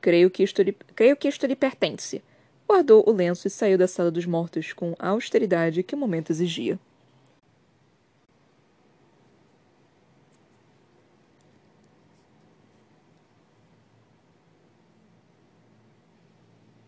Creio 0.00 0.30
que 0.30 0.44
isto 0.44 0.62
lhe, 0.62 0.72
creio 0.94 1.16
que 1.16 1.26
isto 1.26 1.44
lhe 1.46 1.56
pertence. 1.56 2.22
Guardou 2.66 3.02
o 3.04 3.12
lenço 3.12 3.48
e 3.48 3.50
saiu 3.50 3.76
da 3.76 3.88
sala 3.88 4.12
dos 4.12 4.24
mortos 4.24 4.72
com 4.72 4.94
a 4.96 5.08
austeridade 5.08 5.82
que 5.82 5.94
o 5.96 5.98
momento 5.98 6.30
exigia. 6.30 6.78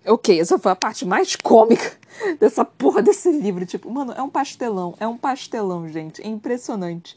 Ok, 0.05 0.41
essa 0.41 0.59
foi 0.59 0.73
a 0.73 0.77
parte 0.77 1.05
mais 1.07 1.37
cômica 1.37 1.97
dessa 2.41 2.65
porra 2.65 3.01
desse 3.01 3.31
livro. 3.31 3.65
Tipo, 3.65 3.91
mano, 3.91 4.13
é 4.13 4.23
um 4.23 4.29
pastelão. 4.29 4.95
É 4.99 5.07
um 5.07 5.17
pastelão, 5.17 5.89
gente. 5.89 6.21
É 6.23 6.27
impressionante. 6.27 7.17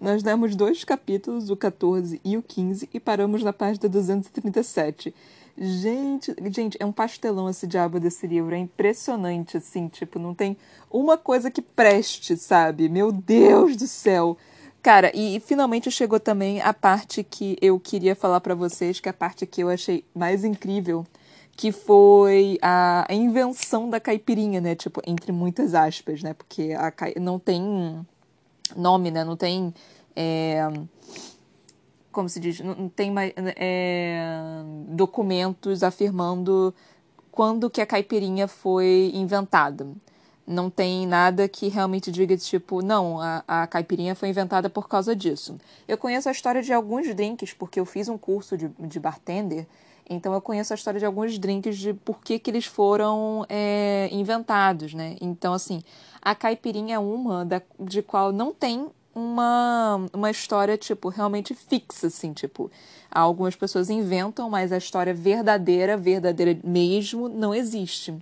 Nós 0.00 0.22
demos 0.22 0.56
dois 0.56 0.82
capítulos, 0.82 1.48
o 1.48 1.56
14 1.56 2.20
e 2.24 2.36
o 2.36 2.42
15, 2.42 2.90
e 2.92 3.00
paramos 3.00 3.42
na 3.42 3.52
página 3.52 3.88
237. 3.88 5.14
Gente, 5.56 6.34
gente, 6.50 6.76
é 6.80 6.84
um 6.84 6.90
pastelão 6.90 7.48
esse 7.48 7.66
diabo 7.66 8.00
desse 8.00 8.26
livro. 8.26 8.54
É 8.54 8.58
impressionante, 8.58 9.56
assim, 9.56 9.86
tipo, 9.86 10.18
não 10.18 10.34
tem 10.34 10.56
uma 10.90 11.16
coisa 11.16 11.50
que 11.50 11.62
preste, 11.62 12.36
sabe? 12.36 12.88
Meu 12.88 13.12
Deus 13.12 13.76
do 13.76 13.86
céu. 13.86 14.36
Cara, 14.82 15.10
e, 15.14 15.36
e 15.36 15.40
finalmente 15.40 15.90
chegou 15.90 16.18
também 16.18 16.60
a 16.60 16.74
parte 16.74 17.22
que 17.22 17.56
eu 17.62 17.78
queria 17.78 18.16
falar 18.16 18.40
para 18.40 18.54
vocês, 18.54 18.98
que 18.98 19.08
é 19.08 19.10
a 19.10 19.14
parte 19.14 19.46
que 19.46 19.62
eu 19.62 19.70
achei 19.70 20.04
mais 20.14 20.44
incrível, 20.44 21.06
que 21.56 21.72
foi 21.72 22.58
a, 22.60 23.06
invenção 23.10 23.88
da 23.88 24.00
caipirinha, 24.00 24.60
né? 24.60 24.74
Tipo, 24.74 25.00
entre 25.06 25.32
muitas 25.32 25.74
aspas, 25.74 26.22
né? 26.22 26.34
Porque 26.34 26.72
a, 26.72 26.92
não 27.20 27.38
tem 27.38 28.04
nome, 28.76 29.10
né? 29.10 29.24
Não 29.24 29.36
tem 29.36 29.72
é, 30.16 30.68
como 32.14 32.28
se 32.28 32.40
diz, 32.40 32.60
não 32.60 32.88
tem 32.88 33.10
mais, 33.10 33.32
é, 33.36 34.62
documentos 34.88 35.82
afirmando 35.82 36.72
quando 37.30 37.68
que 37.68 37.80
a 37.80 37.86
caipirinha 37.86 38.46
foi 38.46 39.10
inventada. 39.12 39.86
Não 40.46 40.70
tem 40.70 41.06
nada 41.06 41.48
que 41.48 41.68
realmente 41.68 42.12
diga, 42.12 42.36
tipo, 42.36 42.82
não, 42.82 43.20
a, 43.20 43.42
a 43.48 43.66
caipirinha 43.66 44.14
foi 44.14 44.28
inventada 44.28 44.70
por 44.70 44.88
causa 44.88 45.16
disso. 45.16 45.58
Eu 45.88 45.98
conheço 45.98 46.28
a 46.28 46.32
história 46.32 46.62
de 46.62 46.72
alguns 46.72 47.12
drinks, 47.14 47.52
porque 47.52 47.80
eu 47.80 47.84
fiz 47.84 48.08
um 48.08 48.16
curso 48.16 48.56
de, 48.56 48.68
de 48.78 49.00
bartender, 49.00 49.66
então 50.08 50.32
eu 50.34 50.40
conheço 50.40 50.72
a 50.72 50.76
história 50.76 51.00
de 51.00 51.06
alguns 51.06 51.38
drinks 51.38 51.78
de 51.78 51.94
por 51.94 52.20
que, 52.20 52.38
que 52.38 52.50
eles 52.50 52.66
foram 52.66 53.46
é, 53.48 54.08
inventados, 54.12 54.92
né? 54.92 55.16
Então, 55.20 55.52
assim, 55.54 55.82
a 56.20 56.34
caipirinha 56.34 56.96
é 56.96 56.98
uma 56.98 57.44
da, 57.44 57.62
de 57.80 58.02
qual 58.02 58.32
não 58.32 58.52
tem 58.52 58.86
uma, 59.14 60.06
uma 60.12 60.30
história, 60.30 60.76
tipo, 60.76 61.08
realmente 61.08 61.54
fixa, 61.54 62.08
assim, 62.08 62.32
tipo, 62.32 62.70
algumas 63.10 63.54
pessoas 63.54 63.88
inventam, 63.88 64.50
mas 64.50 64.72
a 64.72 64.76
história 64.76 65.14
verdadeira, 65.14 65.96
verdadeira 65.96 66.58
mesmo, 66.64 67.28
não 67.28 67.54
existe. 67.54 68.14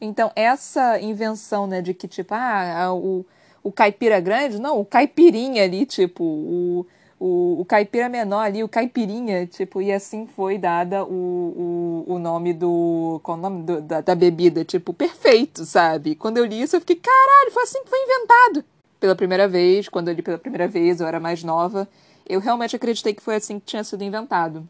Então, 0.00 0.30
essa 0.36 1.00
invenção, 1.00 1.66
né, 1.66 1.80
de 1.80 1.94
que, 1.94 2.06
tipo, 2.06 2.34
ah, 2.34 2.92
o, 2.92 3.24
o 3.62 3.72
caipira 3.72 4.20
grande, 4.20 4.58
não, 4.60 4.78
o 4.78 4.84
caipirinha 4.84 5.64
ali, 5.64 5.86
tipo, 5.86 6.22
o, 6.22 6.86
o, 7.18 7.60
o 7.60 7.64
caipira 7.64 8.08
menor 8.08 8.40
ali, 8.40 8.62
o 8.62 8.68
caipirinha, 8.68 9.46
tipo, 9.46 9.80
e 9.80 9.92
assim 9.92 10.26
foi 10.26 10.58
dada 10.58 11.04
o, 11.04 12.04
o, 12.06 12.14
o 12.14 12.18
nome 12.18 12.52
do, 12.52 13.20
qual 13.22 13.38
o 13.38 13.40
nome 13.40 13.62
do, 13.62 13.80
da, 13.80 14.00
da 14.00 14.14
bebida, 14.14 14.64
tipo, 14.64 14.92
perfeito, 14.92 15.64
sabe? 15.64 16.14
Quando 16.14 16.38
eu 16.38 16.44
li 16.44 16.60
isso, 16.60 16.76
eu 16.76 16.80
fiquei, 16.80 16.96
caralho, 16.96 17.52
foi 17.52 17.62
assim 17.62 17.82
que 17.82 17.90
foi 17.90 17.98
inventado 18.02 18.64
pela 19.00 19.14
primeira 19.14 19.46
vez, 19.46 19.88
quando 19.88 20.08
eu 20.08 20.14
li 20.14 20.22
pela 20.22 20.38
primeira 20.38 20.66
vez, 20.66 21.00
eu 21.00 21.06
era 21.06 21.20
mais 21.20 21.44
nova, 21.44 21.86
eu 22.26 22.40
realmente 22.40 22.74
acreditei 22.74 23.12
que 23.12 23.22
foi 23.22 23.36
assim 23.36 23.60
que 23.60 23.66
tinha 23.66 23.84
sido 23.84 24.02
inventado. 24.02 24.66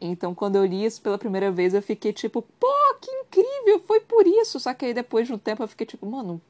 Então, 0.00 0.34
quando 0.34 0.56
eu 0.56 0.64
li 0.64 0.84
isso 0.84 1.00
pela 1.00 1.18
primeira 1.18 1.50
vez, 1.50 1.74
eu 1.74 1.82
fiquei 1.82 2.12
tipo, 2.12 2.42
pô, 2.42 2.94
que 3.00 3.10
incrível, 3.10 3.80
foi 3.86 4.00
por 4.00 4.26
isso. 4.26 4.60
Só 4.60 4.72
que 4.74 4.84
aí 4.84 4.94
depois 4.94 5.26
de 5.26 5.32
um 5.32 5.38
tempo 5.38 5.62
eu 5.62 5.68
fiquei 5.68 5.86
tipo, 5.86 6.06
mano, 6.06 6.40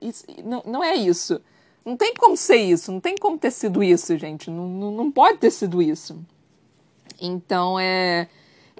isso, 0.00 0.24
não, 0.44 0.62
não 0.64 0.84
é 0.84 0.94
isso. 0.94 1.40
Não 1.86 1.96
tem 1.96 2.12
como 2.14 2.36
ser 2.36 2.56
isso, 2.56 2.92
não 2.92 3.00
tem 3.00 3.14
como 3.16 3.38
ter 3.38 3.50
sido 3.50 3.82
isso, 3.82 4.18
gente. 4.18 4.50
Não, 4.50 4.68
não, 4.68 4.90
não 4.90 5.10
pode 5.10 5.38
ter 5.38 5.50
sido 5.50 5.80
isso. 5.80 6.18
Então, 7.20 7.78
é 7.80 8.28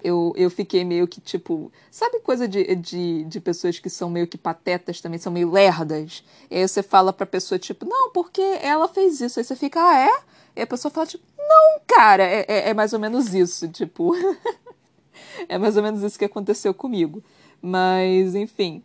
eu, 0.07 0.32
eu 0.36 0.48
fiquei 0.50 0.84
meio 0.84 1.09
que 1.09 1.20
tipo. 1.20 1.72
Sabe 1.90 2.20
coisa 2.20 2.46
de, 2.46 2.76
de, 2.76 3.24
de 3.24 3.40
pessoas 3.40 3.78
que 3.78 3.90
são 3.90 4.09
meio 4.09 4.26
que 4.26 4.38
patetas 4.38 5.00
também, 5.00 5.18
são 5.18 5.32
meio 5.32 5.50
lerdas? 5.50 6.22
E 6.50 6.57
aí 6.57 6.68
você 6.68 6.82
fala 6.82 7.12
pra 7.12 7.26
pessoa, 7.26 7.59
tipo, 7.59 7.84
não, 7.84 8.11
porque 8.12 8.40
ela 8.62 8.86
fez 8.86 9.20
isso. 9.20 9.40
Aí 9.40 9.44
você 9.44 9.57
fica, 9.57 9.80
ah, 9.80 9.98
é? 9.98 10.20
E 10.54 10.62
a 10.62 10.66
pessoa 10.66 10.92
fala, 10.92 11.07
tipo, 11.07 11.24
não, 11.36 11.80
cara, 11.86 12.22
é, 12.22 12.44
é, 12.48 12.68
é 12.70 12.74
mais 12.74 12.92
ou 12.92 13.00
menos 13.00 13.34
isso, 13.34 13.66
tipo. 13.68 14.14
é 15.48 15.59
mais 15.59 15.76
ou 15.76 15.82
menos 15.82 16.02
isso 16.02 16.18
que 16.18 16.24
aconteceu 16.24 16.72
comigo. 16.72 17.22
Mas, 17.61 18.34
enfim. 18.34 18.82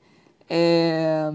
É... 0.54 1.30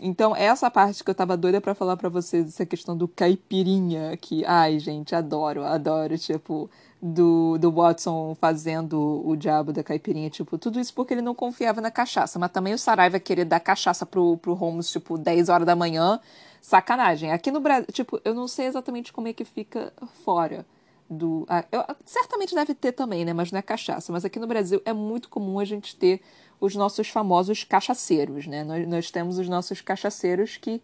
Então, 0.00 0.34
essa 0.34 0.70
parte 0.70 1.04
que 1.04 1.10
eu 1.10 1.14
tava 1.14 1.36
doida 1.36 1.60
para 1.60 1.74
falar 1.74 1.98
para 1.98 2.08
vocês, 2.08 2.46
essa 2.48 2.64
questão 2.64 2.96
do 2.96 3.06
caipirinha, 3.06 4.16
que, 4.16 4.42
ai, 4.46 4.78
gente, 4.78 5.14
adoro, 5.14 5.62
adoro, 5.64 6.16
tipo, 6.16 6.70
do, 7.00 7.58
do 7.58 7.70
Watson 7.70 8.34
fazendo 8.40 9.22
o 9.22 9.36
diabo 9.36 9.70
da 9.70 9.82
caipirinha, 9.82 10.30
tipo, 10.30 10.56
tudo 10.56 10.80
isso 10.80 10.94
porque 10.94 11.12
ele 11.12 11.20
não 11.20 11.34
confiava 11.34 11.82
na 11.82 11.90
cachaça, 11.90 12.38
mas 12.38 12.50
também 12.52 12.72
o 12.72 12.78
Saraiva 12.78 13.20
querer 13.20 13.44
dar 13.44 13.60
cachaça 13.60 14.06
pro, 14.06 14.38
pro 14.38 14.54
Holmes, 14.54 14.90
tipo, 14.90 15.18
10 15.18 15.50
horas 15.50 15.66
da 15.66 15.76
manhã, 15.76 16.18
sacanagem. 16.62 17.32
Aqui 17.32 17.50
no 17.50 17.60
Brasil, 17.60 17.88
tipo, 17.92 18.18
eu 18.24 18.32
não 18.32 18.48
sei 18.48 18.64
exatamente 18.64 19.12
como 19.12 19.28
é 19.28 19.34
que 19.34 19.44
fica 19.44 19.92
fora 20.24 20.64
do... 21.10 21.44
Ah, 21.50 21.66
eu, 21.70 21.84
certamente 22.06 22.54
deve 22.54 22.74
ter 22.74 22.92
também, 22.92 23.26
né, 23.26 23.34
mas 23.34 23.52
não 23.52 23.58
é 23.58 23.62
cachaça, 23.62 24.10
mas 24.10 24.24
aqui 24.24 24.38
no 24.38 24.46
Brasil 24.46 24.80
é 24.86 24.92
muito 24.94 25.28
comum 25.28 25.58
a 25.58 25.66
gente 25.66 25.94
ter 25.96 26.22
os 26.60 26.74
nossos 26.74 27.08
famosos 27.08 27.64
cachaceiros, 27.64 28.46
né? 28.46 28.64
Nós, 28.64 28.88
nós 28.88 29.10
temos 29.10 29.38
os 29.38 29.48
nossos 29.48 29.80
cachaceiros 29.80 30.56
que 30.56 30.80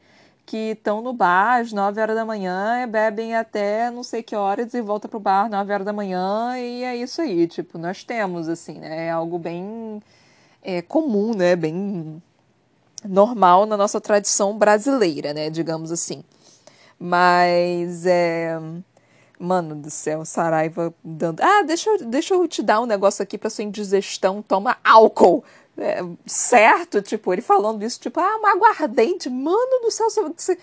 que 0.51 0.73
estão 0.73 1.01
no 1.01 1.13
bar 1.13 1.61
às 1.61 1.73
9 1.73 2.01
horas 2.01 2.17
da 2.17 2.25
manhã, 2.25 2.89
bebem 2.89 3.37
até 3.37 3.89
não 3.89 4.03
sei 4.03 4.21
que 4.21 4.35
horas 4.35 4.75
e 4.75 4.83
volta 4.83 5.07
pro 5.07 5.21
bar 5.21 5.45
às 5.45 5.51
9 5.51 5.73
horas 5.73 5.87
da 5.87 5.93
manhã 5.93 6.59
e 6.59 6.83
é 6.83 6.97
isso 6.97 7.21
aí. 7.21 7.47
Tipo, 7.47 7.79
nós 7.79 8.03
temos, 8.03 8.49
assim, 8.49 8.81
né? 8.81 9.07
É 9.07 9.11
algo 9.11 9.39
bem 9.39 10.03
é, 10.61 10.83
comum, 10.83 11.35
né? 11.37 11.55
Bem 11.55 12.21
normal 13.05 13.65
na 13.65 13.77
nossa 13.77 14.01
tradição 14.01 14.59
brasileira, 14.59 15.33
né? 15.33 15.51
Digamos 15.51 15.93
assim. 15.93 16.25
Mas 16.99 18.05
é. 18.05 18.59
Mano 19.43 19.75
do 19.75 19.91
céu, 19.91 20.25
Saraiva 20.25 20.95
dando. 21.03 21.41
Ah, 21.41 21.63
deixa 21.63 21.89
eu, 21.89 22.05
deixa 22.05 22.35
eu 22.35 22.47
te 22.47 22.63
dar 22.63 22.81
um 22.81 22.87
negócio 22.87 23.23
aqui 23.23 23.39
pra 23.39 23.49
sua 23.49 23.65
indigestão. 23.65 24.43
Toma 24.43 24.77
álcool 24.85 25.43
é, 25.81 26.01
certo, 26.27 27.01
tipo, 27.01 27.33
ele 27.33 27.41
falando 27.41 27.83
isso, 27.83 27.99
tipo, 27.99 28.21
ah, 28.21 28.37
uma 28.37 28.53
aguardente, 28.53 29.31
mano 29.31 29.81
do 29.83 29.91
céu, 29.91 30.09
você, 30.11 30.59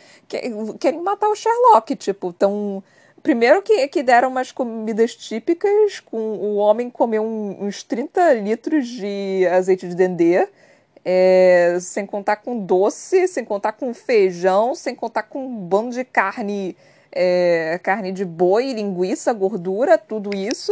querem 0.79 1.01
matar 1.01 1.27
o 1.29 1.35
Sherlock, 1.35 1.95
tipo, 1.95 2.31
tão... 2.31 2.83
Primeiro 3.23 3.63
que, 3.63 3.87
que 3.87 4.03
deram 4.03 4.29
umas 4.29 4.51
comidas 4.51 5.15
típicas, 5.15 5.99
com 5.99 6.17
o 6.17 6.55
homem 6.57 6.89
comeu 6.89 7.23
um, 7.23 7.65
uns 7.65 7.81
30 7.81 8.33
litros 8.33 8.87
de 8.87 9.45
azeite 9.51 9.87
de 9.87 9.95
dendê, 9.95 10.47
é, 11.03 11.77
sem 11.81 12.05
contar 12.05 12.37
com 12.37 12.59
doce, 12.59 13.27
sem 13.27 13.43
contar 13.43 13.71
com 13.71 13.91
feijão, 13.93 14.75
sem 14.75 14.93
contar 14.93 15.23
com 15.23 15.45
um 15.45 15.55
bando 15.55 15.95
de 15.95 16.05
carne, 16.05 16.77
é, 17.11 17.79
carne 17.83 18.11
de 18.11 18.25
boi, 18.25 18.73
linguiça, 18.73 19.33
gordura, 19.33 19.97
tudo 19.97 20.35
isso. 20.35 20.71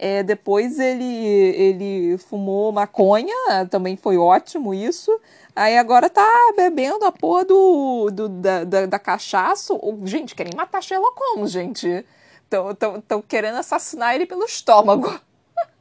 É, 0.00 0.22
depois 0.22 0.78
ele, 0.78 1.04
ele 1.04 2.18
fumou 2.18 2.70
maconha, 2.70 3.34
também 3.68 3.96
foi 3.96 4.16
ótimo 4.16 4.72
isso. 4.72 5.10
Aí 5.56 5.76
agora 5.76 6.08
tá 6.08 6.24
bebendo 6.56 7.04
a 7.04 7.10
porra 7.10 7.44
do, 7.44 8.10
do 8.12 8.28
da, 8.28 8.62
da, 8.62 8.86
da 8.86 8.98
cachaça. 8.98 9.74
Gente, 10.04 10.36
querem 10.36 10.52
matar 10.56 10.80
Sherlock 10.80 11.18
Holmes, 11.18 11.50
gente. 11.50 12.06
Estão 12.44 13.20
querendo 13.26 13.56
assassinar 13.56 14.14
ele 14.14 14.24
pelo 14.24 14.44
estômago. 14.44 15.20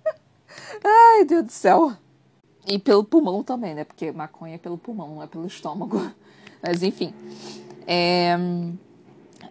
Ai, 0.84 1.26
Deus 1.26 1.44
do 1.46 1.52
céu. 1.52 1.94
E 2.66 2.80
pelo 2.80 3.04
pulmão 3.04 3.44
também, 3.44 3.76
né? 3.76 3.84
Porque 3.84 4.12
maconha 4.12 4.56
é 4.56 4.58
pelo 4.58 4.80
pulmão, 4.80 5.16
não 5.16 5.24
é 5.24 5.28
pelo 5.28 5.46
estômago. 5.46 6.12
Mas 6.62 6.82
enfim. 6.82 7.14
É... 7.86 8.36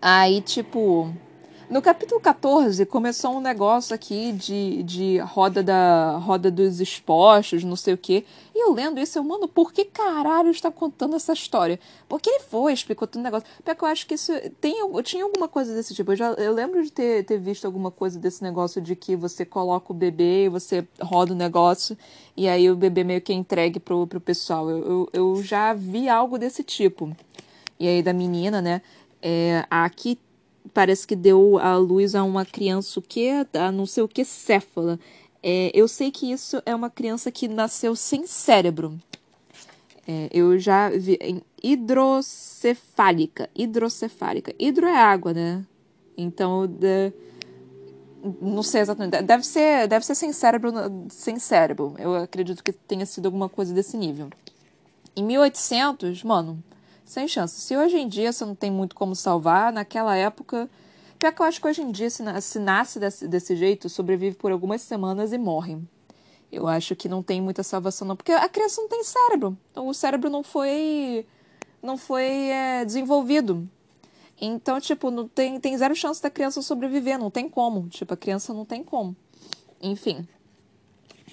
Aí, 0.01 0.41
tipo 0.41 1.13
no 1.69 1.83
capítulo 1.83 2.21
14 2.21 2.87
começou 2.87 3.33
um 3.33 3.41
negócio 3.41 3.93
aqui 3.93 4.31
de, 4.31 4.85
de 4.85 5.19
roda 5.19 5.65
da 5.65 6.17
roda 6.19 6.49
dos 6.49 6.81
expostos, 6.81 7.65
não 7.65 7.75
sei 7.75 7.95
o 7.95 7.99
quê. 7.99 8.25
E 8.55 8.65
eu 8.65 8.73
lendo 8.73 9.01
isso, 9.01 9.19
eu, 9.19 9.25
mano, 9.25 9.49
por 9.49 9.73
que 9.73 9.85
caralho 9.85 10.49
está 10.51 10.71
contando 10.71 11.17
essa 11.17 11.33
história? 11.33 11.81
Porque 12.09 12.31
ele 12.31 12.45
foi, 12.45 12.73
explicou 12.73 13.09
todo 13.09 13.21
o 13.21 13.25
negócio. 13.25 13.49
Porque 13.65 13.85
eu 13.85 13.89
acho 13.89 14.07
que 14.07 14.15
isso 14.15 14.33
tem, 14.61 14.77
tinha 15.03 15.25
alguma 15.25 15.49
coisa 15.49 15.75
desse 15.75 15.93
tipo. 15.93 16.13
Eu, 16.13 16.17
já, 16.17 16.31
eu 16.35 16.53
lembro 16.55 16.85
de 16.85 16.93
ter, 16.93 17.25
ter 17.25 17.39
visto 17.39 17.65
alguma 17.65 17.91
coisa 17.91 18.17
desse 18.17 18.45
negócio 18.45 18.81
de 18.81 18.95
que 18.95 19.17
você 19.17 19.45
coloca 19.45 19.93
o 19.93 19.95
bebê 19.95 20.49
você 20.49 20.87
roda 21.01 21.33
o 21.33 21.37
negócio 21.37 21.99
e 22.37 22.49
aí 22.49 22.71
o 22.71 22.77
bebê 22.77 23.03
meio 23.03 23.21
que 23.21 23.33
é 23.33 23.35
entregue 23.35 23.81
pro, 23.81 24.07
pro 24.07 24.21
pessoal. 24.21 24.71
Eu, 24.71 24.79
eu, 24.85 25.09
eu 25.13 25.43
já 25.43 25.75
vi 25.75 26.09
algo 26.09 26.39
desse 26.39 26.63
tipo. 26.63 27.11
E 27.79 27.89
aí 27.89 28.03
da 28.03 28.13
menina, 28.13 28.63
né? 28.63 28.81
É, 29.29 29.67
aqui 29.69 30.21
parece 30.73 31.05
que 31.05 31.17
deu 31.17 31.59
a 31.59 31.77
luz 31.77 32.15
a 32.15 32.23
uma 32.23 32.45
criança 32.45 33.01
o 33.01 33.03
que 33.03 33.29
a 33.53 33.73
não 33.73 33.85
sei 33.85 34.05
o 34.05 34.09
que 34.09 34.25
céfala. 34.25 35.01
É, 35.43 35.73
eu 35.75 35.89
sei 35.89 36.13
que 36.13 36.31
isso 36.31 36.63
é 36.65 36.73
uma 36.73 36.89
criança 36.89 37.29
que 37.33 37.49
nasceu 37.49 37.97
sem 37.97 38.25
cérebro. 38.25 38.97
É, 40.07 40.29
eu 40.33 40.57
já 40.61 40.91
vi 40.91 41.19
hidrocefálica, 41.61 43.51
hidrocefálica. 43.53 44.55
Hidro 44.61 44.87
é 44.87 44.97
água, 44.97 45.33
né? 45.33 45.67
Então, 46.17 46.65
de, 46.65 47.13
Não 48.41 48.63
sei 48.63 48.83
exatamente. 48.83 49.23
Deve 49.23 49.45
ser, 49.45 49.89
deve 49.89 50.07
ser 50.07 50.15
sem 50.15 50.33
cérebro, 50.33 50.73
sem 51.09 51.37
cérebro. 51.41 51.97
Eu 51.99 52.15
acredito 52.15 52.63
que 52.63 52.71
tenha 52.71 53.05
sido 53.05 53.27
alguma 53.27 53.49
coisa 53.49 53.75
desse 53.75 53.97
nível. 53.97 54.31
Em 55.17 55.25
1800, 55.25 56.23
mano, 56.23 56.63
sem 57.07 57.27
chance. 57.29 57.61
Se 57.61 57.77
hoje 57.77 57.97
em 57.97 58.09
dia 58.09 58.33
você 58.33 58.45
não 58.45 58.55
tem 58.55 58.71
muito 58.71 58.95
como 58.95 59.15
salvar, 59.15 59.73
naquela 59.73 60.17
época. 60.17 60.69
Pior 61.19 61.33
que 61.33 61.41
eu 61.41 61.47
acho 61.47 61.61
que 61.61 61.67
hoje 61.67 61.81
em 61.81 61.91
dia, 61.91 62.11
se, 62.11 62.23
se 62.43 62.59
nasce 62.59 62.99
desse, 62.99 63.27
desse 63.27 63.57
jeito, 63.57 63.89
sobrevive 63.89 64.37
por 64.37 64.53
algumas 64.53 64.83
semanas 64.83 65.33
e 65.33 65.39
morre. 65.39 65.79
Eu 66.53 66.67
acho 66.67 66.95
que 66.95 67.09
não 67.09 67.23
tem 67.23 67.41
muita 67.41 67.63
salvação, 67.63 68.07
não. 68.07 68.17
Porque 68.17 68.33
a 68.33 68.49
criança 68.49 68.81
não 68.81 68.89
tem 68.89 69.03
cérebro. 69.03 69.57
Então 69.71 69.87
o 69.89 69.95
cérebro 69.95 70.29
não 70.29 70.43
foi. 70.43 71.27
não 71.83 71.97
foi 71.97 72.25
é, 72.25 72.85
desenvolvido. 72.85 73.69
Então, 74.41 74.79
tipo, 74.81 75.11
não 75.11 75.27
tem, 75.27 75.59
tem 75.59 75.77
zero 75.79 75.97
chance 75.97 76.23
da 76.23 76.29
criança 76.29 76.61
sobreviver, 76.61 77.19
não 77.19 77.31
tem 77.31 77.49
como. 77.49 77.89
Tipo, 77.89 78.15
a 78.15 78.17
criança 78.17 78.53
não 78.53 78.65
tem 78.65 78.85
como. 78.85 79.17
Enfim. 79.81 80.27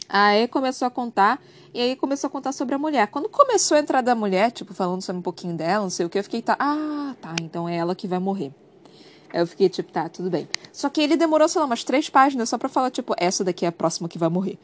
Aí 0.08 0.47
começou 0.47 0.88
a 0.88 0.91
contar, 0.91 1.41
e 1.74 1.82
aí 1.82 1.95
começou 1.95 2.28
a 2.28 2.32
contar 2.32 2.51
sobre 2.51 2.76
a 2.76 2.78
mulher. 2.78 3.08
Quando 3.08 3.30
começou 3.30 3.78
a 3.78 3.80
entrar 3.80 4.01
da 4.01 4.14
mulher, 4.14 4.51
tipo, 4.51 4.74
falando 4.74 5.01
sobre 5.01 5.20
um 5.20 5.24
pouquinho 5.24 5.56
dela, 5.56 5.84
não 5.84 5.89
sei 5.89 6.06
o 6.06 6.10
que, 6.10 6.20
eu 6.20 6.24
fiquei, 6.24 6.41
tá, 6.41 6.56
ah, 6.60 7.16
tá, 7.22 7.36
então 7.41 7.68
é 7.68 7.76
ela 7.76 7.95
que 7.95 8.08
vai 8.08 8.20
morrer. 8.20 8.51
Aí 9.34 9.39
eu 9.39 9.47
fiquei, 9.47 9.68
tipo, 9.68 9.91
tá, 9.91 10.08
tudo 10.08 10.30
bem. 10.30 10.47
Só 10.72 10.89
que 10.89 11.01
ele 11.01 11.18
demorou, 11.18 11.47
sei 11.47 11.60
lá, 11.60 11.66
umas 11.66 11.84
três 11.84 12.10
páginas 12.10 12.49
só 12.49 12.58
pra 12.58 12.70
falar, 12.70 12.91
tipo, 12.91 13.16
essa 13.18 13.43
daqui 13.43 13.66
é 13.66 13.70
a 13.70 13.72
próxima 13.72 14.08
que 14.08 14.20
vai 14.20 14.30
morrer. 14.30 14.60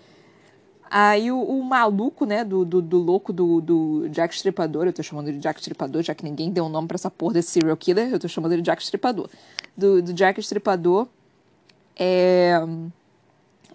Aí 0.91 1.31
o, 1.31 1.39
o, 1.39 1.63
maluco, 1.63 2.25
né, 2.25 2.43
do, 2.43 2.65
do, 2.65 2.81
do, 2.81 2.97
louco 2.97 3.31
do, 3.31 3.61
do 3.61 4.09
Jack 4.09 4.33
Stripador, 4.33 4.87
eu 4.87 4.93
tô 4.93 5.03
chamando 5.03 5.27
ele 5.27 5.37
de 5.37 5.43
Jack 5.43 5.59
Stripador, 5.59 6.01
já 6.01 6.15
que 6.15 6.23
ninguém 6.23 6.51
deu 6.51 6.65
um 6.65 6.69
nome 6.69 6.87
pra 6.87 6.95
essa 6.95 7.11
porra 7.11 7.35
desse 7.35 7.51
serial 7.51 7.77
killer, 7.77 8.11
eu 8.11 8.19
tô 8.19 8.27
chamando 8.27 8.53
ele 8.53 8.61
de 8.63 8.65
Jack 8.65 8.81
Stripador. 8.81 9.29
Do, 9.77 10.01
do 10.01 10.13
Jack 10.13 10.39
Stripador, 10.39 11.07
é, 11.95 12.59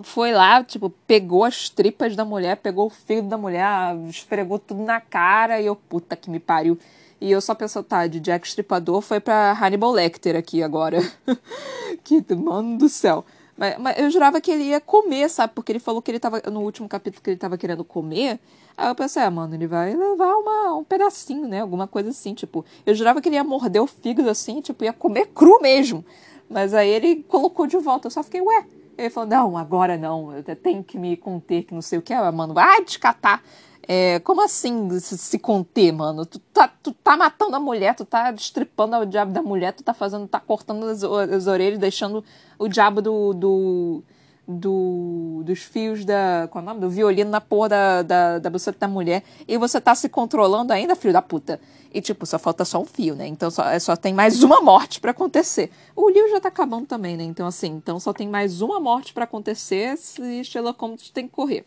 foi 0.02 0.32
lá, 0.32 0.62
tipo, 0.64 0.90
pegou 1.06 1.44
as 1.44 1.68
tripas 1.68 2.16
da 2.16 2.24
mulher, 2.24 2.56
pegou 2.56 2.86
o 2.86 2.90
filho 2.90 3.22
da 3.22 3.38
mulher, 3.38 3.96
esfregou 4.08 4.58
tudo 4.58 4.82
na 4.82 5.00
cara 5.00 5.60
e 5.60 5.66
eu, 5.66 5.76
puta 5.76 6.16
que 6.16 6.30
me 6.30 6.40
pariu. 6.40 6.78
E 7.20 7.30
eu 7.30 7.40
só 7.40 7.54
penso, 7.54 7.82
tá, 7.82 8.06
de 8.06 8.20
Jack 8.20 8.46
Stripador 8.46 9.00
foi 9.00 9.20
pra 9.20 9.52
Hannibal 9.52 9.92
Lecter 9.92 10.36
aqui 10.36 10.62
agora. 10.62 10.98
que, 12.02 12.22
mano 12.34 12.76
do 12.76 12.88
céu. 12.88 13.24
Mas, 13.56 13.78
mas, 13.78 13.98
eu 13.98 14.10
jurava 14.10 14.40
que 14.40 14.50
ele 14.50 14.64
ia 14.64 14.80
comer, 14.80 15.30
sabe? 15.30 15.52
Porque 15.54 15.70
ele 15.70 15.78
falou 15.78 16.02
que 16.02 16.10
ele 16.10 16.18
tava. 16.18 16.42
No 16.50 16.60
último 16.60 16.88
capítulo 16.88 17.22
que 17.22 17.30
ele 17.30 17.36
tava 17.36 17.56
querendo 17.56 17.84
comer. 17.84 18.40
Aí 18.76 18.88
eu 18.88 18.94
pensei, 18.94 19.22
ah, 19.22 19.30
mano, 19.30 19.54
ele 19.54 19.66
vai 19.66 19.94
levar 19.94 20.34
uma, 20.34 20.76
um 20.76 20.84
pedacinho, 20.84 21.46
né? 21.46 21.60
Alguma 21.60 21.86
coisa 21.86 22.10
assim, 22.10 22.34
tipo. 22.34 22.64
Eu 22.84 22.94
jurava 22.94 23.20
que 23.20 23.28
ele 23.28 23.36
ia 23.36 23.44
morder 23.44 23.80
o 23.80 23.86
fígado 23.86 24.28
assim, 24.28 24.60
tipo, 24.60 24.84
ia 24.84 24.92
comer 24.92 25.26
cru 25.28 25.60
mesmo. 25.62 26.04
Mas 26.50 26.74
aí 26.74 26.90
ele 26.90 27.22
colocou 27.22 27.66
de 27.66 27.76
volta. 27.76 28.08
Eu 28.08 28.10
só 28.10 28.22
fiquei, 28.22 28.40
ué. 28.40 28.66
Ele 28.96 29.10
falou, 29.10 29.28
não, 29.28 29.56
agora 29.56 29.96
não. 29.96 30.32
Eu 30.32 30.56
tenho 30.56 30.82
que 30.82 30.98
me 30.98 31.16
conter, 31.16 31.64
que 31.64 31.74
não 31.74 31.82
sei 31.82 31.98
o 31.98 32.02
que. 32.02 32.12
Ah, 32.12 32.30
mano, 32.30 32.54
vai 32.54 32.84
descatar. 32.84 33.42
É, 33.86 34.18
como 34.20 34.42
assim 34.42 34.98
se, 34.98 35.18
se, 35.18 35.38
conter, 35.38 35.92
mano? 35.92 36.24
Tu 36.24 36.38
tá, 36.38 36.68
tu 36.82 36.92
tá 36.92 37.16
matando 37.16 37.54
a 37.54 37.60
mulher, 37.60 37.94
tu 37.94 38.04
tá 38.04 38.30
destripando 38.30 38.96
o 38.96 39.04
diabo 39.04 39.30
da 39.32 39.42
mulher, 39.42 39.72
tu 39.72 39.82
tá 39.82 39.92
fazendo, 39.92 40.26
tá 40.26 40.40
cortando 40.40 40.86
as, 40.86 41.04
as 41.04 41.46
orelhas, 41.46 41.78
deixando 41.78 42.24
o 42.58 42.66
diabo 42.66 43.02
do, 43.02 43.34
do, 43.34 44.02
do, 44.46 45.42
dos 45.44 45.60
fios 45.60 46.04
da. 46.04 46.48
Qual 46.50 46.62
é 46.62 46.64
o 46.64 46.66
nome? 46.66 46.80
Do 46.80 46.90
violino 46.90 47.30
na 47.30 47.40
porra 47.40 47.68
da, 47.68 48.02
da, 48.02 48.38
da 48.38 48.50
buceta 48.50 48.78
da 48.78 48.88
mulher. 48.88 49.22
E 49.48 49.56
você 49.56 49.80
tá 49.80 49.94
se 49.94 50.08
controlando 50.08 50.72
ainda, 50.72 50.94
filho 50.94 51.12
da 51.12 51.22
puta. 51.22 51.60
E, 51.92 52.00
tipo, 52.00 52.26
só 52.26 52.38
falta 52.38 52.64
só 52.64 52.80
um 52.80 52.84
fio, 52.84 53.14
né? 53.14 53.26
Então 53.26 53.50
só, 53.50 53.78
só 53.78 53.96
tem 53.96 54.12
mais 54.12 54.42
uma 54.42 54.60
morte 54.60 55.00
para 55.00 55.12
acontecer. 55.12 55.70
O 55.94 56.10
livro 56.10 56.30
já 56.30 56.40
tá 56.40 56.48
acabando 56.48 56.86
também, 56.86 57.16
né? 57.16 57.24
Então, 57.24 57.46
assim, 57.46 57.68
então 57.68 57.98
só 58.00 58.12
tem 58.12 58.28
mais 58.28 58.60
uma 58.60 58.80
morte 58.80 59.12
para 59.12 59.24
acontecer 59.24 59.96
se 59.96 60.44
Sherlock 60.44 60.80
Holmes 60.80 61.10
tem 61.10 61.26
que 61.26 61.32
correr. 61.32 61.64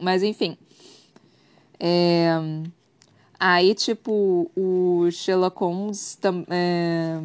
Mas, 0.00 0.22
enfim. 0.22 0.56
É... 1.78 2.30
Aí, 3.44 3.74
tipo, 3.74 4.48
o 4.56 5.10
Sherlock 5.10 5.58
Holmes 5.58 6.16
é... 6.48 7.18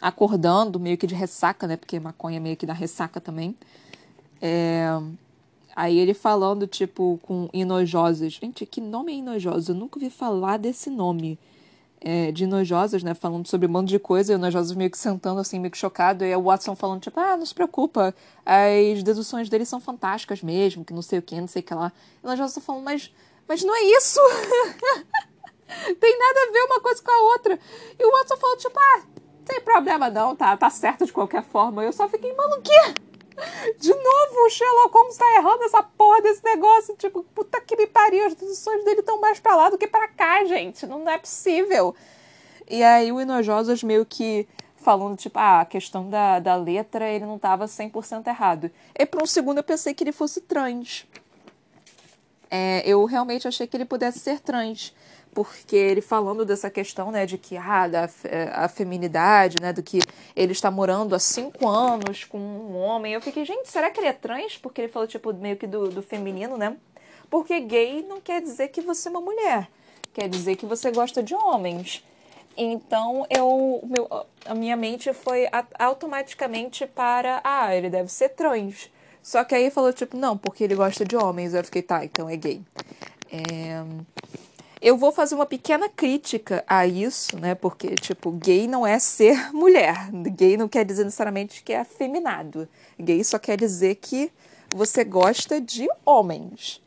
acordando, 0.00 0.80
meio 0.80 0.96
que 0.96 1.06
de 1.06 1.14
ressaca, 1.14 1.66
né? 1.66 1.76
Porque 1.76 2.00
maconha 2.00 2.40
meio 2.40 2.56
que 2.56 2.64
dá 2.64 2.72
ressaca 2.72 3.20
também. 3.20 3.54
É... 4.40 4.86
Aí 5.76 5.98
ele 5.98 6.14
falando, 6.14 6.66
tipo, 6.66 7.20
com 7.22 7.50
inojosas. 7.52 8.32
Gente, 8.32 8.64
que 8.64 8.80
nome 8.80 9.12
é 9.12 9.16
inojosa? 9.16 9.72
Eu 9.72 9.76
nunca 9.76 9.98
ouvi 9.98 10.08
falar 10.08 10.56
desse 10.56 10.88
nome. 10.88 11.38
É, 12.00 12.32
de 12.32 12.44
inojosas, 12.44 13.02
né? 13.02 13.12
Falando 13.12 13.46
sobre 13.46 13.66
um 13.66 13.70
monte 13.70 13.90
de 13.90 13.98
coisa, 13.98 14.32
e 14.32 14.36
o 14.36 14.38
inojosas 14.38 14.74
meio 14.74 14.90
que 14.90 14.96
sentando, 14.96 15.38
assim, 15.38 15.58
meio 15.58 15.70
que 15.70 15.76
chocado. 15.76 16.24
E 16.24 16.34
o 16.34 16.44
Watson 16.44 16.74
falando, 16.74 17.02
tipo, 17.02 17.20
ah, 17.20 17.36
não 17.36 17.44
se 17.44 17.54
preocupa. 17.54 18.14
As 18.46 19.02
deduções 19.02 19.50
dele 19.50 19.66
são 19.66 19.80
fantásticas 19.80 20.42
mesmo, 20.42 20.82
que 20.82 20.94
não 20.94 21.02
sei 21.02 21.18
o 21.18 21.22
que, 21.22 21.38
não 21.38 21.46
sei 21.46 21.60
o 21.60 21.64
que 21.64 21.74
lá. 21.74 21.92
E 22.22 22.26
o 22.26 22.28
inojosas 22.28 22.64
falando, 22.64 22.84
mas 22.84 23.12
mas 23.46 23.64
não 23.64 23.74
é 23.74 23.80
isso! 23.82 24.20
Tem 26.00 26.18
nada 26.18 26.40
a 26.40 26.52
ver 26.52 26.62
uma 26.62 26.80
coisa 26.80 27.02
com 27.02 27.10
a 27.10 27.32
outra. 27.32 27.58
E 27.98 28.04
o 28.04 28.10
Watson 28.12 28.36
falou, 28.36 28.56
tipo, 28.56 28.78
ah, 28.78 29.02
tem 29.44 29.60
problema 29.60 30.10
não, 30.10 30.34
tá, 30.34 30.56
tá 30.56 30.70
certo 30.70 31.04
de 31.04 31.12
qualquer 31.12 31.42
forma. 31.42 31.84
Eu 31.84 31.92
só 31.92 32.08
fiquei, 32.08 32.34
mano, 32.34 32.56
o 32.56 32.62
quê? 32.62 32.94
De 33.78 33.90
novo, 33.90 34.46
o 34.46 34.50
Sherlock 34.50 34.92
Holmes 34.92 35.16
tá 35.16 35.36
errando 35.36 35.62
essa 35.62 35.82
porra 35.82 36.20
desse 36.22 36.44
negócio. 36.44 36.96
Tipo, 36.96 37.22
puta 37.22 37.60
que 37.60 37.76
me 37.76 37.86
pariu, 37.86 38.26
as 38.26 38.34
deduções 38.34 38.84
dele 38.84 39.00
estão 39.00 39.20
mais 39.20 39.38
pra 39.38 39.54
lá 39.54 39.70
do 39.70 39.78
que 39.78 39.86
pra 39.86 40.08
cá, 40.08 40.44
gente. 40.44 40.86
Não 40.86 41.08
é 41.08 41.18
possível. 41.18 41.94
E 42.68 42.82
aí 42.82 43.12
o 43.12 43.20
Inojosas 43.20 43.82
meio 43.82 44.04
que 44.04 44.48
falando, 44.76 45.16
tipo, 45.16 45.38
ah, 45.38 45.60
a 45.60 45.64
questão 45.64 46.08
da, 46.08 46.38
da 46.38 46.56
letra, 46.56 47.08
ele 47.08 47.26
não 47.26 47.38
tava 47.38 47.66
100% 47.66 48.26
errado. 48.26 48.70
E 48.98 49.06
por 49.06 49.22
um 49.22 49.26
segundo 49.26 49.58
eu 49.58 49.64
pensei 49.64 49.94
que 49.94 50.02
ele 50.02 50.12
fosse 50.12 50.40
trans 50.40 51.06
é, 52.50 52.82
eu 52.86 53.04
realmente 53.04 53.46
achei 53.46 53.66
que 53.66 53.76
ele 53.76 53.84
pudesse 53.84 54.18
ser 54.20 54.40
trans, 54.40 54.94
porque 55.34 55.76
ele 55.76 56.00
falando 56.00 56.44
dessa 56.44 56.70
questão, 56.70 57.10
né, 57.10 57.26
de 57.26 57.38
que 57.38 57.56
ah, 57.56 57.86
da 57.86 58.08
a 58.52 58.68
feminidade, 58.68 59.56
né, 59.60 59.72
do 59.72 59.82
que 59.82 60.00
ele 60.34 60.52
está 60.52 60.70
morando 60.70 61.14
há 61.14 61.18
cinco 61.18 61.68
anos 61.68 62.24
com 62.24 62.38
um 62.38 62.76
homem, 62.76 63.12
eu 63.12 63.20
fiquei, 63.20 63.44
gente, 63.44 63.68
será 63.68 63.90
que 63.90 64.00
ele 64.00 64.08
é 64.08 64.12
trans? 64.12 64.56
Porque 64.56 64.80
ele 64.80 64.88
falou 64.88 65.06
tipo 65.06 65.32
meio 65.32 65.56
que 65.56 65.66
do, 65.66 65.88
do 65.88 66.02
feminino, 66.02 66.56
né? 66.56 66.76
Porque 67.30 67.60
gay 67.60 68.04
não 68.08 68.20
quer 68.20 68.40
dizer 68.40 68.68
que 68.68 68.80
você 68.80 69.08
é 69.08 69.10
uma 69.10 69.20
mulher, 69.20 69.68
quer 70.12 70.28
dizer 70.28 70.56
que 70.56 70.66
você 70.66 70.90
gosta 70.90 71.22
de 71.22 71.34
homens. 71.34 72.04
Então 72.56 73.26
eu, 73.30 73.80
meu, 73.84 74.26
a 74.44 74.54
minha 74.54 74.76
mente 74.76 75.12
foi 75.12 75.46
automaticamente 75.78 76.86
para 76.86 77.40
ah, 77.44 77.74
ele 77.74 77.88
deve 77.88 78.10
ser 78.10 78.30
trans. 78.30 78.90
Só 79.22 79.44
que 79.44 79.54
aí 79.54 79.70
falou, 79.70 79.92
tipo, 79.92 80.16
não, 80.16 80.38
porque 80.38 80.64
ele 80.64 80.74
gosta 80.74 81.04
de 81.04 81.14
homens. 81.14 81.52
Eu 81.52 81.62
fiquei, 81.62 81.82
tá, 81.82 82.04
então 82.04 82.30
é 82.30 82.36
gay. 82.36 82.62
É... 83.30 83.84
Eu 84.80 84.96
vou 84.96 85.10
fazer 85.10 85.34
uma 85.34 85.46
pequena 85.46 85.88
crítica 85.88 86.64
a 86.66 86.86
isso, 86.86 87.38
né? 87.38 87.54
Porque, 87.54 87.94
tipo, 87.96 88.30
gay 88.30 88.68
não 88.68 88.86
é 88.86 88.98
ser 88.98 89.50
mulher. 89.52 90.10
Gay 90.12 90.56
não 90.56 90.68
quer 90.68 90.84
dizer 90.84 91.04
necessariamente 91.04 91.62
que 91.62 91.72
é 91.72 91.80
afeminado. 91.80 92.68
Gay 92.98 93.22
só 93.24 93.38
quer 93.38 93.56
dizer 93.56 93.96
que 93.96 94.32
você 94.74 95.02
gosta 95.02 95.60
de 95.60 95.88
homens. 96.04 96.80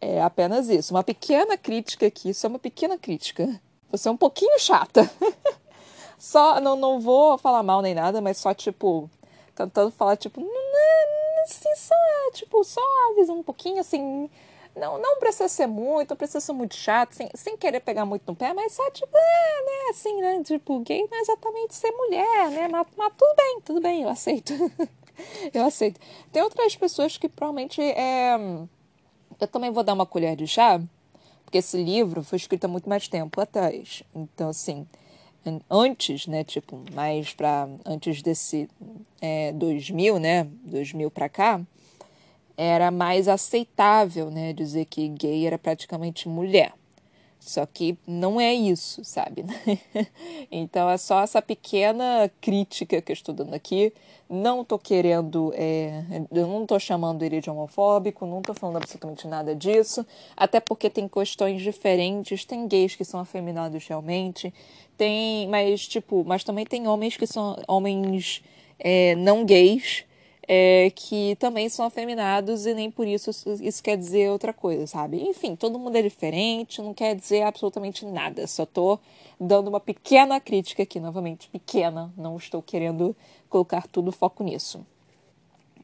É 0.00 0.20
apenas 0.20 0.68
isso. 0.68 0.92
Uma 0.92 1.04
pequena 1.04 1.56
crítica 1.56 2.06
aqui, 2.06 2.34
só 2.34 2.48
uma 2.48 2.58
pequena 2.58 2.98
crítica. 2.98 3.60
Você 3.90 4.08
é 4.08 4.10
um 4.10 4.16
pouquinho 4.16 4.58
chata. 4.58 5.08
só, 6.18 6.60
não, 6.60 6.76
não 6.76 7.00
vou 7.00 7.38
falar 7.38 7.62
mal 7.62 7.80
nem 7.80 7.94
nada, 7.94 8.20
mas 8.20 8.38
só, 8.38 8.52
tipo, 8.52 9.08
tentando 9.54 9.92
falar, 9.92 10.16
tipo, 10.16 10.44
assim, 11.44 11.74
só, 11.76 11.94
tipo, 12.32 12.64
só 12.64 12.80
um 13.28 13.42
pouquinho, 13.42 13.80
assim, 13.80 14.28
não, 14.76 14.98
não 14.98 15.18
precisa 15.18 15.48
ser 15.48 15.66
muito, 15.66 16.10
não 16.10 16.16
precisa 16.16 16.40
ser 16.40 16.52
muito 16.52 16.76
chato, 16.76 17.14
sem, 17.14 17.28
sem 17.34 17.56
querer 17.56 17.80
pegar 17.80 18.04
muito 18.04 18.24
no 18.26 18.36
pé, 18.36 18.52
mas 18.52 18.72
só, 18.72 18.90
tipo, 18.90 19.16
é, 19.16 19.64
né, 19.64 19.90
assim, 19.90 20.20
né, 20.20 20.42
tipo, 20.44 20.78
gay 20.80 21.06
não 21.10 21.16
é 21.16 21.20
exatamente 21.20 21.74
ser 21.74 21.90
mulher, 21.92 22.50
né, 22.50 22.68
mas, 22.68 22.86
mas 22.96 23.12
tudo 23.16 23.34
bem, 23.34 23.60
tudo 23.64 23.80
bem, 23.80 24.02
eu 24.02 24.08
aceito. 24.08 24.52
eu 25.52 25.64
aceito. 25.64 25.98
Tem 26.30 26.42
outras 26.42 26.76
pessoas 26.76 27.16
que 27.16 27.28
provavelmente, 27.28 27.80
é, 27.80 28.36
eu 29.40 29.48
também 29.48 29.70
vou 29.70 29.82
dar 29.82 29.94
uma 29.94 30.06
colher 30.06 30.36
de 30.36 30.46
chá, 30.46 30.80
porque 31.44 31.58
esse 31.58 31.82
livro 31.82 32.22
foi 32.22 32.36
escrito 32.36 32.66
há 32.66 32.68
muito 32.68 32.88
mais 32.88 33.08
tempo 33.08 33.40
atrás, 33.40 34.02
então, 34.14 34.50
assim, 34.50 34.86
antes, 35.70 36.26
né, 36.26 36.44
tipo, 36.44 36.82
mais 36.92 37.32
para 37.32 37.68
antes 37.84 38.20
desse 38.20 38.68
é, 39.22 39.52
2000, 39.52 40.18
né, 40.18 40.44
2000 40.64 41.10
para 41.10 41.28
cá, 41.30 41.60
era 42.56 42.90
mais 42.90 43.28
aceitável, 43.28 44.30
né, 44.30 44.52
dizer 44.52 44.86
que 44.86 45.08
gay 45.08 45.46
era 45.46 45.58
praticamente 45.58 46.28
mulher. 46.28 46.72
Só 47.38 47.64
que 47.64 47.96
não 48.04 48.40
é 48.40 48.52
isso, 48.52 49.04
sabe? 49.04 49.44
então 50.50 50.90
é 50.90 50.98
só 50.98 51.20
essa 51.20 51.40
pequena 51.40 52.28
crítica 52.40 53.00
que 53.00 53.12
eu 53.12 53.14
estou 53.14 53.32
dando 53.32 53.54
aqui. 53.54 53.92
Não 54.28 54.62
estou 54.62 54.80
querendo, 54.80 55.52
é, 55.54 56.02
eu 56.32 56.48
não 56.48 56.62
estou 56.62 56.80
chamando 56.80 57.22
ele 57.22 57.40
de 57.40 57.48
homofóbico, 57.48 58.26
não 58.26 58.40
estou 58.40 58.52
falando 58.52 58.78
absolutamente 58.78 59.28
nada 59.28 59.54
disso, 59.54 60.04
até 60.36 60.58
porque 60.58 60.90
tem 60.90 61.06
questões 61.06 61.62
diferentes, 61.62 62.44
tem 62.44 62.66
gays 62.66 62.96
que 62.96 63.04
são 63.04 63.20
afeminados 63.20 63.86
realmente, 63.86 64.52
tem, 64.98 65.46
mas 65.46 65.86
tipo, 65.86 66.24
mas 66.26 66.42
também 66.42 66.66
tem 66.66 66.88
homens 66.88 67.16
que 67.16 67.28
são 67.28 67.62
homens 67.68 68.42
é, 68.80 69.14
não 69.14 69.44
gays 69.44 70.04
é, 70.48 70.92
que 70.94 71.34
também 71.36 71.68
são 71.68 71.84
afeminados 71.84 72.66
e 72.66 72.74
nem 72.74 72.90
por 72.90 73.06
isso 73.06 73.30
isso 73.60 73.82
quer 73.82 73.96
dizer 73.96 74.30
outra 74.30 74.52
coisa, 74.52 74.86
sabe? 74.86 75.20
Enfim, 75.22 75.56
todo 75.56 75.78
mundo 75.78 75.96
é 75.96 76.02
diferente, 76.02 76.80
não 76.80 76.94
quer 76.94 77.16
dizer 77.16 77.42
absolutamente 77.42 78.04
nada. 78.04 78.46
Só 78.46 78.64
tô 78.64 78.98
dando 79.40 79.68
uma 79.68 79.80
pequena 79.80 80.40
crítica 80.40 80.84
aqui, 80.84 81.00
novamente, 81.00 81.48
pequena. 81.48 82.12
Não 82.16 82.36
estou 82.36 82.62
querendo 82.62 83.16
colocar 83.48 83.86
tudo 83.88 84.12
foco 84.12 84.44
nisso. 84.44 84.86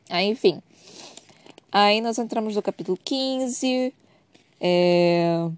Aí, 0.08 0.28
enfim. 0.28 0.62
Aí 1.70 2.00
nós 2.00 2.18
entramos 2.18 2.54
no 2.54 2.62
capítulo 2.62 2.98
15. 3.02 3.92
É... 4.60 5.48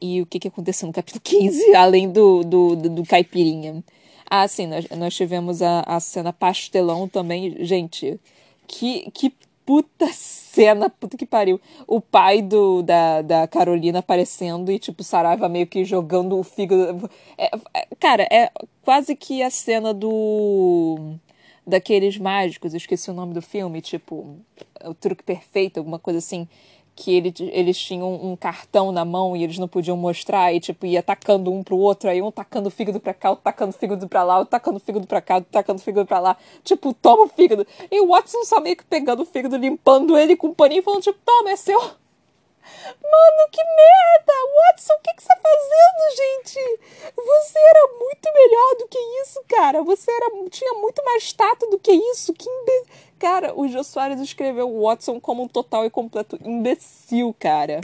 E 0.00 0.22
o 0.22 0.26
que, 0.26 0.38
que 0.38 0.48
aconteceu 0.48 0.86
no 0.86 0.92
capítulo 0.92 1.20
15, 1.24 1.74
além 1.74 2.10
do, 2.10 2.44
do, 2.44 2.76
do, 2.76 2.88
do 2.90 3.04
caipirinha? 3.04 3.82
Ah, 4.30 4.46
sim, 4.46 4.66
nós, 4.66 4.88
nós 4.90 5.14
tivemos 5.14 5.62
a, 5.62 5.80
a 5.80 5.98
cena 6.00 6.32
pastelão 6.32 7.08
também. 7.08 7.64
Gente, 7.64 8.20
que, 8.66 9.10
que 9.12 9.32
puta 9.64 10.06
cena, 10.12 10.90
puta 10.90 11.16
que 11.16 11.26
pariu. 11.26 11.60
O 11.86 12.00
pai 12.00 12.42
do, 12.42 12.82
da, 12.82 13.22
da 13.22 13.46
Carolina 13.46 14.00
aparecendo 14.00 14.70
e, 14.70 14.78
tipo, 14.78 15.02
Saraiva 15.02 15.48
meio 15.48 15.66
que 15.66 15.84
jogando 15.84 16.38
o 16.38 16.42
fígado. 16.42 17.10
É, 17.36 17.50
é, 17.74 17.88
cara, 17.98 18.22
é 18.30 18.50
quase 18.82 19.16
que 19.16 19.42
a 19.42 19.50
cena 19.50 19.94
do. 19.94 21.14
Daqueles 21.66 22.16
mágicos, 22.16 22.72
eu 22.72 22.78
esqueci 22.78 23.10
o 23.10 23.14
nome 23.14 23.34
do 23.34 23.42
filme, 23.42 23.82
tipo, 23.82 24.38
o 24.82 24.94
truque 24.94 25.22
perfeito, 25.22 25.76
alguma 25.76 25.98
coisa 25.98 26.18
assim 26.18 26.48
que 26.98 27.14
ele, 27.14 27.32
eles 27.52 27.78
tinham 27.78 28.12
um 28.12 28.34
cartão 28.34 28.90
na 28.90 29.04
mão 29.04 29.36
e 29.36 29.44
eles 29.44 29.56
não 29.56 29.68
podiam 29.68 29.96
mostrar, 29.96 30.52
e 30.52 30.58
tipo, 30.58 30.84
ia 30.84 31.00
tacando 31.00 31.52
um 31.52 31.62
pro 31.62 31.76
outro, 31.76 32.10
aí 32.10 32.20
um 32.20 32.32
tacando 32.32 32.66
o 32.66 32.72
fígado 32.72 32.98
pra 32.98 33.14
cá, 33.14 33.30
outro 33.30 33.44
tacando 33.44 33.70
o 33.70 33.78
fígado 33.78 34.08
pra 34.08 34.24
lá, 34.24 34.38
outro 34.38 34.50
tacando 34.50 34.78
o 34.78 34.80
fígado 34.80 35.06
pra 35.06 35.20
cá, 35.20 35.36
outro 35.36 35.48
tacando 35.48 35.78
o 35.78 35.82
fígado 35.82 36.04
pra 36.08 36.18
lá, 36.18 36.36
tipo, 36.64 36.92
toma 36.92 37.22
o 37.22 37.28
fígado. 37.28 37.64
E 37.88 38.00
o 38.00 38.08
Watson 38.08 38.42
só 38.42 38.60
meio 38.60 38.76
que 38.76 38.84
pegando 38.84 39.22
o 39.22 39.24
fígado, 39.24 39.56
limpando 39.56 40.18
ele 40.18 40.36
com 40.36 40.48
um 40.48 40.54
paninho, 40.54 40.82
falando, 40.82 41.02
tipo, 41.02 41.20
toma, 41.24 41.50
é 41.50 41.56
seu. 41.56 41.80
Mano, 43.02 43.50
que 43.50 43.62
merda! 43.62 44.38
Watson, 44.58 44.94
o 44.94 44.98
que, 45.00 45.14
que 45.14 45.22
você 45.22 45.28
tá 45.28 45.36
fazendo, 45.36 46.16
gente? 46.16 46.80
Você 47.16 47.58
era 47.58 47.88
muito 47.98 48.32
melhor 48.34 48.76
do 48.78 48.88
que 48.88 48.98
isso, 49.22 49.42
cara. 49.48 49.82
Você 49.82 50.10
era, 50.10 50.30
tinha 50.50 50.74
muito 50.74 51.02
mais 51.04 51.32
tato 51.32 51.66
do 51.66 51.78
que 51.78 51.92
isso. 51.92 52.32
Que 52.32 52.48
imbe... 52.48 52.86
Cara, 53.18 53.52
o 53.58 53.66
Jô 53.66 53.82
Soares 53.82 54.20
escreveu 54.20 54.70
o 54.70 54.84
Watson 54.84 55.20
como 55.20 55.42
um 55.42 55.48
total 55.48 55.84
e 55.84 55.90
completo 55.90 56.38
imbecil, 56.44 57.34
cara. 57.38 57.80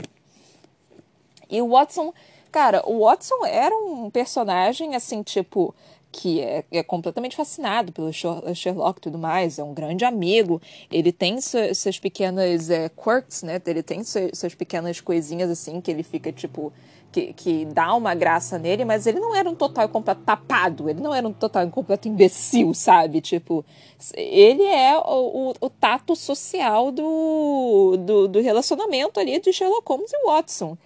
E 1.49 1.61
o 1.61 1.69
Watson, 1.69 2.13
cara, 2.51 2.81
o 2.85 3.05
Watson 3.05 3.45
era 3.45 3.75
um 3.75 4.09
personagem 4.09 4.95
assim, 4.95 5.21
tipo, 5.21 5.75
que 6.15 6.39
é, 6.39 6.63
é, 6.71 6.81
completamente 6.81 7.35
fascinado 7.35 7.91
pelo 7.91 8.09
Sherlock 8.13 8.99
e 8.99 9.01
tudo 9.01 9.17
mais, 9.17 9.59
é 9.59 9.63
um 9.63 9.73
grande 9.73 10.05
amigo, 10.05 10.61
ele 10.89 11.11
tem 11.11 11.41
suas 11.41 11.99
pequenas 11.99 12.69
é, 12.69 12.87
quirks, 12.87 13.43
né? 13.43 13.61
Ele 13.65 13.83
tem 13.83 14.01
suas 14.01 14.55
pequenas 14.55 15.01
coisinhas 15.01 15.49
assim 15.49 15.81
que 15.81 15.91
ele 15.91 16.03
fica 16.03 16.31
tipo. 16.31 16.71
Que, 17.11 17.31
que 17.31 17.63
dá 17.63 17.93
uma 17.95 18.13
graça 18.13 18.59
nele, 18.59 18.83
mas 18.83 19.07
ele 19.07 19.21
não 19.21 19.33
era 19.33 19.49
um 19.49 19.55
total 19.55 19.87
completo 19.87 20.19
tapado, 20.25 20.89
ele 20.89 20.99
não 20.99 21.15
era 21.15 21.25
um 21.25 21.31
total 21.31 21.65
completo 21.69 22.09
imbecil, 22.09 22.73
sabe? 22.73 23.21
Tipo, 23.21 23.63
ele 24.13 24.63
é 24.63 24.97
o, 24.97 25.51
o, 25.51 25.53
o 25.61 25.69
tato 25.69 26.13
social 26.13 26.91
do, 26.91 27.95
do, 28.05 28.27
do 28.27 28.41
relacionamento 28.41 29.17
ali 29.17 29.39
de 29.39 29.53
Sherlock 29.53 29.87
Holmes 29.87 30.11
e 30.11 30.25
Watson. 30.25 30.77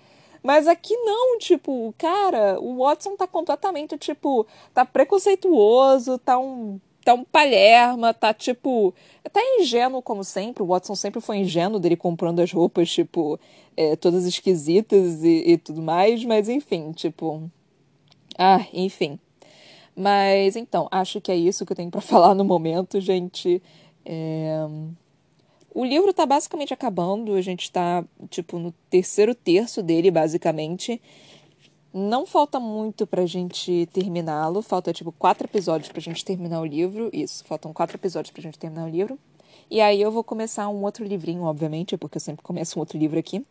Mas 0.41 0.67
aqui 0.67 0.95
não, 0.95 1.37
tipo, 1.37 1.93
cara, 1.97 2.59
o 2.59 2.77
Watson 2.77 3.15
tá 3.15 3.27
completamente, 3.27 3.97
tipo, 3.97 4.47
tá 4.73 4.85
preconceituoso, 4.85 6.17
tá 6.17 6.37
um 6.39 6.79
tá 7.03 7.13
um 7.13 7.23
palherma, 7.23 8.13
tá 8.13 8.33
tipo. 8.33 8.93
Tá 9.31 9.41
ingênuo, 9.59 10.01
como 10.01 10.23
sempre. 10.23 10.63
O 10.63 10.67
Watson 10.67 10.95
sempre 10.95 11.21
foi 11.21 11.37
ingênuo 11.37 11.79
dele 11.79 11.95
comprando 11.95 12.39
as 12.39 12.51
roupas, 12.51 12.89
tipo, 12.91 13.39
é, 13.75 13.95
todas 13.95 14.25
esquisitas 14.25 15.23
e, 15.23 15.43
e, 15.51 15.57
tudo 15.57 15.81
mais, 15.81 16.23
mas 16.23 16.49
enfim, 16.49 16.91
tipo. 16.91 17.49
Ah, 18.37 18.65
enfim. 18.73 19.19
Mas 19.95 20.55
então, 20.55 20.87
acho 20.91 21.19
que 21.19 21.31
é 21.31 21.35
isso 21.35 21.65
que 21.65 21.73
eu 21.73 21.75
tenho 21.75 21.91
para 21.91 22.01
falar 22.01 22.33
no 22.35 22.45
momento, 22.45 22.99
gente. 23.01 23.61
É... 24.05 24.65
O 25.79 25.85
livro 25.85 26.09
está 26.09 26.25
basicamente 26.25 26.73
acabando, 26.73 27.35
a 27.35 27.41
gente 27.41 27.61
está 27.61 28.03
tipo 28.29 28.59
no 28.59 28.73
terceiro 28.89 29.33
terço 29.33 29.81
dele, 29.81 30.11
basicamente. 30.11 31.01
Não 31.93 32.25
falta 32.25 32.59
muito 32.59 33.07
pra 33.07 33.25
gente 33.25 33.87
terminá-lo, 33.93 34.61
falta 34.61 34.91
tipo 34.91 35.13
quatro 35.13 35.47
episódios 35.47 35.89
pra 35.89 36.01
gente 36.01 36.25
terminar 36.25 36.59
o 36.59 36.65
livro. 36.65 37.09
Isso, 37.13 37.45
faltam 37.45 37.71
quatro 37.71 37.95
episódios 37.95 38.29
pra 38.29 38.41
gente 38.41 38.59
terminar 38.59 38.87
o 38.87 38.89
livro. 38.89 39.17
E 39.71 39.79
aí 39.79 40.01
eu 40.01 40.11
vou 40.11 40.21
começar 40.21 40.67
um 40.67 40.83
outro 40.83 41.05
livrinho, 41.05 41.43
obviamente, 41.43 41.95
porque 41.95 42.17
eu 42.17 42.21
sempre 42.21 42.43
começo 42.43 42.77
um 42.77 42.81
outro 42.81 42.97
livro 42.97 43.17
aqui. 43.17 43.45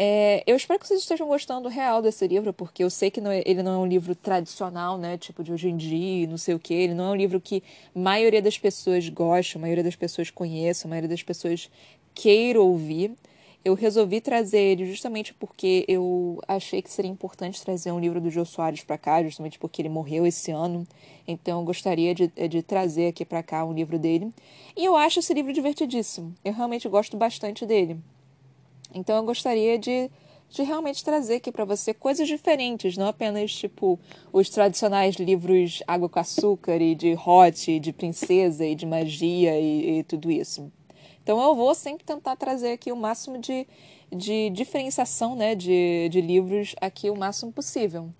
É, 0.00 0.44
eu 0.46 0.54
espero 0.54 0.78
que 0.78 0.86
vocês 0.86 1.00
estejam 1.00 1.26
gostando 1.26 1.68
real 1.68 2.00
desse 2.00 2.24
livro, 2.28 2.52
porque 2.52 2.84
eu 2.84 2.90
sei 2.90 3.10
que 3.10 3.20
não 3.20 3.32
é, 3.32 3.42
ele 3.44 3.64
não 3.64 3.72
é 3.72 3.78
um 3.78 3.86
livro 3.86 4.14
tradicional, 4.14 4.96
né? 4.96 5.18
Tipo, 5.18 5.42
de 5.42 5.52
hoje 5.52 5.68
em 5.68 5.76
dia, 5.76 6.24
não 6.28 6.38
sei 6.38 6.54
o 6.54 6.58
quê. 6.58 6.74
Ele 6.74 6.94
não 6.94 7.06
é 7.06 7.10
um 7.10 7.16
livro 7.16 7.40
que 7.40 7.64
a 7.92 7.98
maioria 7.98 8.40
das 8.40 8.56
pessoas 8.56 9.08
gosta, 9.08 9.58
a 9.58 9.60
maioria 9.60 9.82
das 9.82 9.96
pessoas 9.96 10.30
conheça, 10.30 10.86
a 10.86 10.88
maioria 10.88 11.08
das 11.08 11.24
pessoas 11.24 11.68
queira 12.14 12.60
ouvir. 12.60 13.12
Eu 13.64 13.74
resolvi 13.74 14.20
trazer 14.20 14.60
ele 14.60 14.86
justamente 14.86 15.34
porque 15.34 15.84
eu 15.88 16.40
achei 16.46 16.80
que 16.80 16.90
seria 16.92 17.10
importante 17.10 17.60
trazer 17.60 17.90
um 17.90 17.98
livro 17.98 18.20
do 18.20 18.30
Jô 18.30 18.44
Soares 18.44 18.84
para 18.84 18.96
cá, 18.96 19.20
justamente 19.24 19.58
porque 19.58 19.82
ele 19.82 19.88
morreu 19.88 20.24
esse 20.24 20.52
ano. 20.52 20.86
Então 21.26 21.58
eu 21.58 21.64
gostaria 21.64 22.14
de, 22.14 22.28
de 22.48 22.62
trazer 22.62 23.08
aqui 23.08 23.24
para 23.24 23.42
cá 23.42 23.64
um 23.64 23.72
livro 23.72 23.98
dele. 23.98 24.32
E 24.76 24.84
eu 24.84 24.94
acho 24.94 25.18
esse 25.18 25.34
livro 25.34 25.52
divertidíssimo. 25.52 26.32
Eu 26.44 26.52
realmente 26.52 26.88
gosto 26.88 27.16
bastante 27.16 27.66
dele. 27.66 27.98
Então 28.94 29.16
eu 29.16 29.22
gostaria 29.22 29.78
de, 29.78 30.10
de 30.48 30.62
realmente 30.62 31.04
trazer 31.04 31.36
aqui 31.36 31.52
para 31.52 31.64
você 31.64 31.92
coisas 31.92 32.26
diferentes, 32.26 32.96
não 32.96 33.06
apenas 33.06 33.54
tipo 33.54 33.98
os 34.32 34.48
tradicionais 34.48 35.16
livros 35.16 35.82
água 35.86 36.08
com 36.08 36.18
açúcar 36.18 36.80
e 36.80 36.94
de 36.94 37.14
hot, 37.14 37.78
de 37.78 37.92
princesa 37.92 38.64
e 38.64 38.74
de 38.74 38.86
magia 38.86 39.58
e, 39.58 39.98
e 39.98 40.04
tudo 40.04 40.30
isso. 40.30 40.72
Então 41.22 41.42
eu 41.42 41.54
vou 41.54 41.74
sempre 41.74 42.04
tentar 42.04 42.36
trazer 42.36 42.72
aqui 42.72 42.90
o 42.90 42.96
máximo 42.96 43.38
de, 43.38 43.66
de 44.10 44.48
diferenciação 44.50 45.36
né, 45.36 45.54
de, 45.54 46.08
de 46.10 46.20
livros 46.20 46.74
aqui 46.80 47.10
o 47.10 47.16
máximo 47.16 47.52
possível 47.52 48.10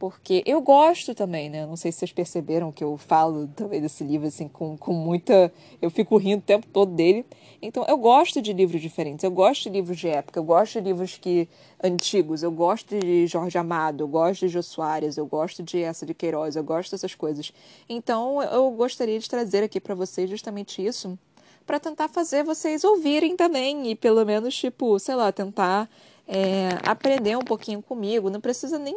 porque 0.00 0.42
eu 0.46 0.62
gosto 0.62 1.14
também, 1.14 1.50
né? 1.50 1.66
Não 1.66 1.76
sei 1.76 1.92
se 1.92 1.98
vocês 1.98 2.10
perceberam 2.10 2.72
que 2.72 2.82
eu 2.82 2.96
falo 2.96 3.46
também 3.48 3.82
desse 3.82 4.02
livro 4.02 4.28
assim 4.28 4.48
com, 4.48 4.74
com 4.74 4.94
muita, 4.94 5.52
eu 5.82 5.90
fico 5.90 6.16
rindo 6.16 6.38
o 6.38 6.42
tempo 6.42 6.66
todo 6.68 6.90
dele. 6.94 7.26
Então 7.60 7.84
eu 7.86 7.98
gosto 7.98 8.40
de 8.40 8.50
livros 8.54 8.80
diferentes, 8.80 9.22
eu 9.22 9.30
gosto 9.30 9.64
de 9.64 9.68
livros 9.68 9.98
de 9.98 10.08
época, 10.08 10.40
eu 10.40 10.42
gosto 10.42 10.80
de 10.80 10.88
livros 10.88 11.18
que 11.18 11.46
antigos, 11.84 12.42
eu 12.42 12.50
gosto 12.50 12.98
de 12.98 13.26
Jorge 13.26 13.58
Amado, 13.58 14.02
eu 14.02 14.08
gosto 14.08 14.40
de 14.40 14.48
Jô 14.48 14.62
Soares, 14.62 15.18
eu 15.18 15.26
gosto 15.26 15.62
de 15.62 15.82
essa 15.82 16.06
de 16.06 16.14
Queiroz, 16.14 16.56
eu 16.56 16.64
gosto 16.64 16.92
dessas 16.92 17.14
coisas. 17.14 17.52
Então 17.86 18.42
eu 18.42 18.70
gostaria 18.70 19.18
de 19.18 19.28
trazer 19.28 19.62
aqui 19.62 19.78
para 19.78 19.94
vocês 19.94 20.30
justamente 20.30 20.82
isso, 20.82 21.18
para 21.66 21.78
tentar 21.78 22.08
fazer 22.08 22.42
vocês 22.42 22.84
ouvirem 22.84 23.36
também 23.36 23.90
e 23.90 23.94
pelo 23.94 24.24
menos 24.24 24.56
tipo, 24.56 24.98
sei 24.98 25.14
lá, 25.14 25.30
tentar 25.30 25.90
é, 26.26 26.70
aprender 26.86 27.36
um 27.36 27.44
pouquinho 27.44 27.82
comigo. 27.82 28.30
Não 28.30 28.40
precisa 28.40 28.78
nem 28.78 28.96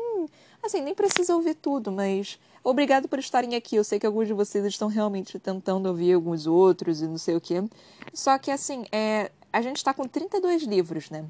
Assim, 0.64 0.82
nem 0.82 0.96
precisa 0.96 1.36
ouvir 1.36 1.56
tudo, 1.56 1.92
mas 1.92 2.40
obrigado 2.64 3.10
por 3.10 3.20
estarem 3.20 3.54
aqui. 3.56 3.76
Eu 3.76 3.84
sei 3.84 4.00
que 4.00 4.06
alguns 4.06 4.28
de 4.28 4.34
vocês 4.34 4.66
estão 4.66 4.88
realmente 4.88 5.38
tentando 5.38 5.88
ouvir 5.88 6.14
alguns 6.14 6.48
outros 6.48 7.02
e 7.02 7.08
não 7.08 7.18
sei 7.18 7.36
o 7.36 7.42
quê. 7.42 7.62
Só 8.14 8.38
que, 8.38 8.50
assim, 8.50 8.86
é, 8.90 9.30
a 9.52 9.62
gente 9.62 9.78
está 9.78 9.94
com 9.94 10.08
32 10.08 10.64
livros, 10.64 11.10
né? 11.10 11.26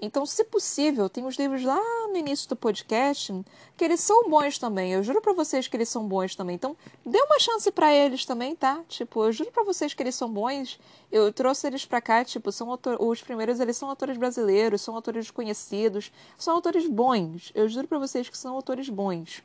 Então, 0.00 0.26
se 0.26 0.44
possível, 0.44 1.08
tem 1.08 1.24
os 1.24 1.36
livros 1.36 1.64
lá 1.64 1.80
no 2.08 2.16
início 2.16 2.46
do 2.50 2.56
podcast 2.56 3.32
que 3.76 3.84
eles 3.84 4.00
são 4.00 4.28
bons 4.28 4.58
também. 4.58 4.92
Eu 4.92 5.02
juro 5.02 5.22
para 5.22 5.32
vocês 5.32 5.66
que 5.66 5.76
eles 5.76 5.88
são 5.88 6.06
bons 6.06 6.34
também. 6.34 6.54
Então, 6.54 6.76
dê 7.04 7.18
uma 7.18 7.38
chance 7.38 7.70
para 7.72 7.92
eles 7.94 8.26
também, 8.26 8.54
tá? 8.54 8.84
Tipo, 8.88 9.24
eu 9.24 9.32
juro 9.32 9.50
para 9.50 9.64
vocês 9.64 9.94
que 9.94 10.02
eles 10.02 10.14
são 10.14 10.30
bons. 10.30 10.78
Eu 11.10 11.32
trouxe 11.32 11.66
eles 11.66 11.86
para 11.86 12.02
cá, 12.02 12.22
tipo, 12.24 12.52
são 12.52 12.70
autor... 12.70 12.98
os 13.00 13.22
primeiros, 13.22 13.58
eles 13.58 13.76
são 13.78 13.88
autores 13.88 14.18
brasileiros, 14.18 14.82
são 14.82 14.94
autores 14.94 15.30
conhecidos, 15.30 16.12
são 16.36 16.54
autores 16.54 16.86
bons. 16.86 17.50
Eu 17.54 17.66
juro 17.66 17.88
para 17.88 17.98
vocês 17.98 18.28
que 18.28 18.36
são 18.36 18.54
autores 18.54 18.90
bons. 18.90 19.42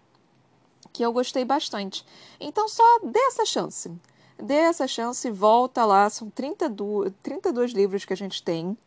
Que 0.91 1.03
eu 1.05 1.13
gostei 1.13 1.45
bastante. 1.45 2.05
Então, 2.41 2.67
só 2.67 2.83
dê 3.03 3.19
essa 3.19 3.45
chance. 3.45 3.89
Dê 4.37 4.55
essa 4.55 4.85
chance, 4.85 5.31
volta 5.31 5.85
lá. 5.85 6.09
São 6.09 6.29
32, 6.29 7.13
32 7.23 7.71
livros 7.71 8.03
que 8.03 8.11
a 8.11 8.17
gente 8.17 8.43
tem. 8.43 8.77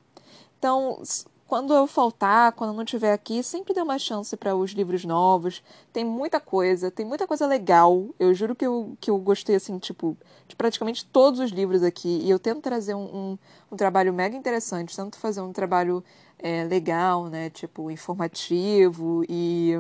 Então, 0.59 1.03
quando 1.47 1.75
eu 1.75 1.87
faltar, 1.87 2.53
quando 2.53 2.71
eu 2.71 2.77
não 2.77 2.85
estiver 2.85 3.13
aqui, 3.13 3.43
sempre 3.43 3.75
dê 3.75 3.81
uma 3.83 3.99
chance 3.99 4.37
para 4.37 4.57
os 4.57 4.71
livros 4.73 5.05
novos. 5.05 5.63
Tem 5.93 6.05
muita 6.05 6.41
coisa, 6.41 6.91
tem 6.91 7.05
muita 7.05 7.27
coisa 7.27 7.47
legal. 7.47 8.09
Eu 8.19 8.33
juro 8.33 8.55
que 8.55 8.67
eu, 8.67 8.97
que 9.01 9.11
eu 9.11 9.19
gostei, 9.19 9.55
assim, 9.57 9.79
tipo, 9.79 10.17
de 10.49 10.57
praticamente 10.57 11.05
todos 11.05 11.41
os 11.41 11.51
livros 11.51 11.83
aqui. 11.83 12.21
E 12.23 12.31
eu 12.31 12.39
tento 12.39 12.63
trazer 12.63 12.95
um, 12.95 13.05
um, 13.05 13.39
um 13.73 13.77
trabalho 13.77 14.13
mega 14.13 14.35
interessante, 14.37 14.97
tento 14.97 15.19
fazer 15.19 15.43
um 15.43 15.53
trabalho 15.53 16.03
é, 16.39 16.65
legal, 16.65 17.27
né? 17.27 17.51
Tipo, 17.51 17.91
informativo 17.91 19.23
e 19.29 19.75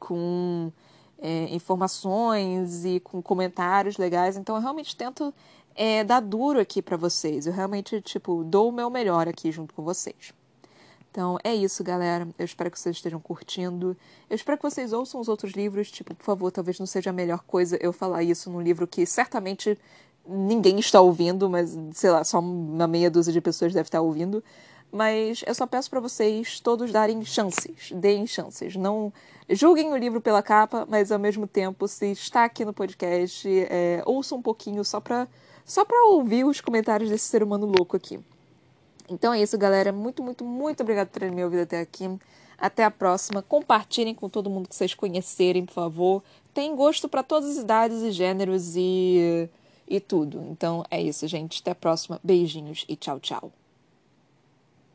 com 0.00 0.72
é, 1.20 1.54
informações 1.54 2.84
e 2.84 2.98
com 3.00 3.22
comentários 3.22 3.96
legais. 3.98 4.36
Então, 4.36 4.56
eu 4.56 4.62
realmente 4.62 4.96
tento 4.96 5.32
é, 5.76 6.02
dar 6.02 6.20
duro 6.20 6.58
aqui 6.60 6.82
para 6.82 6.96
vocês. 6.96 7.46
Eu 7.46 7.52
realmente, 7.52 8.00
tipo, 8.00 8.42
dou 8.44 8.68
o 8.68 8.72
meu 8.72 8.90
melhor 8.90 9.28
aqui 9.28 9.52
junto 9.52 9.72
com 9.74 9.82
vocês. 9.84 10.34
Então 11.18 11.36
é 11.42 11.52
isso, 11.52 11.82
galera. 11.82 12.28
Eu 12.38 12.44
espero 12.44 12.70
que 12.70 12.78
vocês 12.78 12.94
estejam 12.94 13.18
curtindo. 13.18 13.96
Eu 14.30 14.36
espero 14.36 14.56
que 14.56 14.62
vocês 14.62 14.92
ouçam 14.92 15.20
os 15.20 15.26
outros 15.26 15.50
livros. 15.50 15.90
Tipo, 15.90 16.14
por 16.14 16.22
favor, 16.22 16.52
talvez 16.52 16.78
não 16.78 16.86
seja 16.86 17.10
a 17.10 17.12
melhor 17.12 17.40
coisa 17.40 17.76
eu 17.80 17.92
falar 17.92 18.22
isso 18.22 18.48
num 18.48 18.60
livro 18.60 18.86
que 18.86 19.04
certamente 19.04 19.76
ninguém 20.24 20.78
está 20.78 21.00
ouvindo, 21.00 21.50
mas 21.50 21.76
sei 21.92 22.10
lá, 22.12 22.22
só 22.22 22.38
uma 22.38 22.86
meia 22.86 23.10
dúzia 23.10 23.32
de 23.32 23.40
pessoas 23.40 23.72
deve 23.72 23.88
estar 23.88 24.00
ouvindo. 24.00 24.44
Mas 24.92 25.42
eu 25.44 25.52
só 25.56 25.66
peço 25.66 25.90
para 25.90 25.98
vocês 25.98 26.60
todos 26.60 26.92
darem 26.92 27.24
chances, 27.24 27.90
deem 27.90 28.24
chances. 28.24 28.76
Não 28.76 29.12
julguem 29.50 29.92
o 29.92 29.96
livro 29.96 30.20
pela 30.20 30.40
capa, 30.40 30.86
mas 30.88 31.10
ao 31.10 31.18
mesmo 31.18 31.48
tempo, 31.48 31.88
se 31.88 32.12
está 32.12 32.44
aqui 32.44 32.64
no 32.64 32.72
podcast, 32.72 33.44
é, 33.68 34.04
ouça 34.06 34.36
um 34.36 34.40
pouquinho 34.40 34.84
só 34.84 35.00
para 35.00 35.26
só 35.64 35.84
ouvir 36.12 36.44
os 36.44 36.60
comentários 36.60 37.10
desse 37.10 37.24
ser 37.24 37.42
humano 37.42 37.66
louco 37.66 37.96
aqui. 37.96 38.20
Então 39.08 39.32
é 39.32 39.42
isso, 39.42 39.56
galera. 39.56 39.92
Muito, 39.92 40.22
muito, 40.22 40.44
muito 40.44 40.82
obrigado 40.82 41.08
por 41.08 41.20
terem 41.20 41.34
me 41.34 41.44
ouvido 41.44 41.62
até 41.62 41.80
aqui. 41.80 42.04
Até 42.58 42.84
a 42.84 42.90
próxima. 42.90 43.42
Compartilhem 43.42 44.14
com 44.14 44.28
todo 44.28 44.50
mundo 44.50 44.68
que 44.68 44.74
vocês 44.74 44.94
conhecerem, 44.94 45.64
por 45.64 45.72
favor. 45.72 46.22
Tem 46.52 46.74
gosto 46.74 47.08
para 47.08 47.22
todas 47.22 47.50
as 47.50 47.62
idades 47.64 48.02
e 48.02 48.10
gêneros 48.10 48.74
e, 48.76 49.48
e 49.86 50.00
tudo. 50.00 50.42
Então 50.50 50.84
é 50.90 51.00
isso, 51.00 51.26
gente. 51.28 51.60
Até 51.62 51.70
a 51.70 51.74
próxima. 51.74 52.20
Beijinhos 52.22 52.84
e 52.88 52.96
tchau, 52.96 53.20
tchau. 53.20 53.57